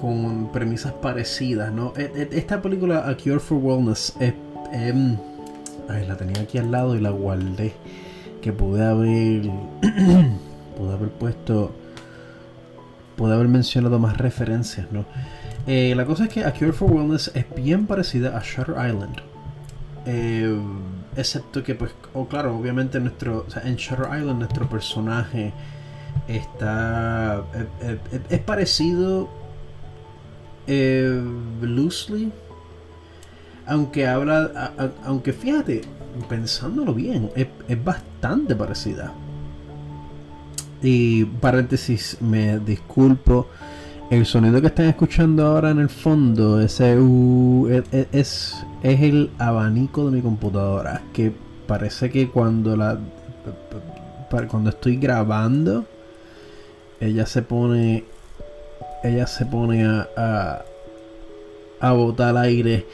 con 0.00 0.52
premisas 0.52 0.92
parecidas, 0.92 1.72
¿no? 1.72 1.92
E, 1.96 2.12
e, 2.14 2.38
esta 2.38 2.62
película, 2.62 3.08
A 3.08 3.16
Cure 3.16 3.40
for 3.40 3.58
Wellness, 3.58 4.14
es, 4.20 4.34
em, 4.72 5.16
la 5.88 6.16
tenía 6.16 6.42
aquí 6.42 6.58
al 6.58 6.70
lado 6.70 6.96
y 6.96 7.00
la 7.00 7.10
guardé. 7.10 7.72
Que 8.46 8.52
pude 8.52 8.86
haber, 8.86 9.42
pude 10.78 10.92
haber 10.92 11.08
puesto, 11.10 11.72
pude 13.16 13.34
haber 13.34 13.48
mencionado 13.48 13.98
más 13.98 14.16
referencias, 14.18 14.86
¿no? 14.92 15.04
Eh, 15.66 15.94
la 15.96 16.06
cosa 16.06 16.26
es 16.26 16.30
que 16.30 16.44
A 16.44 16.52
Cure 16.52 16.70
for 16.70 16.88
Wellness 16.88 17.32
es 17.34 17.44
bien 17.56 17.88
parecida 17.88 18.38
a 18.38 18.42
Shutter 18.44 18.76
Island. 18.88 19.16
Eh, 20.06 20.56
Excepto 21.16 21.64
que, 21.64 21.74
pues, 21.74 21.92
claro, 22.30 22.56
obviamente 22.56 23.00
nuestro, 23.00 23.46
en 23.64 23.74
Shutter 23.74 24.16
Island 24.16 24.38
nuestro 24.38 24.68
personaje 24.68 25.52
está, 26.28 27.42
eh, 27.82 27.98
es 28.30 28.40
parecido 28.42 29.28
loosely, 30.68 32.30
aunque 33.66 34.06
habla, 34.06 34.72
aunque 35.04 35.32
fíjate, 35.32 35.80
pensándolo 36.28 36.94
bien, 36.94 37.30
es, 37.34 37.48
bastante 37.84 38.54
parecida. 38.54 39.12
Y 40.82 41.24
paréntesis, 41.24 42.18
me 42.20 42.58
disculpo. 42.58 43.48
El 44.10 44.24
sonido 44.24 44.60
que 44.60 44.68
están 44.68 44.86
escuchando 44.86 45.44
ahora 45.44 45.70
en 45.70 45.80
el 45.80 45.88
fondo, 45.88 46.60
ese 46.60 46.96
es, 48.12 48.64
es 48.82 49.00
el 49.00 49.30
abanico 49.38 50.06
de 50.06 50.16
mi 50.16 50.22
computadora. 50.22 51.02
Que 51.12 51.32
parece 51.66 52.10
que 52.10 52.28
cuando 52.28 52.76
la 52.76 53.00
cuando 54.48 54.70
estoy 54.70 54.96
grabando, 54.96 55.86
ella 57.00 57.26
se 57.26 57.42
pone. 57.42 58.04
Ella 59.02 59.26
se 59.26 59.46
pone 59.46 59.84
a, 59.84 60.08
a, 60.16 60.64
a 61.80 61.92
botar 61.92 62.36
aire. 62.36 62.86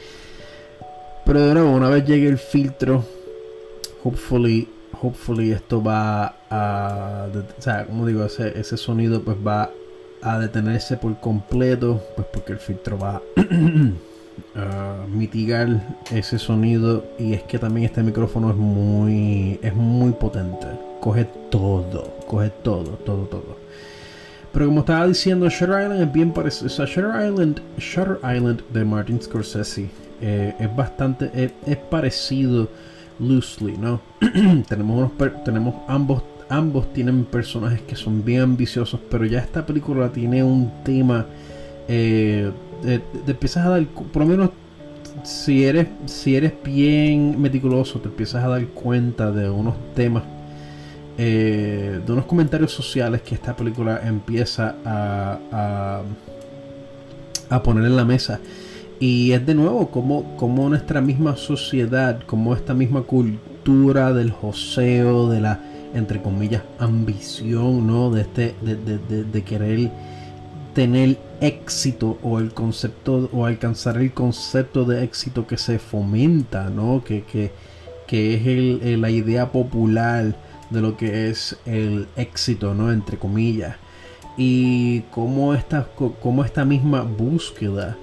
Pero 1.33 1.47
de 1.47 1.53
nuevo, 1.55 1.71
una 1.71 1.89
vez 1.89 2.05
llegue 2.05 2.27
el 2.27 2.37
filtro, 2.37 3.03
hopefully, 4.03 4.67
hopefully 5.01 5.51
esto 5.51 5.81
va 5.81 6.35
a. 6.47 7.25
O 7.57 7.59
sea, 7.59 7.87
como 7.87 8.05
digo, 8.05 8.23
ese, 8.23 8.55
ese 8.59 8.77
sonido 8.77 9.19
pues 9.23 9.37
va 9.37 9.71
a 10.21 10.37
detenerse 10.37 10.95
por 10.95 11.19
completo, 11.19 12.03
pues 12.15 12.27
porque 12.31 12.51
el 12.53 12.59
filtro 12.59 12.99
va 12.99 13.19
a 14.55 15.07
mitigar 15.07 15.97
ese 16.11 16.37
sonido 16.37 17.03
y 17.17 17.33
es 17.33 17.41
que 17.41 17.57
también 17.57 17.85
este 17.85 18.03
micrófono 18.03 18.51
es 18.51 18.55
muy 18.55 19.59
es 19.63 19.73
muy 19.73 20.11
potente, 20.11 20.67
coge 20.99 21.25
todo, 21.49 22.15
coge 22.27 22.51
todo, 22.61 22.91
todo, 22.91 23.23
todo. 23.23 23.57
Pero 24.51 24.67
como 24.67 24.81
estaba 24.81 25.07
diciendo, 25.07 25.49
Shutter 25.49 25.81
Island 25.81 26.01
es 26.03 26.13
bien 26.13 26.31
parecido. 26.31 26.67
O 26.67 26.69
sea, 26.69 26.85
Shutter 26.85 27.27
Island, 27.27 27.59
Shutter 27.79 28.19
Island 28.21 28.61
de 28.71 28.85
Martin 28.85 29.19
Scorsese 29.19 30.02
eh, 30.25 30.55
es 30.57 30.75
bastante, 30.75 31.51
es, 31.65 31.77
parecido 31.77 32.69
loosely, 33.19 33.77
¿no? 33.77 33.99
tenemos, 34.69 35.11
unos, 35.17 35.43
tenemos 35.43 35.75
ambos 35.87 36.23
ambos 36.49 36.93
tienen 36.93 37.25
personajes 37.25 37.81
que 37.81 37.95
son 37.95 38.23
bien 38.23 38.41
ambiciosos, 38.41 38.99
pero 39.09 39.25
ya 39.25 39.39
esta 39.39 39.65
película 39.65 40.09
tiene 40.09 40.43
un 40.43 40.71
tema. 40.83 41.25
Eh, 41.87 42.51
te, 42.81 43.01
empiezas 43.31 43.65
a 43.65 43.69
dar, 43.69 43.85
por 43.85 44.21
lo 44.21 44.27
menos 44.27 44.49
si 45.23 45.65
eres, 45.65 45.87
si 46.05 46.35
eres 46.35 46.53
bien 46.63 47.41
meticuloso, 47.41 47.99
te 47.99 48.07
empiezas 48.07 48.43
a 48.43 48.47
dar 48.49 48.65
cuenta 48.67 49.31
de 49.31 49.49
unos 49.49 49.75
temas, 49.95 50.23
eh, 51.17 51.99
de 52.05 52.11
unos 52.11 52.25
comentarios 52.25 52.71
sociales 52.71 53.21
que 53.21 53.35
esta 53.35 53.55
película 53.55 54.01
empieza 54.03 54.75
a, 54.85 56.03
a 57.49 57.63
poner 57.63 57.85
en 57.85 57.95
la 57.95 58.05
mesa. 58.05 58.39
Y 59.03 59.33
es 59.33 59.45
de 59.45 59.53
nuevo 59.53 59.91
como, 59.91 60.37
como 60.37 60.69
nuestra 60.69 61.01
misma 61.01 61.35
sociedad, 61.35 62.21
como 62.25 62.55
esta 62.55 62.73
misma 62.73 63.01
cultura 63.01 64.13
del 64.13 64.31
joseo, 64.31 65.27
de 65.27 65.41
la 65.41 65.59
entre 65.93 66.21
comillas, 66.21 66.63
ambición, 66.79 67.85
¿no? 67.85 68.11
De, 68.11 68.21
este, 68.21 68.55
de, 68.61 69.43
querer 69.43 69.91
tener 70.73 71.19
éxito 71.41 72.17
o 72.23 72.39
el 72.39 72.53
concepto 72.53 73.29
o 73.33 73.45
alcanzar 73.45 73.97
el 73.97 74.13
concepto 74.13 74.85
de 74.85 75.03
éxito 75.03 75.47
que 75.47 75.57
se 75.57 75.79
fomenta, 75.79 76.69
¿no? 76.69 77.03
Que, 77.03 77.25
que, 77.25 77.51
es 78.07 78.47
el, 78.47 79.01
la 79.01 79.09
idea 79.09 79.51
popular 79.51 80.33
de 80.69 80.81
lo 80.81 80.95
que 80.95 81.29
es 81.29 81.57
el 81.65 82.07
éxito, 82.15 82.73
¿no? 82.73 82.89
Entre 82.89 83.17
comillas. 83.17 83.75
Y 84.37 85.01
cómo 85.11 85.53
esta, 85.53 85.89
cómo 86.21 86.45
esta 86.45 86.63
misma 86.63 87.01
búsqueda 87.01 87.97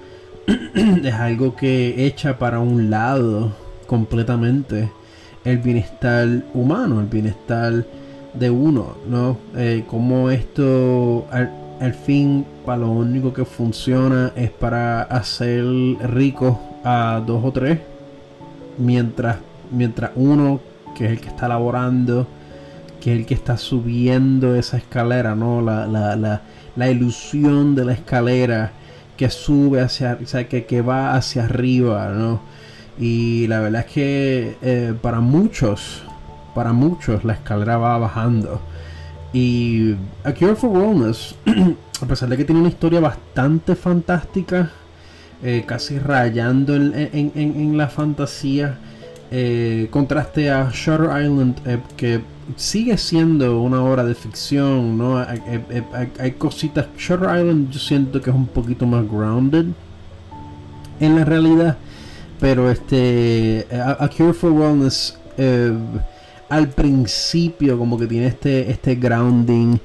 es 1.03 1.13
algo 1.13 1.55
que 1.55 2.05
echa 2.05 2.37
para 2.37 2.59
un 2.59 2.89
lado 2.89 3.53
completamente 3.87 4.91
el 5.43 5.57
bienestar 5.57 6.27
humano, 6.53 6.99
el 6.99 7.07
bienestar 7.07 7.85
de 8.33 8.49
uno, 8.49 8.95
¿no? 9.07 9.37
Eh, 9.55 9.83
como 9.87 10.29
esto 10.29 11.27
al, 11.31 11.93
fin 11.93 12.45
para 12.65 12.79
lo 12.79 12.91
único 12.91 13.33
que 13.33 13.43
funciona 13.43 14.31
es 14.35 14.51
para 14.51 15.01
hacer 15.01 15.65
ricos 16.03 16.57
a 16.83 17.21
dos 17.25 17.43
o 17.43 17.51
tres, 17.51 17.79
mientras, 18.77 19.37
mientras 19.71 20.11
uno, 20.15 20.59
que 20.95 21.05
es 21.05 21.11
el 21.11 21.19
que 21.19 21.29
está 21.29 21.47
laborando, 21.47 22.27
que 22.99 23.13
es 23.13 23.19
el 23.19 23.25
que 23.25 23.33
está 23.33 23.57
subiendo 23.57 24.55
esa 24.55 24.77
escalera, 24.77 25.35
¿no? 25.35 25.61
La, 25.61 25.87
la, 25.87 26.15
la, 26.15 26.41
la 26.75 26.91
ilusión 26.91 27.73
de 27.75 27.85
la 27.85 27.93
escalera 27.93 28.73
que 29.21 29.29
sube 29.29 29.81
hacia, 29.81 30.17
o 30.19 30.25
sea, 30.25 30.49
que, 30.49 30.65
que 30.65 30.81
va 30.81 31.13
hacia 31.13 31.45
arriba, 31.45 32.09
¿no? 32.09 32.41
Y 32.99 33.45
la 33.45 33.59
verdad 33.59 33.85
es 33.85 33.93
que 33.93 34.57
eh, 34.63 34.95
para 34.99 35.19
muchos, 35.19 36.01
para 36.55 36.73
muchos 36.73 37.23
la 37.23 37.33
escalera 37.33 37.77
va 37.77 37.99
bajando. 37.99 38.59
Y 39.31 39.93
A 40.23 40.33
Cure 40.33 40.55
for 40.55 40.71
Wellness, 40.71 41.35
a 42.01 42.05
pesar 42.07 42.29
de 42.29 42.37
que 42.37 42.45
tiene 42.45 42.61
una 42.61 42.69
historia 42.69 42.99
bastante 42.99 43.75
fantástica, 43.75 44.71
eh, 45.43 45.65
casi 45.67 45.99
rayando 45.99 46.75
en, 46.75 47.77
la 47.77 47.89
fantasía, 47.89 48.79
eh, 49.29 49.87
contraste 49.91 50.49
a 50.49 50.71
Shutter 50.73 51.09
Island, 51.23 51.61
que 51.95 52.21
sigue 52.55 52.97
siendo 52.97 53.61
una 53.61 53.83
obra 53.83 54.03
de 54.03 54.15
ficción, 54.15 54.97
¿no? 54.97 55.17
Hay, 55.17 56.31
cositas. 56.37 56.87
Shutter 56.97 57.29
Island 57.37 57.71
yo 57.71 57.79
siento 57.79 58.21
que 58.21 58.29
es 58.29 58.35
un 58.35 58.47
poquito 58.47 58.85
más 58.85 59.07
grounded 59.07 59.65
en 60.99 61.15
la 61.15 61.25
realidad. 61.25 61.77
pero 62.39 62.71
este 62.71 63.67
a, 63.71 64.07
Cure 64.09 64.33
for 64.33 64.51
Wellness 64.51 65.17
eh, 65.37 65.71
al 66.49 66.69
principio 66.69 67.77
como 67.77 67.97
que 67.97 68.07
tiene 68.07 68.27
este 68.27 68.69
este 68.71 68.95
grounding 68.95 69.77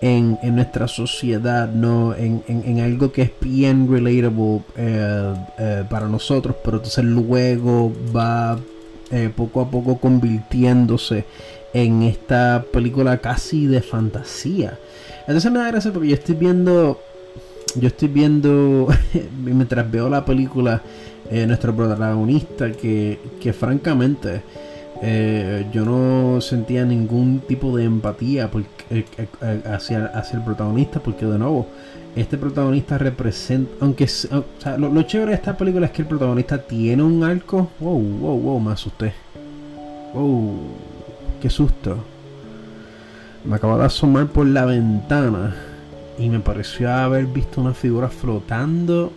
en, 0.00 0.38
nuestra 0.42 0.88
sociedad, 0.88 1.68
¿no? 1.68 2.12
En, 2.16 2.80
algo 2.80 3.12
que 3.12 3.22
es 3.22 3.30
bien 3.40 3.88
relatable 3.88 4.62
eh, 4.76 5.34
eh, 5.58 5.84
para 5.88 6.08
nosotros, 6.08 6.56
pero 6.64 6.78
entonces 6.78 7.04
luego 7.04 7.92
va 8.14 8.58
poco 9.36 9.60
a 9.60 9.70
poco 9.70 9.98
convirtiéndose 9.98 11.26
en 11.72 12.02
esta 12.02 12.64
película 12.72 13.18
casi 13.18 13.66
de 13.66 13.80
fantasía. 13.80 14.78
Entonces 15.26 15.50
me 15.50 15.58
da 15.58 15.68
gracia 15.68 15.92
porque 15.92 16.08
yo 16.08 16.14
estoy 16.14 16.34
viendo, 16.34 17.00
yo 17.76 17.88
estoy 17.88 18.08
viendo, 18.08 18.88
mientras 19.44 19.90
veo 19.90 20.08
la 20.08 20.24
película, 20.24 20.82
eh, 21.30 21.46
nuestro 21.46 21.74
protagonista 21.74 22.72
que, 22.72 23.18
que 23.40 23.52
francamente 23.52 24.42
eh, 25.00 25.66
yo 25.72 25.84
no 25.84 26.40
sentía 26.40 26.84
ningún 26.84 27.40
tipo 27.40 27.76
de 27.76 27.84
empatía 27.84 28.50
eh, 28.90 29.04
hacia, 29.64 30.06
hacia 30.06 30.38
el 30.38 30.44
protagonista 30.44 31.00
porque 31.00 31.24
de 31.24 31.38
nuevo 31.38 31.66
este 32.14 32.36
protagonista 32.36 32.98
representa 32.98 33.72
aunque 33.80 34.06
lo, 34.78 34.90
lo, 34.90 35.02
chévere 35.02 35.30
de 35.30 35.36
esta 35.36 35.56
película 35.56 35.86
es 35.86 35.92
que 35.92 36.02
el 36.02 36.08
protagonista 36.08 36.58
tiene 36.58 37.02
un 37.02 37.24
arco. 37.24 37.70
Wow 37.80 37.98
wow 37.98 38.38
wow 38.38 38.60
me 38.60 38.72
asusté. 38.72 39.14
Wow 40.12 40.91
qué 41.42 41.50
susto 41.50 41.98
me 43.44 43.56
acabo 43.56 43.76
de 43.76 43.84
asomar 43.84 44.28
por 44.28 44.46
la 44.46 44.64
ventana 44.64 45.54
y 46.18 46.28
me 46.28 46.40
pareció 46.40 46.92
haber 46.92 47.26
visto 47.26 47.60
una 47.60 47.74
figura 47.74 48.08
flotando. 48.08 49.12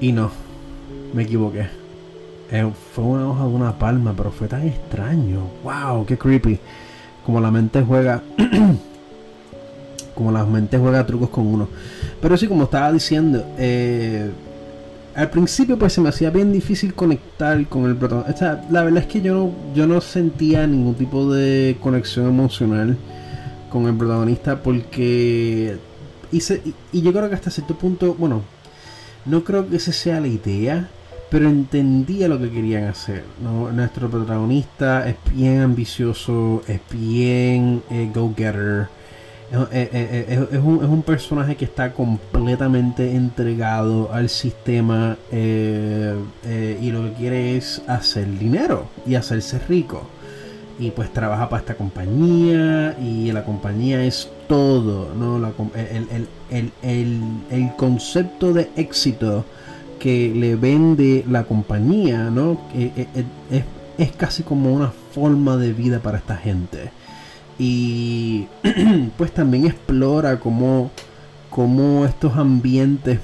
Y 0.00 0.12
no, 0.12 0.30
me 1.12 1.24
equivoqué. 1.24 1.66
Eh, 2.50 2.70
fue 2.94 3.04
una 3.04 3.28
hoja 3.28 3.44
de 3.44 3.50
una 3.50 3.78
palma, 3.78 4.14
pero 4.16 4.30
fue 4.30 4.48
tan 4.48 4.66
extraño. 4.66 5.40
¡Wow! 5.62 6.06
¡Qué 6.06 6.16
creepy! 6.16 6.58
Como 7.26 7.40
la 7.40 7.50
mente 7.50 7.82
juega. 7.82 8.22
como 10.14 10.30
la 10.30 10.44
mente 10.44 10.78
juega 10.78 11.04
trucos 11.04 11.28
con 11.28 11.46
uno. 11.46 11.68
Pero 12.20 12.36
sí, 12.36 12.46
como 12.46 12.64
estaba 12.64 12.92
diciendo, 12.92 13.44
eh, 13.58 14.30
al 15.14 15.30
principio 15.30 15.78
pues 15.78 15.92
se 15.92 16.00
me 16.00 16.08
hacía 16.08 16.30
bien 16.30 16.52
difícil 16.52 16.94
conectar 16.94 17.66
con 17.68 17.84
el 17.86 17.96
protagonista. 17.96 18.64
la 18.70 18.82
verdad 18.82 19.02
es 19.02 19.06
que 19.08 19.20
yo 19.20 19.34
no, 19.34 19.52
yo 19.74 19.86
no 19.86 20.00
sentía 20.00 20.66
ningún 20.66 20.94
tipo 20.94 21.32
de 21.32 21.76
conexión 21.80 22.26
emocional 22.26 22.96
con 23.70 23.86
el 23.86 23.96
protagonista 23.96 24.62
porque... 24.62 25.76
Hice, 26.32 26.62
y, 26.92 27.02
yo 27.02 27.12
creo 27.12 27.28
que 27.28 27.36
hasta 27.36 27.50
cierto 27.50 27.76
punto, 27.76 28.14
bueno, 28.14 28.42
no 29.24 29.44
creo 29.44 29.68
que 29.68 29.76
esa 29.76 29.92
sea 29.92 30.20
la 30.20 30.26
idea, 30.26 30.88
pero 31.30 31.48
entendía 31.48 32.26
lo 32.26 32.40
que 32.40 32.50
querían 32.50 32.84
hacer. 32.84 33.22
Nuestro 33.40 34.10
protagonista 34.10 35.08
es 35.08 35.16
bien 35.32 35.60
ambicioso, 35.60 36.62
es 36.66 36.80
bien 36.90 37.82
eh, 37.90 38.10
go-getter 38.12 38.88
eh, 39.52 39.66
eh, 39.72 39.88
eh, 40.28 40.48
es, 40.52 40.58
un, 40.58 41.02
personaje 41.02 41.54
que 41.56 41.64
está 41.64 41.92
completamente 41.92 43.14
entregado 43.14 44.10
al 44.12 44.28
sistema 44.28 45.16
y 45.30 46.90
lo 46.90 47.04
que 47.04 47.12
quiere 47.16 47.56
es 47.56 47.82
hacer 47.86 48.26
dinero 48.38 48.86
y 49.06 49.14
hacerse 49.14 49.58
rico. 49.60 50.02
Y 50.78 50.90
pues 50.90 51.12
trabaja 51.12 51.48
para 51.48 51.60
esta 51.60 51.76
compañía 51.76 52.96
y 53.00 53.30
la 53.30 53.44
compañía 53.44 54.04
es 54.04 54.28
todo, 54.48 55.14
¿no? 55.14 55.36
el, 56.50 57.72
concepto 57.76 58.52
de 58.52 58.70
éxito 58.76 59.44
que 60.00 60.32
le 60.34 60.56
vende 60.56 61.24
la 61.28 61.44
compañía, 61.44 62.28
¿no? 62.30 62.60
es, 62.74 63.06
es 63.98 64.12
casi 64.12 64.42
como 64.42 64.74
una 64.74 64.90
forma 65.12 65.56
de 65.56 65.72
vida 65.72 66.00
para 66.00 66.18
esta 66.18 66.36
gente 66.36 66.90
y 67.58 68.46
pues 69.16 69.32
también 69.32 69.66
explora 69.66 70.38
cómo, 70.40 70.90
cómo 71.50 72.04
estos 72.04 72.36
ambientes 72.36 73.20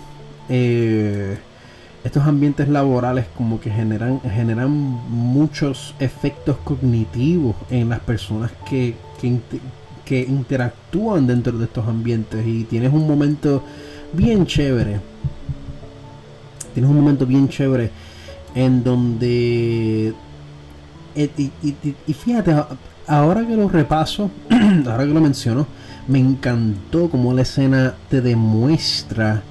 eh, 0.49 1.39
estos 2.03 2.25
ambientes 2.25 2.69
laborales 2.69 3.27
como 3.37 3.61
que 3.61 3.71
generan 3.71 4.21
generan 4.23 4.71
muchos 4.71 5.95
efectos 5.99 6.57
cognitivos 6.65 7.55
en 7.71 7.91
las 7.91 8.01
personas 8.01 8.51
que, 8.69 8.95
que, 9.21 10.21
interactúan 10.23 11.27
dentro 11.29 11.57
de 11.57 11.67
estos 11.67 11.87
ambientes. 11.87 12.45
Y 12.45 12.65
tienes 12.65 12.93
un 12.93 13.07
momento 13.07 13.63
bien 14.13 14.45
chévere 14.45 14.99
tienes 16.75 16.91
un 16.91 16.97
momento 16.97 17.27
bien 17.27 17.49
chévere 17.49 17.91
en 18.55 18.83
donde 18.83 20.13
eh, 21.15 21.31
y, 22.07 22.13
fíjate 22.13 22.55
ahora 23.07 23.47
que 23.47 23.57
lo 23.57 23.69
repaso, 23.69 24.31
ahora 24.87 25.05
que 25.05 25.13
lo 25.13 25.21
menciono, 25.21 25.67
me 26.07 26.19
encantó 26.19 27.11
como 27.11 27.33
la 27.33 27.43
escena 27.43 27.95
te 28.09 28.21
demuestra 28.21 29.43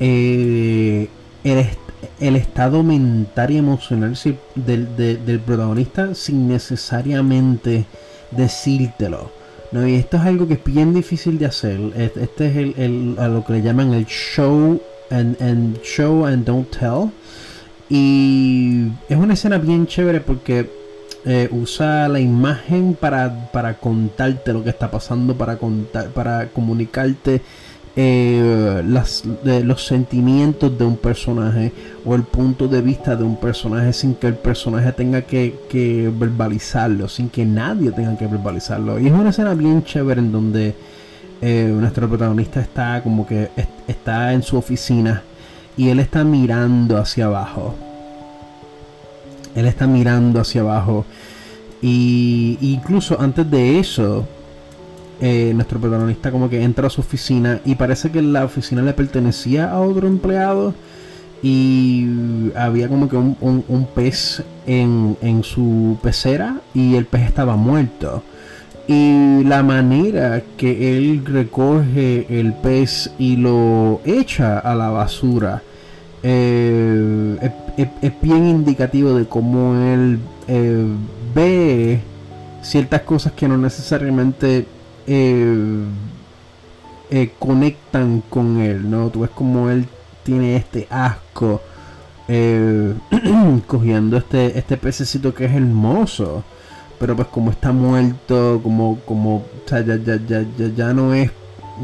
eh, 0.00 1.08
el, 1.44 2.36
estado 2.36 2.82
mental 2.82 3.50
y 3.50 3.56
emocional 3.58 4.18
del, 4.54 5.42
protagonista 5.44 6.14
sin 6.14 6.48
necesariamente 6.48 7.86
decírtelo. 8.30 9.30
¿no? 9.72 9.86
Y 9.86 9.94
esto 9.94 10.18
es 10.18 10.24
algo 10.24 10.46
que 10.46 10.54
es 10.54 10.64
bien 10.64 10.94
difícil 10.94 11.38
de 11.38 11.46
hacer. 11.46 11.80
Este 11.96 12.46
es 12.46 12.78
el, 12.78 13.16
a 13.18 13.28
lo 13.28 13.44
que 13.44 13.54
le 13.54 13.62
llaman 13.62 13.92
el 13.94 14.06
show 14.06 14.80
and 15.10 15.80
show 15.82 16.24
and 16.26 16.44
don't 16.44 16.70
tell. 16.70 17.10
Y 17.94 18.86
es 19.06 19.18
una 19.18 19.34
escena 19.34 19.58
bien 19.58 19.86
chévere 19.86 20.22
porque 20.22 20.66
eh, 21.26 21.50
usa 21.52 22.08
la 22.08 22.20
imagen 22.20 22.96
para, 22.98 23.50
para, 23.52 23.74
contarte 23.74 24.54
lo 24.54 24.64
que 24.64 24.70
está 24.70 24.90
pasando, 24.90 25.36
para, 25.36 25.58
contar, 25.58 26.08
para 26.08 26.48
comunicarte 26.48 27.42
eh, 27.94 28.82
las, 28.86 29.24
los 29.44 29.84
sentimientos 29.84 30.78
de 30.78 30.86
un 30.86 30.96
personaje 30.96 31.70
o 32.06 32.14
el 32.14 32.22
punto 32.22 32.66
de 32.66 32.80
vista 32.80 33.14
de 33.14 33.24
un 33.24 33.36
personaje 33.36 33.92
sin 33.92 34.14
que 34.14 34.28
el 34.28 34.36
personaje 34.36 34.90
tenga 34.92 35.20
que, 35.20 36.10
verbalizarlo, 36.18 37.08
sin 37.08 37.28
que 37.28 37.44
nadie 37.44 37.92
tenga 37.92 38.16
que 38.16 38.26
verbalizarlo. 38.26 38.98
Y 38.98 39.08
es 39.08 39.12
una 39.12 39.28
escena 39.28 39.52
bien 39.52 39.84
chévere 39.84 40.22
en 40.22 40.32
donde 40.32 40.74
eh, 41.42 41.70
nuestro 41.78 42.08
protagonista 42.08 42.62
está 42.62 43.02
como 43.02 43.26
que 43.26 43.50
está 43.86 44.32
en 44.32 44.42
su 44.42 44.56
oficina 44.56 45.24
y 45.76 45.88
él 45.88 46.00
está 46.00 46.24
mirando 46.24 46.98
hacia 46.98 47.26
abajo 47.26 47.74
él 49.54 49.66
está 49.66 49.86
mirando 49.86 50.40
hacia 50.40 50.62
abajo. 50.62 51.04
Y 51.80 52.58
incluso 52.60 53.20
antes 53.20 53.50
de 53.50 53.78
eso, 53.78 54.26
eh, 55.20 55.52
nuestro 55.54 55.80
protagonista 55.80 56.30
como 56.30 56.48
que 56.48 56.62
entra 56.62 56.86
a 56.86 56.90
su 56.90 57.00
oficina 57.00 57.60
y 57.64 57.74
parece 57.74 58.10
que 58.10 58.22
la 58.22 58.44
oficina 58.44 58.82
le 58.82 58.92
pertenecía 58.92 59.70
a 59.70 59.80
otro 59.80 60.06
empleado 60.06 60.74
y 61.42 62.06
había 62.54 62.88
como 62.88 63.08
que 63.08 63.16
un, 63.16 63.88
pez 63.94 64.44
en, 64.66 65.16
en, 65.22 65.42
su 65.42 65.98
pecera 66.00 66.60
y 66.72 66.94
el 66.94 67.06
pez 67.06 67.22
estaba 67.22 67.56
muerto. 67.56 68.22
Y 68.88 69.44
la 69.44 69.62
manera 69.62 70.42
que 70.56 70.96
él 70.96 71.24
recoge 71.24 72.26
el 72.28 72.52
pez 72.52 73.10
y 73.18 73.36
lo 73.36 74.00
echa 74.04 74.58
a 74.58 74.74
la 74.74 74.90
basura 74.90 75.62
eh, 76.22 77.50
es, 77.76 78.12
bien 78.20 78.46
indicativo 78.46 79.14
de 79.14 79.26
cómo 79.26 79.74
él 79.74 80.20
eh, 80.46 80.86
ve 81.34 82.00
ciertas 82.62 83.02
cosas 83.02 83.32
que 83.32 83.48
no 83.48 83.58
necesariamente 83.58 84.66
eh, 85.06 85.84
conectan 87.38 88.22
con 88.28 88.60
él, 88.60 88.88
¿no? 88.88 89.10
Tú 89.10 89.20
ves 89.20 89.30
como 89.30 89.68
él 89.68 89.86
tiene 90.22 90.56
este 90.56 90.86
asco 90.90 91.60
cogiendo 93.66 94.16
este, 94.16 94.58
este 94.58 94.76
pececito 94.76 95.34
que 95.34 95.44
es 95.46 95.52
hermoso, 95.52 96.44
pero 97.02 97.16
pues 97.16 97.26
como 97.26 97.50
está 97.50 97.72
muerto, 97.72 98.60
como, 98.62 99.00
como, 99.04 99.44
ya, 99.68 99.82
ya, 99.82 100.20
ya, 100.24 100.44
ya 100.56 100.94
no 100.94 101.12
es, 101.12 101.32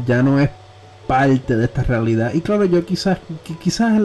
ya 0.07 0.23
no 0.23 0.39
es 0.39 0.49
parte 1.07 1.57
de 1.57 1.65
esta 1.65 1.83
realidad. 1.83 2.33
Y 2.33 2.39
claro, 2.39 2.63
yo 2.63 2.85
quizás, 2.85 3.17
quizás 3.61 3.99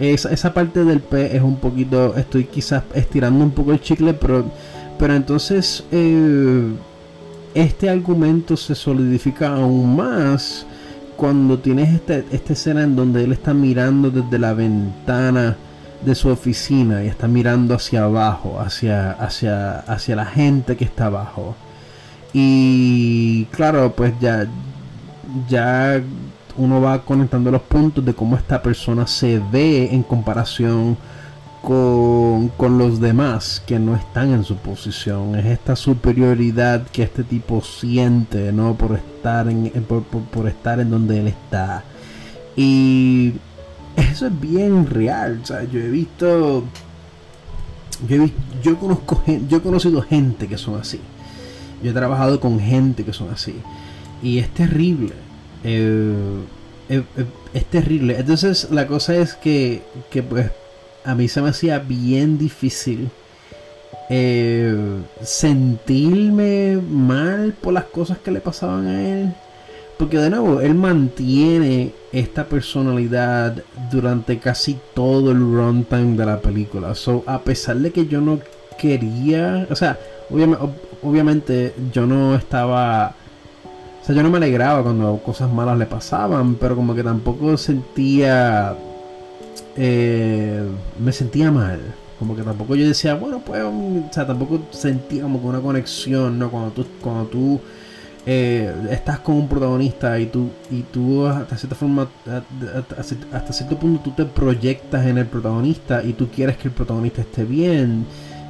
esa, 0.00 0.52
parte 0.52 0.82
del 0.82 0.98
P 0.98 1.36
es 1.36 1.40
un 1.40 1.58
poquito, 1.58 2.16
estoy 2.16 2.46
quizás 2.46 2.82
estirando 2.94 3.44
un 3.44 3.52
poco 3.52 3.70
el 3.70 3.80
chicle, 3.80 4.12
pero, 4.12 4.50
pero 4.98 5.14
entonces 5.14 5.84
eh, 5.92 6.68
este 7.54 7.88
argumento 7.88 8.56
se 8.56 8.74
solidifica 8.74 9.54
aún 9.54 9.94
más 9.94 10.66
cuando 11.16 11.60
tienes 11.60 11.94
este, 11.94 12.24
esta 12.32 12.54
escena 12.54 12.82
en 12.82 12.96
donde 12.96 13.22
él 13.22 13.30
está 13.30 13.54
mirando 13.54 14.10
desde 14.10 14.36
la 14.36 14.52
ventana 14.52 15.56
de 16.04 16.14
su 16.14 16.28
oficina 16.28 17.02
y 17.04 17.08
está 17.08 17.28
mirando 17.28 17.74
hacia 17.74 18.04
abajo, 18.04 18.60
hacia, 18.60 19.12
hacia, 19.12 19.80
hacia 19.80 20.16
la 20.16 20.26
gente 20.26 20.76
que 20.76 20.84
está 20.84 21.06
abajo. 21.06 21.56
Y 22.32 23.44
claro, 23.46 23.92
pues 23.96 24.12
ya, 24.20 24.46
ya 25.48 26.02
uno 26.56 26.80
va 26.80 27.02
conectando 27.02 27.50
los 27.50 27.62
puntos 27.62 28.04
de 28.04 28.14
cómo 28.14 28.36
esta 28.36 28.62
persona 28.62 29.06
se 29.06 29.40
ve 29.50 29.88
en 29.92 30.02
comparación 30.02 30.96
con, 31.62 32.48
con, 32.50 32.78
los 32.78 33.00
demás 33.00 33.62
que 33.66 33.78
no 33.78 33.96
están 33.96 34.32
en 34.32 34.44
su 34.44 34.56
posición. 34.56 35.34
Es 35.34 35.46
esta 35.46 35.74
superioridad 35.76 36.86
que 36.88 37.02
este 37.02 37.24
tipo 37.24 37.60
siente, 37.62 38.52
¿no? 38.52 38.74
Por 38.74 38.96
estar 38.96 39.48
en, 39.48 39.70
por, 39.88 40.02
por, 40.04 40.46
estar 40.46 40.78
en 40.78 40.90
donde 40.90 41.20
él 41.20 41.28
está. 41.28 41.82
Y 42.54 43.34
eso 43.96 44.26
es 44.26 44.40
bien 44.40 44.86
real. 44.86 45.40
O 45.42 45.46
sea, 45.46 45.64
yo 45.64 45.80
he 45.80 45.88
visto. 45.88 46.64
Yo, 48.08 48.24
he, 48.24 48.32
yo 48.62 48.78
conozco 48.78 49.22
yo 49.48 49.56
he 49.56 49.62
conocido 49.62 50.02
gente 50.02 50.46
que 50.46 50.58
son 50.58 50.78
así. 50.78 51.00
Yo 51.82 51.90
he 51.90 51.94
trabajado 51.94 52.40
con 52.40 52.60
gente 52.60 53.04
que 53.04 53.12
son 53.12 53.30
así. 53.30 53.54
Y 54.22 54.38
es 54.38 54.48
terrible. 54.50 55.12
Eh, 55.64 56.14
eh, 56.88 57.02
eh, 57.16 57.24
es 57.54 57.64
terrible. 57.66 58.18
Entonces 58.18 58.68
la 58.70 58.86
cosa 58.86 59.16
es 59.16 59.34
que, 59.34 59.82
que 60.10 60.22
pues 60.22 60.50
a 61.04 61.14
mí 61.14 61.28
se 61.28 61.42
me 61.42 61.50
hacía 61.50 61.78
bien 61.78 62.38
difícil 62.38 63.10
sentirme 65.22 66.76
mal 66.76 67.54
por 67.60 67.72
las 67.72 67.84
cosas 67.84 68.18
que 68.18 68.30
le 68.30 68.40
pasaban 68.40 68.86
a 68.86 69.02
él. 69.02 69.34
Porque 69.98 70.18
de 70.18 70.28
nuevo, 70.28 70.60
él 70.60 70.74
mantiene 70.74 71.92
esta 72.12 72.44
personalidad 72.44 73.62
durante 73.90 74.38
casi 74.38 74.78
todo 74.94 75.30
el 75.30 75.38
runtime 75.38 76.16
de 76.16 76.26
la 76.26 76.40
película. 76.40 76.94
So, 76.94 77.24
a 77.26 77.40
pesar 77.40 77.76
de 77.76 77.90
que 77.90 78.06
yo 78.06 78.20
no 78.20 78.38
quería, 78.78 79.66
o 79.70 79.74
sea, 79.74 79.98
obviamente, 81.02 81.74
yo 81.92 82.06
no 82.06 82.34
estaba, 82.34 83.14
o 84.02 84.04
sea, 84.04 84.14
yo 84.14 84.22
no 84.22 84.28
me 84.28 84.36
alegraba 84.36 84.82
cuando 84.82 85.18
cosas 85.24 85.50
malas 85.50 85.78
le 85.78 85.86
pasaban, 85.86 86.56
pero 86.56 86.76
como 86.76 86.94
que 86.94 87.02
tampoco 87.02 87.56
sentía, 87.56 88.76
eh, 89.76 90.62
me 91.02 91.12
sentía 91.12 91.50
mal. 91.50 91.80
Como 92.18 92.34
que 92.34 92.42
tampoco 92.42 92.74
yo 92.74 92.86
decía, 92.86 93.14
bueno, 93.14 93.42
pues, 93.44 93.62
o 93.62 94.08
sea, 94.10 94.26
tampoco 94.26 94.60
sentía 94.70 95.22
como 95.22 95.40
que 95.40 95.46
una 95.46 95.60
conexión, 95.60 96.38
¿no? 96.38 96.50
Cuando 96.50 96.70
tú, 96.70 96.86
cuando 97.02 97.24
tú 97.26 97.60
eh, 98.28 98.74
estás 98.90 99.20
con 99.20 99.36
un 99.36 99.48
protagonista 99.48 100.18
y 100.18 100.26
tú, 100.26 100.50
y 100.68 100.82
tú 100.82 101.24
hasta 101.26 101.56
cierta 101.56 101.76
forma, 101.76 102.08
hasta 103.32 103.52
cierto 103.52 103.78
punto 103.78 104.00
tú 104.02 104.10
te 104.10 104.24
proyectas 104.24 105.06
en 105.06 105.18
el 105.18 105.26
protagonista 105.26 106.02
y 106.02 106.12
tú 106.12 106.28
quieres 106.28 106.56
que 106.56 106.66
el 106.66 106.74
protagonista 106.74 107.20
esté 107.20 107.44
bien 107.44 108.04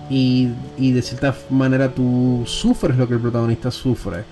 y, 0.08 0.48
de 0.78 1.02
cierta 1.02 1.34
manera 1.50 1.92
tú 1.92 2.42
sufres 2.46 2.96
lo 2.96 3.06
que 3.06 3.14
el 3.14 3.20
protagonista 3.20 3.70
sufre. 3.70 4.24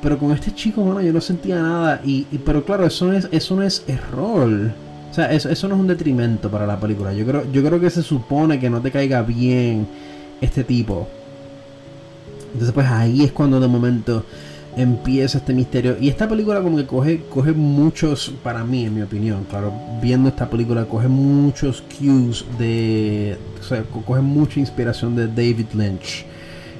Pero 0.00 0.18
con 0.18 0.32
este 0.32 0.54
chico, 0.54 0.80
bueno, 0.80 1.02
yo 1.02 1.12
no 1.12 1.20
sentía 1.20 1.60
nada 1.60 2.00
y, 2.02 2.24
pero 2.44 2.64
claro, 2.64 2.86
eso 2.86 3.04
no 3.06 3.12
es, 3.12 3.28
eso 3.30 3.54
no 3.54 3.64
es 3.64 3.84
error. 3.86 4.72
O 5.10 5.14
sea, 5.14 5.30
eso, 5.30 5.50
eso 5.50 5.68
no 5.68 5.74
es 5.74 5.80
un 5.80 5.86
detrimento 5.88 6.50
para 6.50 6.66
la 6.66 6.80
película. 6.80 7.12
Yo 7.12 7.26
creo, 7.26 7.50
yo 7.52 7.62
creo 7.62 7.80
que 7.80 7.90
se 7.90 8.02
supone 8.02 8.58
que 8.58 8.70
no 8.70 8.80
te 8.80 8.90
caiga 8.90 9.20
bien 9.20 9.86
este 10.40 10.64
tipo. 10.64 11.06
Entonces 12.52 12.72
pues 12.72 12.86
ahí 12.86 13.24
es 13.24 13.32
cuando 13.32 13.60
de 13.60 13.68
momento 13.68 14.24
empieza 14.76 15.38
este 15.38 15.54
misterio. 15.54 15.96
Y 16.00 16.08
esta 16.08 16.28
película 16.28 16.60
como 16.60 16.76
que 16.76 16.86
coge, 16.86 17.22
coge 17.30 17.52
muchos, 17.52 18.32
para 18.42 18.62
mí, 18.62 18.84
en 18.84 18.94
mi 18.94 19.02
opinión, 19.02 19.44
claro, 19.48 19.72
viendo 20.02 20.28
esta 20.28 20.48
película, 20.48 20.84
coge 20.84 21.08
muchos 21.08 21.82
cues 21.82 22.44
de... 22.58 23.38
O 23.58 23.62
sea, 23.64 23.82
coge 23.82 24.20
mucha 24.20 24.60
inspiración 24.60 25.16
de 25.16 25.26
David 25.26 25.66
Lynch. 25.74 26.26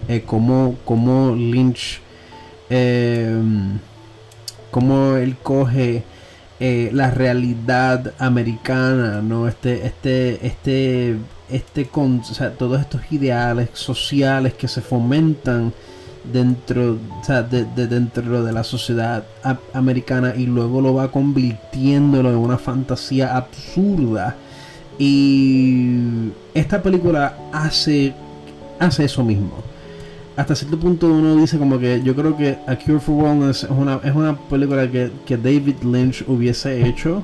Eh, 0.09 0.23
como, 0.25 0.77
como 0.85 1.35
Lynch... 1.35 2.01
Eh, 2.69 3.41
como 4.71 5.17
él 5.17 5.37
coge 5.43 6.05
eh, 6.61 6.91
la 6.93 7.11
realidad 7.11 8.13
americana, 8.19 9.23
¿no? 9.23 9.49
Este, 9.49 9.87
este, 9.87 10.47
este, 10.47 11.17
este, 11.49 11.89
todos 12.59 12.81
estos 12.81 13.01
ideales 13.11 13.71
sociales 13.73 14.53
que 14.53 14.69
se 14.69 14.83
fomentan 14.83 15.73
dentro, 16.33 16.99
de, 17.51 17.87
dentro 17.87 18.45
de 18.45 18.53
la 18.53 18.65
sociedad 18.65 19.25
americana 19.73 20.35
y 20.37 20.47
luego 20.47 20.81
lo 20.81 20.95
va 20.95 21.11
convirtiéndolo 21.11 22.31
en 22.31 22.37
una 22.37 22.59
fantasía 22.59 23.37
absurda. 23.37 24.37
Y 24.99 26.31
esta 26.55 26.83
película 26.83 27.37
hace, 27.53 28.15
hace 28.79 29.05
eso 29.05 29.23
mismo. 29.25 29.63
Hasta 30.37 30.55
cierto 30.55 30.79
punto 30.79 31.07
uno 31.07 31.37
dice 31.37 31.59
como 31.59 31.79
que 31.79 32.03
yo 32.03 32.15
creo 32.15 32.37
que 32.37 32.59
A 32.67 32.77
Cure 32.77 33.01
for 33.01 33.15
Wellness 33.15 33.65
es 33.65 33.71
una, 33.71 34.01
es 34.05 34.15
una 34.15 34.37
película 34.37 34.91
que, 34.91 35.11
David 35.37 35.77
Lynch 35.83 36.25
hubiese 36.29 36.87
hecho 36.87 37.23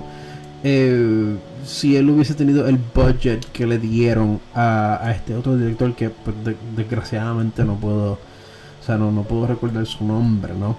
eh, 0.64 1.36
si 1.64 1.96
él 1.96 2.09
hubiese 2.09 2.34
tenido 2.34 2.66
el 2.66 2.78
budget 2.94 3.44
que 3.53 3.66
le 3.66 3.78
dieron 3.78 4.40
a, 4.55 5.12
este 5.14 5.34
otro 5.34 5.57
director 5.57 5.94
que 5.94 6.11
pues, 6.11 6.34
desgraciadamente 6.76 7.64
no 7.64 7.76
puedo 7.76 8.18
o 8.83 8.85
sea, 8.85 8.99
no, 8.99 9.12
no 9.12 9.22
puedo 9.22 9.47
recordar 9.47 9.87
su 9.87 10.05
nombre, 10.05 10.55
¿no? 10.55 10.76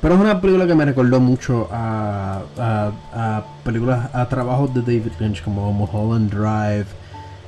Pero 0.00 0.14
es 0.14 0.20
una 0.20 0.40
película 0.40 0.66
que 0.66 0.74
me 0.74 0.86
recordó 0.86 1.20
mucho 1.20 1.68
a, 1.70 2.40
a, 2.58 3.44
películas, 3.62 4.08
a 4.14 4.26
trabajos 4.28 4.72
de 4.72 4.80
David 4.80 5.12
Lynch 5.20 5.42
como 5.42 5.70
Mulholland 5.72 6.30
Drive, 6.30 6.86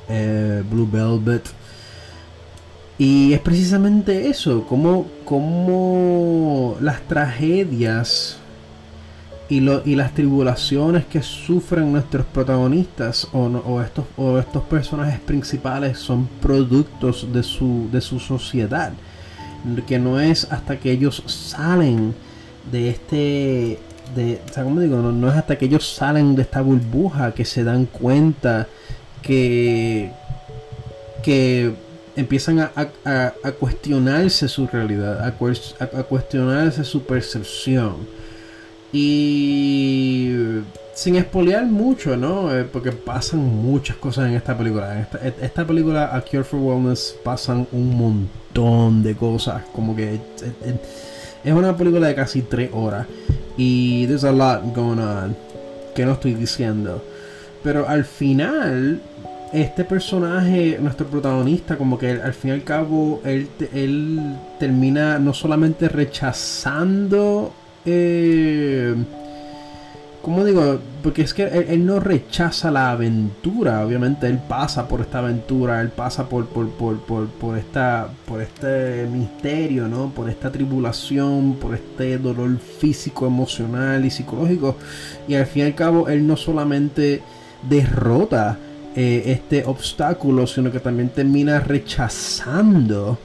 eh, 0.09 0.63
Blue 0.71 0.89
Velvet. 0.91 1.49
Y 2.99 3.33
es 3.33 3.41
precisamente 3.41 4.29
eso, 4.29 4.67
como, 4.67 5.07
como 5.25 6.77
las 6.81 7.01
tragedias 7.03 8.39
y, 9.49 9.61
lo, 9.61 9.83
y 9.87 9.95
las 9.95 10.13
tribulaciones 10.13 11.07
que 11.07 11.23
sufren 11.23 11.93
nuestros 11.93 12.27
protagonistas 12.27 13.29
o, 13.33 13.45
o, 13.45 13.81
estos, 13.81 14.05
o 14.17 14.39
estos 14.39 14.63
personajes 14.65 15.21
principales 15.21 15.99
son 15.99 16.29
productos 16.41 17.31
de 17.33 17.43
su, 17.43 17.89
de 17.91 18.01
su 18.03 18.19
sociedad 18.19 18.93
que 19.87 19.99
no 19.99 20.21
es 20.21 20.51
hasta 20.51 20.79
que 20.79 20.91
ellos 20.93 21.23
salen 21.27 22.15
de 22.71 22.91
este 22.91 23.79
de, 24.15 24.41
¿cómo 24.55 24.81
digo? 24.81 24.97
No, 24.99 25.29
es 25.29 25.35
hasta 25.35 25.57
que 25.59 25.67
ellos 25.67 25.89
salen 25.95 26.37
de 26.37 26.43
esta 26.43 26.61
burbuja 26.61 27.33
que 27.33 27.45
se 27.45 27.65
dan 27.65 27.87
cuenta 27.87 28.69
que 29.23 30.11
que 31.23 31.75
empiezan 32.15 32.61
a, 32.61 32.71
a, 33.05 33.53
cuestionarse 33.53 34.49
su 34.49 34.67
realidad, 34.67 35.21
a, 35.21 35.29
a, 35.29 36.03
cuestionarse 36.05 36.85
su 36.85 37.03
percepción. 37.03 38.07
Y 38.93 40.33
sin 40.95 41.17
espolear 41.17 41.67
mucho, 41.67 42.17
¿no? 42.17 42.55
Eh, 42.55 42.65
porque 42.65 42.93
pasan 42.93 43.41
muchas 43.41 43.97
cosas 43.97 44.29
en 44.29 44.35
esta 44.35 44.57
película. 44.57 44.95
En 44.95 45.01
esta, 45.01 45.19
esta 45.45 45.67
película, 45.67 46.17
A 46.17 46.23
Cure 46.23 46.45
for 46.45 46.61
Wellness, 46.61 47.17
pasan 47.23 47.67
un 47.73 47.97
montón 47.97 48.46
de 48.57 49.15
cosas. 49.15 49.63
Como 49.75 49.95
que 49.95 50.19
es 51.45 51.53
una 51.53 51.77
película 51.77 52.09
de 52.09 52.15
casi 52.15 52.43
3 52.43 52.71
horas. 52.73 53.07
Y 53.57 54.07
there's 54.07 54.25
a 54.25 54.33
lot 54.33 54.75
going 54.75 54.99
on. 54.99 55.37
Que 55.95 56.07
no 56.07 56.13
estoy 56.13 56.35
diciendo. 56.35 57.03
Pero 57.63 57.87
al 57.87 58.05
final, 58.05 59.01
este 59.53 59.85
personaje, 59.85 60.79
nuestro 60.81 61.07
protagonista, 61.07 61.77
como 61.77 61.99
que 61.99 62.13
al 62.13 62.33
fin 62.33 62.51
y 62.51 62.55
al 62.55 62.65
cabo, 62.65 63.21
él, 63.25 63.49
él 63.75 64.37
termina 64.59 65.19
no 65.19 65.35
solamente 65.35 65.89
rechazando. 65.89 67.53
Eh, 67.85 68.95
¿Cómo 70.27 70.45
digo? 70.45 70.81
Porque 71.05 71.23
es 71.23 71.33
que 71.33 71.45
él, 71.45 71.87
no 71.87 72.01
rechaza 72.01 72.73
la 72.73 72.91
aventura, 72.91 73.87
obviamente 73.87 74.27
él 74.27 74.41
pasa 74.49 74.89
por 74.89 75.01
esta 75.01 75.21
aventura, 75.21 75.81
él 75.81 75.91
pasa 75.91 76.29
por, 76.29 76.47
por, 76.49 76.69
por, 76.69 76.99
por, 77.29 77.57
esta, 77.57 78.09
por 78.27 78.43
este 78.43 79.07
misterio, 79.07 79.87
¿no? 79.87 80.11
Por 80.11 80.29
esta 80.29 80.51
tribulación, 80.51 81.59
por 81.61 81.77
este 81.77 82.19
dolor 82.19 82.59
físico, 82.59 83.29
emocional 83.29 84.05
y 84.05 84.11
psicológico. 84.11 84.75
Y 85.29 85.37
al 85.37 85.47
fin 85.47 85.63
y 85.63 85.67
al 85.67 85.77
cabo 85.77 86.09
él 86.09 86.27
no 86.27 86.37
solamente 86.37 87.23
derrota 87.63 88.59
eh, 88.97 89.23
este 89.27 89.65
obstáculo, 89.65 90.49
sino 90.49 90.73
que 90.73 90.81
también 90.81 91.11
termina 91.11 91.61
rechazando 91.61 93.17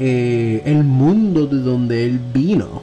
eh, 0.00 0.62
el 0.64 0.82
mundo 0.82 1.46
de 1.46 1.58
donde 1.58 2.04
él 2.04 2.18
vino. 2.34 2.82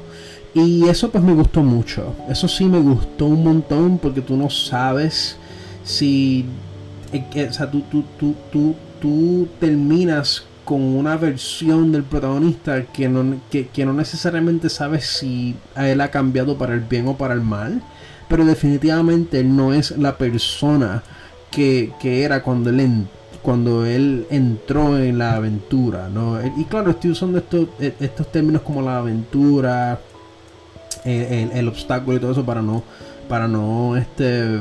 Y 0.56 0.88
eso 0.88 1.12
pues 1.12 1.22
me 1.22 1.34
gustó 1.34 1.62
mucho. 1.62 2.16
Eso 2.30 2.48
sí 2.48 2.64
me 2.64 2.80
gustó 2.80 3.26
un 3.26 3.44
montón 3.44 3.98
porque 3.98 4.22
tú 4.22 4.38
no 4.38 4.50
sabes 4.50 5.36
si... 5.84 6.46
Eh, 7.12 7.48
o 7.50 7.54
sea, 7.54 7.70
tú, 7.70 7.82
tú, 7.92 8.06
tú, 8.50 8.74
tú, 9.02 9.48
terminas 9.60 10.46
con 10.64 10.82
una 10.82 11.18
versión 11.18 11.92
del 11.92 12.04
protagonista 12.04 12.86
que 12.86 13.10
no, 13.10 13.38
que, 13.52 13.86
no 13.86 13.94
necesariamente 13.94 14.70
sabes 14.70 15.06
si 15.06 15.56
a 15.76 15.90
él 15.90 16.00
ha 16.00 16.10
cambiado 16.10 16.58
para 16.58 16.74
el 16.74 16.80
bien 16.80 17.06
o 17.10 17.18
para 17.18 17.34
el 17.34 17.42
mal. 17.42 17.84
Pero 18.30 18.46
definitivamente 18.46 19.42
él 19.42 19.54
no 19.54 19.74
es 19.74 19.92
la 19.98 20.18
persona 20.18 21.04
que, 21.52 21.92
era 22.02 22.42
cuando 22.44 22.70
él, 22.70 23.08
cuando 23.42 23.86
él 23.86 24.26
entró 24.30 24.98
en 24.98 25.18
la 25.18 25.36
aventura. 25.36 26.08
¿no? 26.08 26.40
Y 26.58 26.64
claro, 26.64 26.92
estoy 26.92 27.12
usando 27.12 27.40
estos, 27.40 27.68
estos 27.78 28.32
términos 28.32 28.62
como 28.62 28.82
la 28.82 29.00
aventura, 29.00 30.00
el, 31.06 31.68
obstáculo 31.68 32.18
y 32.18 32.20
todo 32.20 32.32
eso 32.32 32.46
para 32.46 32.62
no, 32.62 32.84
para 33.30 33.48
no 33.48 33.96
este, 33.96 34.60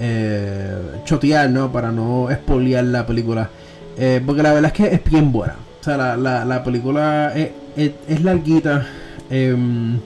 eh, 0.00 0.76
chotear, 1.04 1.50
¿no? 1.50 1.70
Para 1.70 1.92
no 1.92 2.30
expoliar 2.30 2.84
la 2.84 3.06
película. 3.06 3.50
Eh, 3.96 4.22
porque 4.24 4.42
la 4.42 4.52
verdad 4.52 4.72
es 4.74 4.76
que 4.76 4.94
es 4.94 5.04
bien 5.04 5.32
buena. 5.32 5.56
O 5.80 5.84
sea, 5.84 5.96
la, 5.96 6.16
la, 6.16 6.44
la 6.44 6.64
película 6.64 7.32
es, 7.34 7.50
es, 7.76 8.22
larguita. 8.22 8.86
Em, 9.30 9.98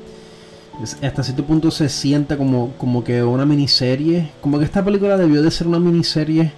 hasta 1.02 1.22
cierto 1.22 1.44
punto 1.44 1.70
se 1.70 1.88
siente 1.88 2.36
como, 2.36 2.72
como 2.78 3.04
que 3.04 3.22
una 3.22 3.46
miniserie. 3.46 4.30
Como 4.40 4.58
que 4.58 4.64
esta 4.64 4.84
película 4.84 5.16
debió 5.16 5.42
de 5.42 5.50
ser 5.50 5.66
una 5.66 5.78
miniserie. 5.78 6.52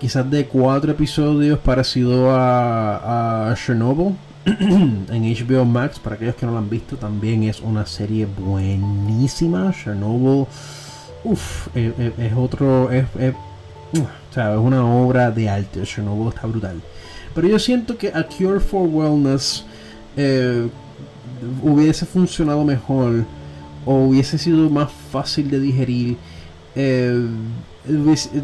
Quizás 0.00 0.30
de 0.30 0.46
cuatro 0.46 0.92
episodios 0.92 1.58
parecido 1.58 2.30
a 2.32 3.54
Chernobyl. 3.56 4.16
en 4.46 5.08
HBO 5.08 5.64
Max, 5.64 5.98
para 5.98 6.16
aquellos 6.16 6.34
que 6.34 6.46
no 6.46 6.52
lo 6.52 6.58
han 6.58 6.70
visto, 6.70 6.96
también 6.96 7.42
es 7.42 7.60
una 7.60 7.84
serie 7.84 8.26
buenísima. 8.26 9.72
Chernobyl, 9.72 10.46
uff, 11.24 11.68
es, 11.74 12.32
otro, 12.34 12.90
es, 12.90 13.04
una 14.34 14.86
obra 14.86 15.30
de 15.30 15.48
arte. 15.48 15.82
Chernobyl 15.82 16.28
está 16.28 16.46
brutal. 16.46 16.80
Pero 17.34 17.48
yo 17.48 17.58
siento 17.58 17.96
que 17.98 18.08
A 18.08 18.24
Cure 18.26 18.60
for 18.60 18.88
Wellness 18.88 19.64
eh, 20.16 20.68
hubiese 21.62 22.06
funcionado 22.06 22.64
mejor 22.64 23.24
o 23.84 24.06
hubiese 24.06 24.38
sido 24.38 24.68
más 24.68 24.90
fácil 25.12 25.50
de 25.50 25.60
digerir 25.60 26.16
eh, 26.74 27.26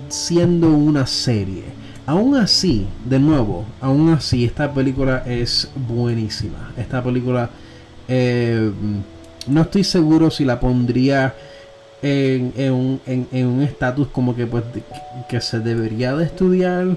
siendo 0.08 0.68
una 0.68 1.06
serie. 1.06 1.64
Aún 2.06 2.36
así, 2.36 2.86
de 3.04 3.18
nuevo, 3.18 3.64
aún 3.80 4.10
así, 4.10 4.44
esta 4.44 4.72
película 4.72 5.24
es 5.26 5.68
buenísima. 5.88 6.72
Esta 6.76 7.02
película, 7.02 7.50
eh, 8.06 8.70
no 9.48 9.62
estoy 9.62 9.82
seguro 9.82 10.30
si 10.30 10.44
la 10.44 10.60
pondría 10.60 11.34
en, 12.02 12.52
un 13.32 13.62
estatus 13.62 14.06
como 14.08 14.36
que, 14.36 14.46
pues, 14.46 14.62
que 15.28 15.40
se 15.40 15.58
debería 15.58 16.14
de 16.14 16.26
estudiar. 16.26 16.96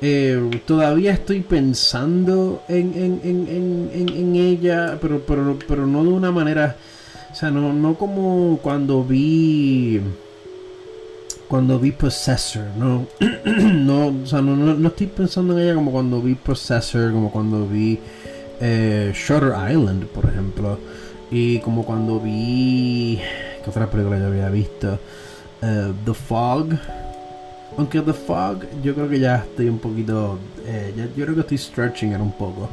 Eh, 0.00 0.60
todavía 0.64 1.12
estoy 1.12 1.40
pensando 1.40 2.62
en, 2.68 3.20
en, 3.24 4.36
ella, 4.36 4.96
pero, 5.02 5.22
pero, 5.26 5.58
pero 5.66 5.86
no 5.88 6.04
de 6.04 6.10
una 6.10 6.30
manera, 6.30 6.76
o 7.32 7.34
sea, 7.34 7.50
no, 7.50 7.72
no 7.72 7.94
como 7.94 8.60
cuando 8.62 9.02
vi 9.02 10.00
cuando 11.48 11.78
vi 11.78 11.92
Possessor, 11.92 12.64
no, 12.76 13.06
no, 13.44 14.08
o 14.08 14.26
sea, 14.26 14.40
no, 14.42 14.56
no, 14.56 14.88
estoy 14.88 15.06
pensando 15.06 15.56
en 15.56 15.64
ella 15.64 15.74
como 15.74 15.92
cuando 15.92 16.20
vi 16.20 16.34
Possessor, 16.34 17.12
como 17.12 17.30
cuando 17.30 17.66
vi 17.66 17.98
eh, 18.60 19.12
Shutter 19.14 19.52
Island, 19.70 20.06
por 20.06 20.24
ejemplo, 20.26 20.78
y 21.30 21.58
como 21.60 21.84
cuando 21.84 22.18
vi, 22.18 23.20
¿qué 23.62 23.70
otra 23.70 23.88
película 23.88 24.18
yo 24.18 24.26
había 24.26 24.48
visto? 24.50 24.98
Eh, 25.62 25.92
The 26.04 26.14
Fog, 26.14 26.68
aunque 27.78 28.00
The 28.00 28.12
Fog, 28.12 28.66
yo 28.82 28.94
creo 28.94 29.08
que 29.08 29.20
ya 29.20 29.36
estoy 29.36 29.68
un 29.68 29.78
poquito, 29.78 30.38
eh, 30.66 30.92
yo 30.96 31.24
creo 31.24 31.34
que 31.34 31.42
estoy 31.42 31.58
stretching 31.58 32.14
un 32.16 32.32
poco, 32.32 32.68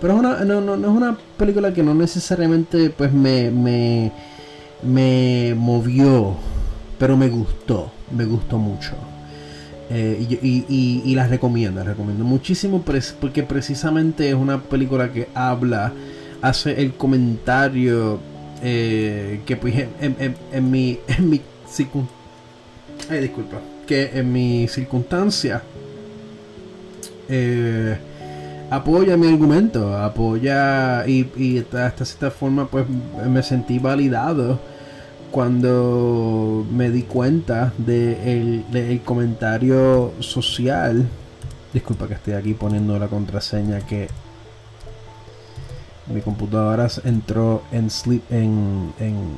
pero 0.00 0.14
es 0.14 0.18
una, 0.18 0.44
no, 0.44 0.60
no, 0.60 0.76
no 0.76 0.90
es 0.90 0.96
una 0.96 1.16
película 1.36 1.72
que 1.72 1.82
no 1.82 1.94
necesariamente, 1.94 2.90
pues 2.90 3.12
me, 3.12 3.50
me, 3.52 4.10
me 4.82 5.54
movió, 5.56 6.34
pero 6.98 7.16
me 7.16 7.28
gustó 7.28 7.92
me 8.10 8.24
gustó 8.24 8.58
mucho. 8.58 8.94
Eh, 9.88 10.26
y, 10.42 11.14
las 11.14 11.30
recomiendo, 11.30 11.82
recomiendo 11.84 12.24
muchísimo 12.24 12.82
porque 13.20 13.44
precisamente 13.44 14.28
es 14.28 14.34
una 14.34 14.60
película 14.60 15.12
que 15.12 15.28
habla, 15.32 15.92
hace 16.42 16.82
el 16.82 16.94
comentario 16.94 18.18
eh, 18.62 19.40
que 19.46 19.56
pues 19.56 19.86
en, 20.00 20.70
mi, 20.70 20.98
en 21.06 21.30
mi 21.30 21.40
disculpa, 23.10 23.60
que 23.86 24.10
en 24.12 24.32
mi 24.32 24.66
circunstancia 24.66 25.62
eh, 27.28 27.96
apoya 28.70 29.16
mi 29.16 29.28
argumento, 29.28 29.96
apoya 29.96 31.06
y, 31.06 31.30
y 31.36 31.60
de 31.60 31.92
esta 32.00 32.30
forma 32.32 32.66
pues 32.66 32.86
me 33.28 33.42
sentí 33.42 33.78
validado 33.78 34.58
cuando 35.36 36.64
me 36.72 36.90
di 36.90 37.02
cuenta 37.02 37.74
del 37.76 38.64
de 38.70 38.92
el 38.92 39.02
comentario 39.02 40.14
social, 40.20 41.06
disculpa 41.74 42.08
que 42.08 42.14
estoy 42.14 42.32
aquí 42.32 42.54
poniendo 42.54 42.98
la 42.98 43.08
contraseña 43.08 43.80
que 43.80 44.08
mi 46.06 46.22
computadora 46.22 46.88
entró 47.04 47.64
en 47.70 47.90
sleep 47.90 48.22
en, 48.30 48.94
en 48.98 49.34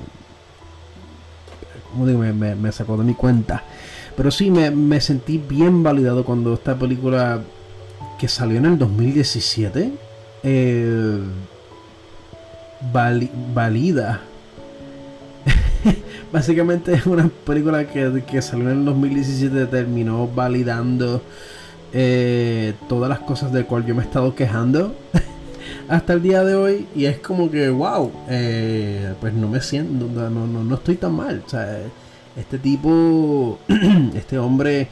¿cómo 1.91 2.07
digo? 2.07 2.21
Me, 2.21 2.71
sacó 2.71 2.97
de 2.97 3.03
mi 3.03 3.15
cuenta. 3.15 3.65
Pero 4.17 4.31
sí, 4.31 4.53
me, 4.53 5.01
sentí 5.01 5.39
bien 5.39 5.83
validado 5.83 6.25
cuando 6.25 6.55
esta 6.55 6.79
película 6.79 7.41
que 8.21 8.29
salió 8.29 8.59
en 8.59 8.67
el 8.67 8.79
2017 8.79 9.93
eh, 10.45 11.19
valida 13.53 14.28
básicamente 16.33 16.93
es 16.95 17.07
una 17.07 17.29
película 17.47 17.87
que, 17.87 18.23
que, 18.27 18.43
salió 18.43 18.71
en 18.71 18.79
el 18.79 18.85
2017 18.85 19.67
terminó 19.67 20.27
validando 20.29 21.23
eh, 21.93 22.75
todas 22.89 23.09
las 23.09 23.21
cosas 23.21 23.53
de 23.53 23.65
cual 23.65 23.87
yo 23.87 23.95
me 23.95 24.03
he 24.03 24.05
estado 24.05 24.35
quejando 24.35 24.95
hasta 25.89 26.13
el 26.13 26.23
día 26.23 26.45
de 26.45 26.55
hoy 26.55 26.87
y 26.95 27.07
es 27.07 27.19
como 27.19 27.51
que 27.51 27.71
wow 27.71 28.13
eh, 28.29 29.15
pues 29.21 29.33
no 29.33 29.49
me 29.49 29.61
siento 29.61 30.07
no, 30.07 30.47
no, 30.47 30.65
no 30.65 30.75
estoy 30.75 30.97
tan 30.97 31.15
mal 31.15 31.43
o 31.47 31.49
sea 31.49 31.79
este 32.37 32.59
tipo 32.59 33.59
este 34.15 34.39
hombre 34.39 34.89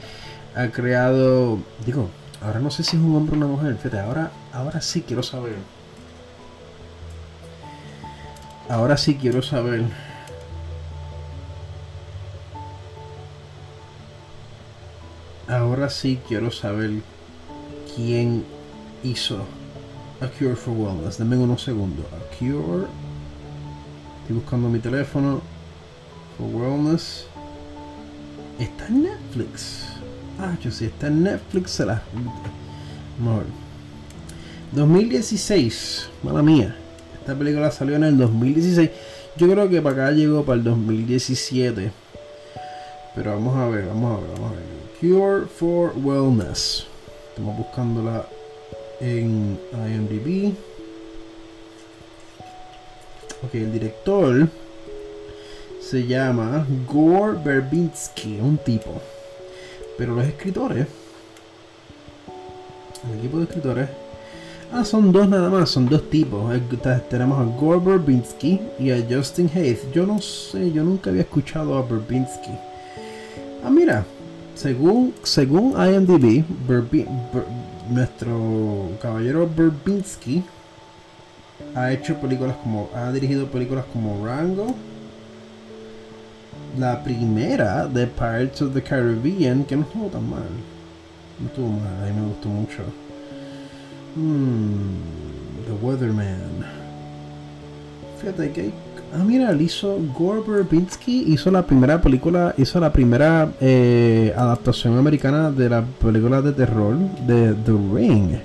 ha 0.55 0.67
creado 0.69 1.59
digo 1.85 2.09
ahora 2.41 2.59
no 2.59 2.71
sé 2.71 2.83
si 2.83 2.97
es 2.97 3.03
un 3.03 3.15
hombre 3.15 3.35
o 3.35 3.37
una 3.37 3.47
mujer 3.47 3.75
fíjate 3.75 3.99
ahora 3.99 4.31
ahora 4.53 4.81
sí 4.81 5.03
quiero 5.05 5.23
saber. 5.23 5.55
Ahora 8.69 8.97
sí 8.97 9.15
quiero 9.15 9.41
saber 9.41 9.83
Ahora 15.47 15.89
sí 15.89 16.19
quiero 16.27 16.51
saber 16.51 16.91
quién 17.95 18.43
hizo 19.01 19.45
A 20.19 20.27
Cure 20.27 20.57
for 20.57 20.73
Wellness. 20.75 21.17
Denme 21.17 21.37
unos 21.37 21.63
segundos. 21.63 22.05
A 22.07 22.35
Cure. 22.37 22.85
Estoy 24.21 24.35
buscando 24.35 24.67
mi 24.67 24.79
teléfono. 24.79 25.41
For 26.37 26.47
Wellness. 26.47 27.27
Está 28.59 28.87
en 28.87 29.03
Netflix. 29.03 29.85
Ah, 30.37 30.57
yo 30.61 30.69
sí, 30.69 30.85
está 30.85 31.07
en 31.07 31.23
Netflix. 31.23 31.71
Se 31.71 31.85
la. 31.85 32.01
Mejor. 33.17 33.45
2016. 34.73 36.09
Mala 36.23 36.41
mía. 36.41 36.75
Esta 37.21 37.35
película 37.35 37.71
salió 37.71 37.95
en 37.95 38.03
el 38.03 38.17
2016. 38.17 38.89
Yo 39.37 39.49
creo 39.49 39.69
que 39.69 39.81
para 39.81 40.07
acá 40.07 40.11
llegó 40.11 40.43
para 40.43 40.57
el 40.57 40.65
2017. 40.65 41.91
Pero 43.17 43.31
vamos 43.31 43.57
a 43.57 43.67
ver, 43.67 43.87
vamos 43.87 44.15
a 44.15 44.21
ver, 44.21 44.29
vamos 44.35 44.51
a 44.51 44.55
ver. 44.55 44.63
Cure 44.99 45.47
for 45.47 45.91
Wellness. 45.97 46.85
Estamos 47.29 47.57
buscándola 47.57 48.27
en 48.99 49.59
IMDb. 49.73 50.53
Ok, 53.43 53.55
el 53.55 53.73
director 53.73 54.47
se 55.81 56.05
llama 56.05 56.67
Gore 56.85 57.39
Verbinski, 57.43 58.39
un 58.39 58.59
tipo. 58.59 59.01
Pero 59.97 60.13
los 60.13 60.25
escritores, 60.27 60.85
el 63.11 63.17
equipo 63.17 63.37
de 63.37 63.43
escritores, 63.45 63.89
ah, 64.71 64.85
son 64.85 65.11
dos 65.11 65.27
nada 65.27 65.49
más, 65.49 65.71
son 65.71 65.89
dos 65.89 66.07
tipos. 66.11 66.55
Eh, 66.55 66.61
tenemos 67.09 67.39
a 67.39 67.59
Gore 67.59 67.79
Verbinski 67.79 68.61
y 68.77 68.91
a 68.91 69.03
Justin 69.09 69.49
Hayes. 69.55 69.91
Yo 69.91 70.05
no 70.05 70.21
sé, 70.21 70.71
yo 70.71 70.83
nunca 70.83 71.09
había 71.09 71.23
escuchado 71.23 71.75
a 71.75 71.81
Verbinski. 71.81 72.51
Ah, 73.63 73.69
mira, 73.69 74.05
según, 74.55 75.13
según 75.23 75.73
IMDb, 75.73 76.43
nuestro 77.89 78.91
caballero 79.01 79.47
Burbinski 79.47 80.43
ha 81.75 81.91
hecho 81.91 82.15
películas 82.19 82.55
como. 82.57 82.89
ha 82.95 83.11
dirigido 83.11 83.47
películas 83.47 83.85
como 83.91 84.25
Rango. 84.25 84.75
La 86.77 87.03
primera 87.03 87.87
de 87.87 88.05
Pirates 88.05 88.61
of 88.61 88.73
the 88.73 88.83
Caribbean, 88.83 89.63
que 89.63 89.75
no 89.75 89.83
estuvo 89.83 90.07
tan 90.07 90.29
mal. 90.29 90.49
No 91.39 91.47
estuvo 91.47 91.69
mal, 91.69 92.03
a 92.03 92.05
mí 92.07 92.19
me 92.19 92.27
gustó 92.27 92.49
mucho. 92.49 92.83
Hmm, 94.15 94.97
the 95.65 95.85
Weatherman. 95.85 96.65
Fíjate 98.19 98.51
que 98.51 98.61
hay 98.61 98.73
Ah, 99.13 99.23
mira, 99.25 99.51
él 99.51 99.61
hizo 99.61 99.97
Gore 100.17 100.41
Verbinski 100.45 101.23
hizo 101.27 101.49
la 101.49 101.65
primera 101.65 102.01
película, 102.01 102.53
hizo 102.57 102.79
la 102.79 102.91
primera 102.91 103.49
eh, 103.61 104.33
adaptación 104.35 104.97
americana 104.97 105.49
de 105.49 105.69
la 105.69 105.81
película 105.83 106.41
de 106.41 106.51
terror 106.51 106.97
de 107.25 107.53
The 107.53 107.71
Ring. 107.93 108.37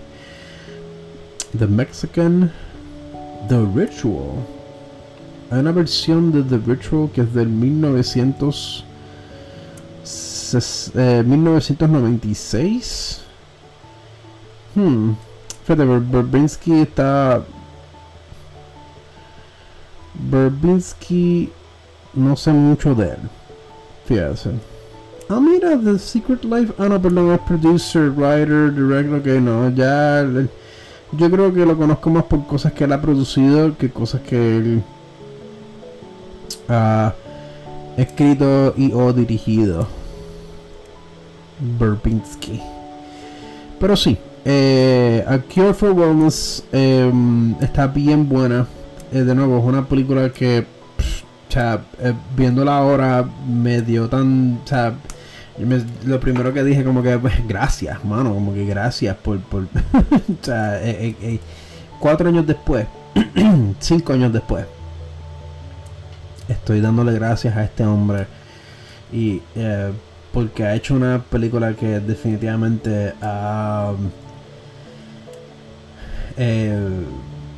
The 1.58 1.66
Mexican 1.66 2.50
The 3.48 3.58
Ritual. 3.74 4.46
hay 5.50 5.58
una 5.60 5.72
versión 5.72 6.32
de 6.32 6.42
The 6.42 6.58
Virtual 6.58 7.10
que 7.12 7.22
es 7.22 7.34
del 7.34 7.48
1900 7.48 8.84
1996 11.24 13.20
eh, 14.74 14.80
hmm 14.80 15.12
fíjate 15.64 15.84
Berbinsky 15.84 16.80
está 16.80 17.42
Berbinsky 20.32 21.50
no 22.14 22.34
sé 22.36 22.52
mucho 22.52 22.94
de 22.94 23.10
él 23.10 23.18
fíjate 24.06 24.50
ah 25.28 25.38
mira 25.38 25.78
The 25.78 25.98
Secret 25.98 26.44
Life 26.44 26.72
ah 26.78 26.88
no 26.88 27.00
perdón 27.00 27.32
es 27.32 27.40
producer 27.40 28.10
writer 28.10 28.74
director 28.74 29.20
ok 29.20 29.26
no 29.40 29.70
ya 29.70 30.24
yo 31.12 31.30
creo 31.30 31.52
que 31.52 31.64
lo 31.64 31.76
conozco 31.76 32.10
más 32.10 32.24
por 32.24 32.46
cosas 32.46 32.72
que 32.72 32.84
él 32.84 32.92
ha 32.92 33.00
producido 33.00 33.76
que 33.76 33.90
cosas 33.90 34.22
que 34.22 34.56
él 34.56 34.82
ha 36.68 37.14
escrito 37.96 38.74
y 38.76 38.92
o 38.92 39.12
dirigido. 39.12 39.86
Burbinsky. 41.78 42.60
Pero 43.78 43.96
sí, 43.96 44.16
eh, 44.44 45.24
A 45.26 45.38
Cure 45.38 45.74
for 45.74 45.92
Wellness 45.92 46.64
em, 46.72 47.54
está 47.60 47.86
bien 47.86 48.28
buena. 48.28 48.66
Eh, 49.12 49.22
de 49.22 49.34
nuevo, 49.34 49.58
es 49.58 49.64
una 49.64 49.86
película 49.86 50.30
que, 50.30 50.60
o 50.60 51.52
sea, 51.52 51.84
eh, 52.00 52.14
viéndola 52.36 52.78
ahora 52.78 53.24
me 53.46 53.82
dio 53.82 54.08
tan, 54.08 54.60
o 54.64 54.66
sea, 54.66 54.94
lo 56.06 56.18
primero 56.18 56.52
que 56.52 56.64
dije 56.64 56.82
como 56.82 57.02
que, 57.02 57.18
pues, 57.18 57.46
gracias, 57.46 58.04
mano, 58.04 58.32
como 58.32 58.54
que 58.54 58.64
gracias 58.64 59.16
por, 59.16 59.38
o 59.52 59.64
sea, 60.40 60.80
cuatro 62.00 62.28
años 62.28 62.46
después, 62.46 62.86
cinco 63.80 64.14
años 64.14 64.32
después, 64.32 64.64
estoy 66.48 66.80
dándole 66.80 67.12
gracias 67.12 67.56
a 67.56 67.64
este 67.64 67.84
hombre 67.84 68.26
y 69.12 69.42
eh, 69.54 69.92
porque 70.32 70.64
ha 70.64 70.74
hecho 70.74 70.94
una 70.94 71.22
película 71.22 71.74
que 71.74 72.00
definitivamente 72.00 73.12
ha, 73.20 73.92
eh, 76.36 77.04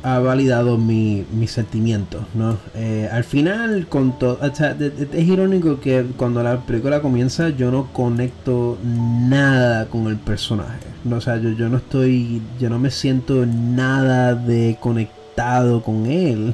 ha 0.05 0.19
validado 0.19 0.77
mi, 0.77 1.25
mis 1.33 1.49
sentimientos, 1.49 2.21
¿no? 2.35 2.59
Eh, 2.75 3.09
al 3.11 3.23
final, 3.23 3.87
con 3.87 4.19
todo, 4.19 4.37
es 4.43 5.27
irónico 5.27 5.79
que 5.79 6.05
cuando 6.15 6.43
la 6.43 6.61
película 6.61 7.01
comienza 7.01 7.49
yo 7.49 7.71
no 7.71 7.91
conecto 7.91 8.77
nada 8.83 9.87
con 9.87 10.05
el 10.05 10.17
personaje, 10.17 10.85
¿no? 11.05 11.15
o 11.15 11.21
sea, 11.21 11.37
yo, 11.37 11.49
yo 11.49 11.69
no 11.69 11.77
estoy, 11.77 12.39
yo 12.59 12.69
no 12.69 12.77
me 12.77 12.91
siento 12.91 13.47
nada 13.47 14.35
de 14.35 14.77
conectado 14.79 15.81
con 15.81 16.05
él 16.05 16.53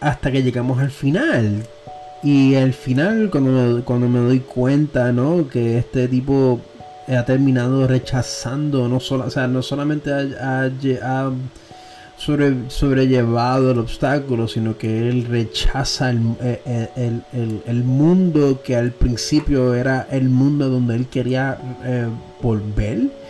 hasta 0.00 0.32
que 0.32 0.42
llegamos 0.42 0.78
al 0.78 0.90
final. 0.90 1.66
Y 2.22 2.54
al 2.54 2.72
final, 2.72 3.28
cuando 3.30 3.50
me, 3.50 3.82
cuando 3.82 4.08
me 4.08 4.20
doy 4.20 4.40
cuenta, 4.40 5.12
¿no? 5.12 5.48
Que 5.50 5.76
este 5.76 6.08
tipo 6.08 6.62
ha 7.08 7.24
terminado 7.26 7.86
rechazando, 7.86 8.88
no, 8.88 9.00
solo, 9.00 9.26
o 9.26 9.30
sea, 9.30 9.46
no 9.48 9.60
solamente 9.60 10.10
ha, 10.10 11.30
sobrellevado 12.16 13.72
el 13.72 13.78
obstáculo, 13.78 14.48
sino 14.48 14.78
que 14.78 15.08
él 15.08 15.26
rechaza 15.26 16.10
el, 16.10 17.84
mundo 17.84 18.62
que 18.62 18.76
al 18.76 18.92
principio 18.92 19.74
era 19.74 20.06
el 20.10 20.28
mundo 20.28 20.68
donde 20.70 20.96
él 20.96 21.06
quería 21.06 21.58
eh, 21.84 22.06
volver 22.40 23.24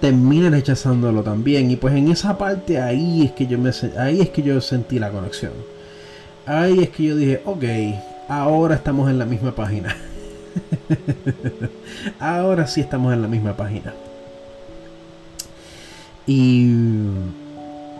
termina 0.00 0.48
rechazándolo 0.48 1.24
también 1.24 1.72
y 1.72 1.76
pues 1.76 1.92
en 1.92 2.08
esa 2.08 2.38
parte 2.38 2.80
ahí 2.80 3.24
es 3.24 3.32
que 3.32 3.48
yo 3.48 3.58
me 3.58 3.72
ahí 3.98 4.20
es 4.20 4.28
que 4.28 4.44
yo 4.44 4.60
sentí 4.60 5.00
la 5.00 5.10
conexión 5.10 5.50
ahí 6.48 6.80
es 6.80 6.88
que 6.90 7.04
yo 7.04 7.16
dije, 7.16 7.42
ok, 7.44 7.64
ahora 8.28 8.74
estamos 8.74 9.10
en 9.10 9.18
la 9.18 9.26
misma 9.26 9.54
página. 9.54 9.94
ahora 12.18 12.66
sí 12.66 12.80
estamos 12.80 13.12
en 13.12 13.22
la 13.22 13.28
misma 13.28 13.56
página. 13.56 13.94
Y, 16.26 16.72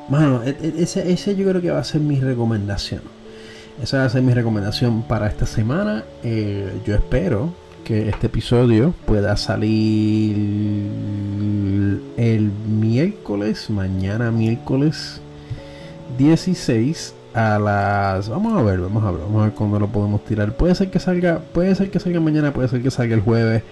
bueno, 0.08 0.42
e, 0.44 0.50
e, 0.50 0.82
ese, 0.82 1.10
ese 1.12 1.36
yo 1.36 1.48
creo 1.48 1.60
que 1.60 1.70
va 1.70 1.80
a 1.80 1.84
ser 1.84 2.00
mi 2.00 2.20
recomendación. 2.20 3.02
Esa 3.82 3.98
va 3.98 4.04
a 4.04 4.08
ser 4.08 4.22
mi 4.22 4.34
recomendación 4.34 5.02
para 5.02 5.28
esta 5.28 5.46
semana. 5.46 6.04
Eh, 6.24 6.80
yo 6.84 6.94
espero 6.94 7.52
que 7.84 8.08
este 8.08 8.26
episodio 8.26 8.92
pueda 9.06 9.36
salir 9.36 10.36
el 12.16 12.50
miércoles, 12.68 13.70
mañana 13.70 14.30
miércoles 14.30 15.20
16 16.18 17.14
a 17.34 17.58
las 17.58 18.28
vamos 18.28 18.58
a 18.58 18.62
ver 18.62 18.80
vamos 18.80 19.04
a 19.04 19.10
ver 19.10 19.20
vamos 19.20 19.42
a 19.42 19.44
ver 19.46 19.54
cuándo 19.54 19.78
lo 19.78 19.88
podemos 19.88 20.24
tirar 20.24 20.56
puede 20.56 20.74
ser 20.74 20.90
que 20.90 20.98
salga 20.98 21.40
puede 21.52 21.74
ser 21.74 21.90
que 21.90 22.00
salga 22.00 22.20
mañana 22.20 22.52
puede 22.52 22.68
ser 22.68 22.82
que 22.82 22.90
salga 22.90 23.14
el 23.14 23.20
jueves 23.20 23.62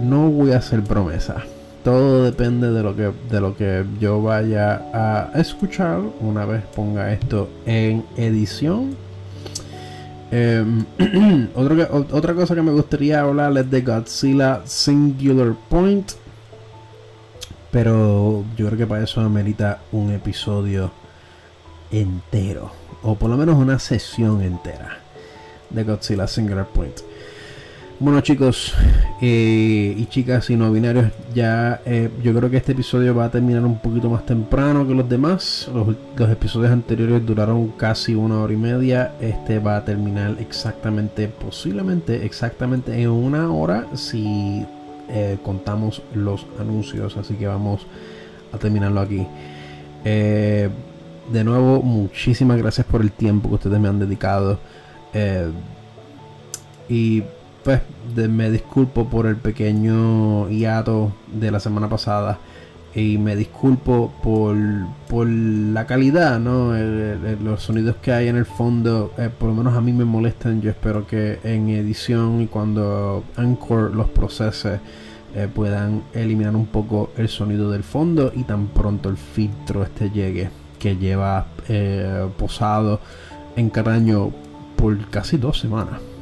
no 0.00 0.30
voy 0.30 0.52
a 0.52 0.58
hacer 0.58 0.82
promesa 0.82 1.44
todo 1.84 2.24
depende 2.24 2.70
de 2.72 2.82
lo 2.82 2.96
que 2.96 3.12
de 3.30 3.40
lo 3.40 3.54
que 3.54 3.84
yo 4.00 4.22
vaya 4.22 4.86
a 4.94 5.30
escuchar 5.38 6.00
una 6.20 6.46
vez 6.46 6.64
ponga 6.74 7.12
esto 7.12 7.50
en 7.66 8.04
edición. 8.16 8.96
Em, 10.30 10.84
otra 11.54 12.34
cosa 12.34 12.54
que 12.54 12.62
me 12.62 12.72
gustaría 12.72 13.20
hablar 13.20 13.56
es 13.58 13.70
de 13.70 13.82
Godzilla 13.82 14.62
Singular 14.64 15.54
Point. 15.68 16.12
Pero 17.70 18.44
yo 18.56 18.66
creo 18.66 18.78
que 18.78 18.86
para 18.86 19.04
eso 19.04 19.20
amerita 19.20 19.80
un 19.92 20.10
episodio 20.10 20.90
entero. 21.90 22.72
O 23.02 23.14
por 23.16 23.28
lo 23.28 23.36
menos 23.36 23.56
una 23.56 23.78
sesión 23.78 24.40
entera 24.40 25.00
de 25.68 25.84
Godzilla 25.84 26.26
Singular 26.26 26.66
Point. 26.66 27.13
Bueno 28.00 28.20
chicos 28.22 28.74
eh, 29.20 29.94
y 29.96 30.06
chicas 30.06 30.50
y 30.50 30.56
no 30.56 30.72
binarios, 30.72 31.12
ya 31.32 31.80
eh, 31.86 32.10
yo 32.24 32.34
creo 32.34 32.50
que 32.50 32.56
este 32.56 32.72
episodio 32.72 33.14
va 33.14 33.26
a 33.26 33.30
terminar 33.30 33.64
un 33.64 33.78
poquito 33.78 34.10
más 34.10 34.26
temprano 34.26 34.86
que 34.86 34.94
los 34.94 35.08
demás. 35.08 35.70
Los, 35.72 36.28
episodios 36.28 36.72
anteriores 36.72 37.24
duraron 37.24 37.68
casi 37.68 38.16
una 38.16 38.40
hora 38.40 38.52
y 38.52 38.56
media. 38.56 39.14
Este 39.20 39.60
va 39.60 39.76
a 39.76 39.84
terminar 39.84 40.36
exactamente, 40.40 41.28
posiblemente 41.28 42.26
exactamente 42.26 43.00
en 43.00 43.10
una 43.10 43.52
hora 43.52 43.86
si 43.94 44.66
eh, 45.08 45.38
contamos 45.44 46.02
los 46.14 46.46
anuncios. 46.58 47.16
Así 47.16 47.34
que 47.34 47.46
vamos 47.46 47.86
a 48.52 48.58
terminarlo 48.58 49.00
aquí 49.00 49.26
de 50.04 51.42
nuevo, 51.42 51.80
muchísimas 51.80 52.58
gracias 52.58 52.86
por 52.86 53.00
el 53.00 53.10
tiempo 53.10 53.48
que 53.48 53.54
ustedes 53.54 53.80
me 53.80 53.88
han 53.88 53.98
dedicado. 54.00 54.58
Y 56.88 57.22
pues 57.64 57.80
me 58.14 58.50
disculpo 58.50 59.08
por 59.08 59.26
el 59.26 59.36
pequeño 59.36 60.48
hiato 60.50 61.12
de 61.32 61.50
la 61.50 61.58
semana 61.58 61.88
pasada. 61.88 62.38
Y 62.94 63.18
me 63.18 63.34
disculpo 63.34 64.12
por, 64.22 64.56
por 65.08 65.26
la 65.26 65.84
calidad, 65.84 66.38
¿no? 66.38 66.72
los 67.42 67.60
sonidos 67.60 67.96
que 67.96 68.12
hay 68.12 68.28
en 68.28 68.36
el 68.36 68.46
fondo, 68.46 69.12
eh, 69.18 69.30
por 69.36 69.48
lo 69.48 69.54
menos 69.56 69.74
a 69.74 69.80
mí 69.80 69.92
me 69.92 70.04
molestan. 70.04 70.62
Yo 70.62 70.70
espero 70.70 71.04
que 71.04 71.40
en 71.42 71.70
edición 71.70 72.40
y 72.40 72.46
cuando 72.46 73.24
Anchor 73.36 73.92
los 73.92 74.10
procese, 74.10 74.78
eh, 75.34 75.48
puedan 75.52 76.04
eliminar 76.12 76.54
un 76.54 76.66
poco 76.66 77.10
el 77.16 77.28
sonido 77.28 77.68
del 77.72 77.82
fondo 77.82 78.30
y 78.32 78.44
tan 78.44 78.68
pronto 78.68 79.08
el 79.08 79.16
filtro 79.16 79.82
este 79.82 80.10
llegue 80.10 80.48
que 80.78 80.96
lleva 80.96 81.46
eh, 81.68 82.28
posado 82.38 83.00
en 83.56 83.70
Caraño 83.70 84.30
por 84.76 84.96
casi 85.10 85.36
dos 85.36 85.58
semanas. 85.58 86.13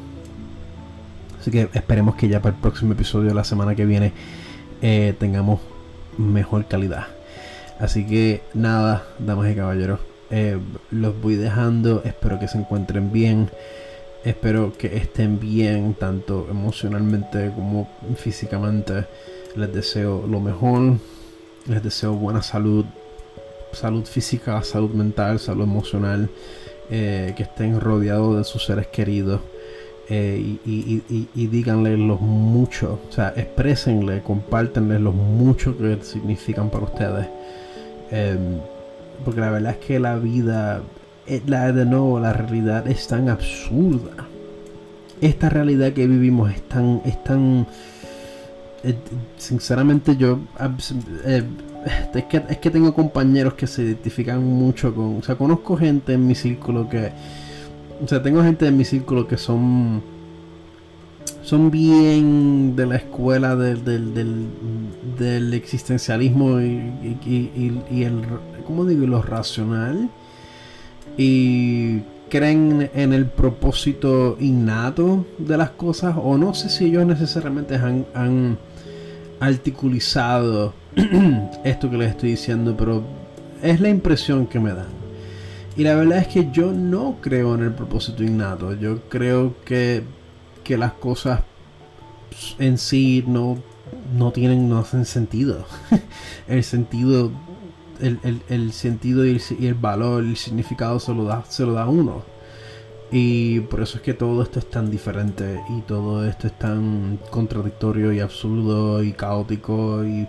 Así 1.42 1.50
que 1.50 1.68
esperemos 1.74 2.14
que 2.14 2.28
ya 2.28 2.40
para 2.40 2.54
el 2.54 2.60
próximo 2.60 2.92
episodio 2.92 3.30
de 3.30 3.34
la 3.34 3.42
semana 3.42 3.74
que 3.74 3.84
viene 3.84 4.12
eh, 4.80 5.12
tengamos 5.18 5.58
mejor 6.16 6.66
calidad. 6.68 7.08
Así 7.80 8.06
que 8.06 8.42
nada, 8.54 9.02
damas 9.18 9.50
y 9.50 9.56
caballeros, 9.56 9.98
eh, 10.30 10.56
los 10.92 11.20
voy 11.20 11.34
dejando. 11.34 12.00
Espero 12.04 12.38
que 12.38 12.46
se 12.46 12.58
encuentren 12.58 13.10
bien. 13.10 13.50
Espero 14.24 14.72
que 14.78 14.96
estén 14.96 15.40
bien, 15.40 15.94
tanto 15.94 16.46
emocionalmente 16.48 17.50
como 17.56 17.90
físicamente. 18.14 19.06
Les 19.56 19.74
deseo 19.74 20.24
lo 20.28 20.38
mejor. 20.38 20.98
Les 21.66 21.82
deseo 21.82 22.12
buena 22.12 22.40
salud, 22.42 22.84
salud 23.72 24.04
física, 24.04 24.62
salud 24.62 24.90
mental, 24.90 25.40
salud 25.40 25.64
emocional, 25.64 26.30
eh, 26.88 27.34
que 27.36 27.42
estén 27.42 27.80
rodeados 27.80 28.36
de 28.36 28.44
sus 28.44 28.64
seres 28.64 28.86
queridos. 28.86 29.40
Eh, 30.08 30.58
y, 30.64 31.46
díganle 31.46 31.96
los 31.96 32.20
mucho, 32.20 33.00
o 33.08 33.12
sea, 33.12 33.32
exprésenle, 33.36 34.22
compártenle 34.22 34.98
los 34.98 35.14
mucho 35.14 35.76
que 35.78 35.98
significan 36.02 36.70
para 36.70 36.84
ustedes. 36.84 37.26
Em, 38.10 38.58
porque 39.24 39.40
la 39.40 39.50
verdad 39.50 39.72
es 39.72 39.86
que 39.86 40.00
la 40.00 40.16
vida, 40.16 40.82
eh, 41.26 41.40
la, 41.46 41.72
de 41.72 41.86
nuevo, 41.86 42.20
la 42.20 42.32
realidad 42.32 42.86
es 42.88 43.06
tan 43.06 43.28
absurda. 43.28 44.26
Esta 45.20 45.48
realidad 45.48 45.92
que 45.92 46.06
vivimos 46.06 46.52
es 46.52 46.62
tan, 46.62 47.00
es 47.04 47.22
tan, 47.22 47.66
sinceramente 49.38 50.16
yo 50.16 50.40
es 52.14 52.24
que, 52.24 52.42
es 52.48 52.58
que 52.58 52.70
tengo 52.70 52.94
compañeros 52.94 53.54
que 53.54 53.66
se 53.66 53.82
identifican 53.82 54.42
mucho 54.44 54.94
con. 54.94 55.18
O 55.18 55.22
sea, 55.22 55.36
conozco 55.36 55.76
gente 55.76 56.14
en 56.14 56.26
mi 56.26 56.34
círculo 56.34 56.88
que 56.88 57.12
O 58.02 58.08
sea, 58.08 58.22
tengo 58.22 58.42
gente 58.42 58.66
en 58.66 58.76
mi 58.76 58.84
círculo 58.84 59.28
que 59.28 59.36
son 59.36 60.02
son 61.42 61.70
bien 61.70 62.76
de 62.76 62.86
la 62.86 62.96
escuela 62.96 63.56
del, 63.56 63.84
del, 65.18 65.54
existencialismo 65.54 66.60
y, 66.60 67.18
y, 67.24 68.02
el, 68.04 68.22
¿cómo 68.66 68.84
digo? 68.84 69.06
lo 69.06 69.22
racional. 69.22 70.08
Y 71.16 72.00
creen 72.30 72.90
en 72.94 73.12
el 73.12 73.26
propósito 73.26 74.36
innato 74.40 75.26
de 75.38 75.56
las 75.58 75.70
cosas. 75.70 76.16
O 76.22 76.38
no 76.38 76.54
sé 76.54 76.70
si 76.70 76.86
ellos 76.86 77.04
necesariamente 77.04 77.74
han, 77.74 78.06
han 78.14 78.58
articulizado 79.40 80.74
esto 81.64 81.90
que 81.90 81.98
les 81.98 82.10
estoy 82.10 82.30
diciendo, 82.30 82.74
pero 82.78 83.02
es 83.62 83.80
la 83.80 83.88
impresión 83.88 84.46
que 84.46 84.60
me 84.60 84.72
dan. 84.72 85.01
Y 85.76 85.84
la 85.84 85.94
verdad 85.94 86.18
es 86.18 86.28
que 86.28 86.50
yo 86.52 86.72
no 86.72 87.16
creo 87.20 87.54
en 87.54 87.62
el 87.62 87.72
propósito 87.72 88.22
innato. 88.22 88.74
Yo 88.74 89.00
creo 89.08 89.54
que 89.64 90.02
que 90.62 90.78
las 90.78 90.92
cosas 90.94 91.40
en 92.58 92.78
sí 92.78 93.24
no, 93.26 93.58
no 94.16 94.32
tienen, 94.32 94.68
no 94.68 94.78
hacen 94.78 95.04
sentido. 95.04 95.64
el 96.48 96.64
sentido, 96.64 97.30
el, 98.00 98.72
sentido 98.72 99.26
y 99.26 99.40
el, 99.60 99.74
valor, 99.74 100.24
el 100.24 100.36
significado 100.36 100.98
se 101.00 101.14
lo, 101.14 101.24
da, 101.24 101.44
se 101.48 101.64
lo 101.64 101.72
da 101.72 101.86
uno. 101.86 102.22
Y 103.10 103.60
por 103.60 103.82
eso 103.82 103.98
es 103.98 104.02
que 104.02 104.14
todo 104.14 104.42
esto 104.42 104.58
es 104.58 104.70
tan 104.70 104.90
diferente 104.90 105.62
y 105.68 105.82
todo 105.82 106.26
esto 106.26 106.46
es 106.46 106.58
tan 106.58 107.18
contradictorio 107.30 108.10
y 108.10 108.20
absurdo 108.20 109.02
y 109.02 109.12
caótico 109.12 110.02
y, 110.02 110.26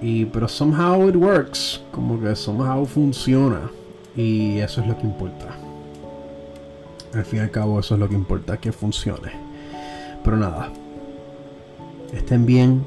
y 0.00 0.24
pero 0.24 0.48
somehow 0.48 1.06
it 1.06 1.16
works, 1.16 1.82
como 1.92 2.18
que 2.18 2.34
somehow 2.34 2.86
funciona 2.86 3.70
y 4.18 4.58
eso 4.58 4.80
es 4.80 4.88
lo 4.88 4.98
que 4.98 5.06
importa. 5.06 5.46
Al 7.14 7.24
fin 7.24 7.38
y 7.38 7.42
al 7.42 7.52
cabo 7.52 7.78
eso 7.78 7.94
es 7.94 8.00
lo 8.00 8.08
que 8.08 8.16
importa, 8.16 8.56
que 8.56 8.72
funcione. 8.72 9.30
Pero 10.24 10.36
nada, 10.36 10.72
estén 12.12 12.44
bien, 12.44 12.84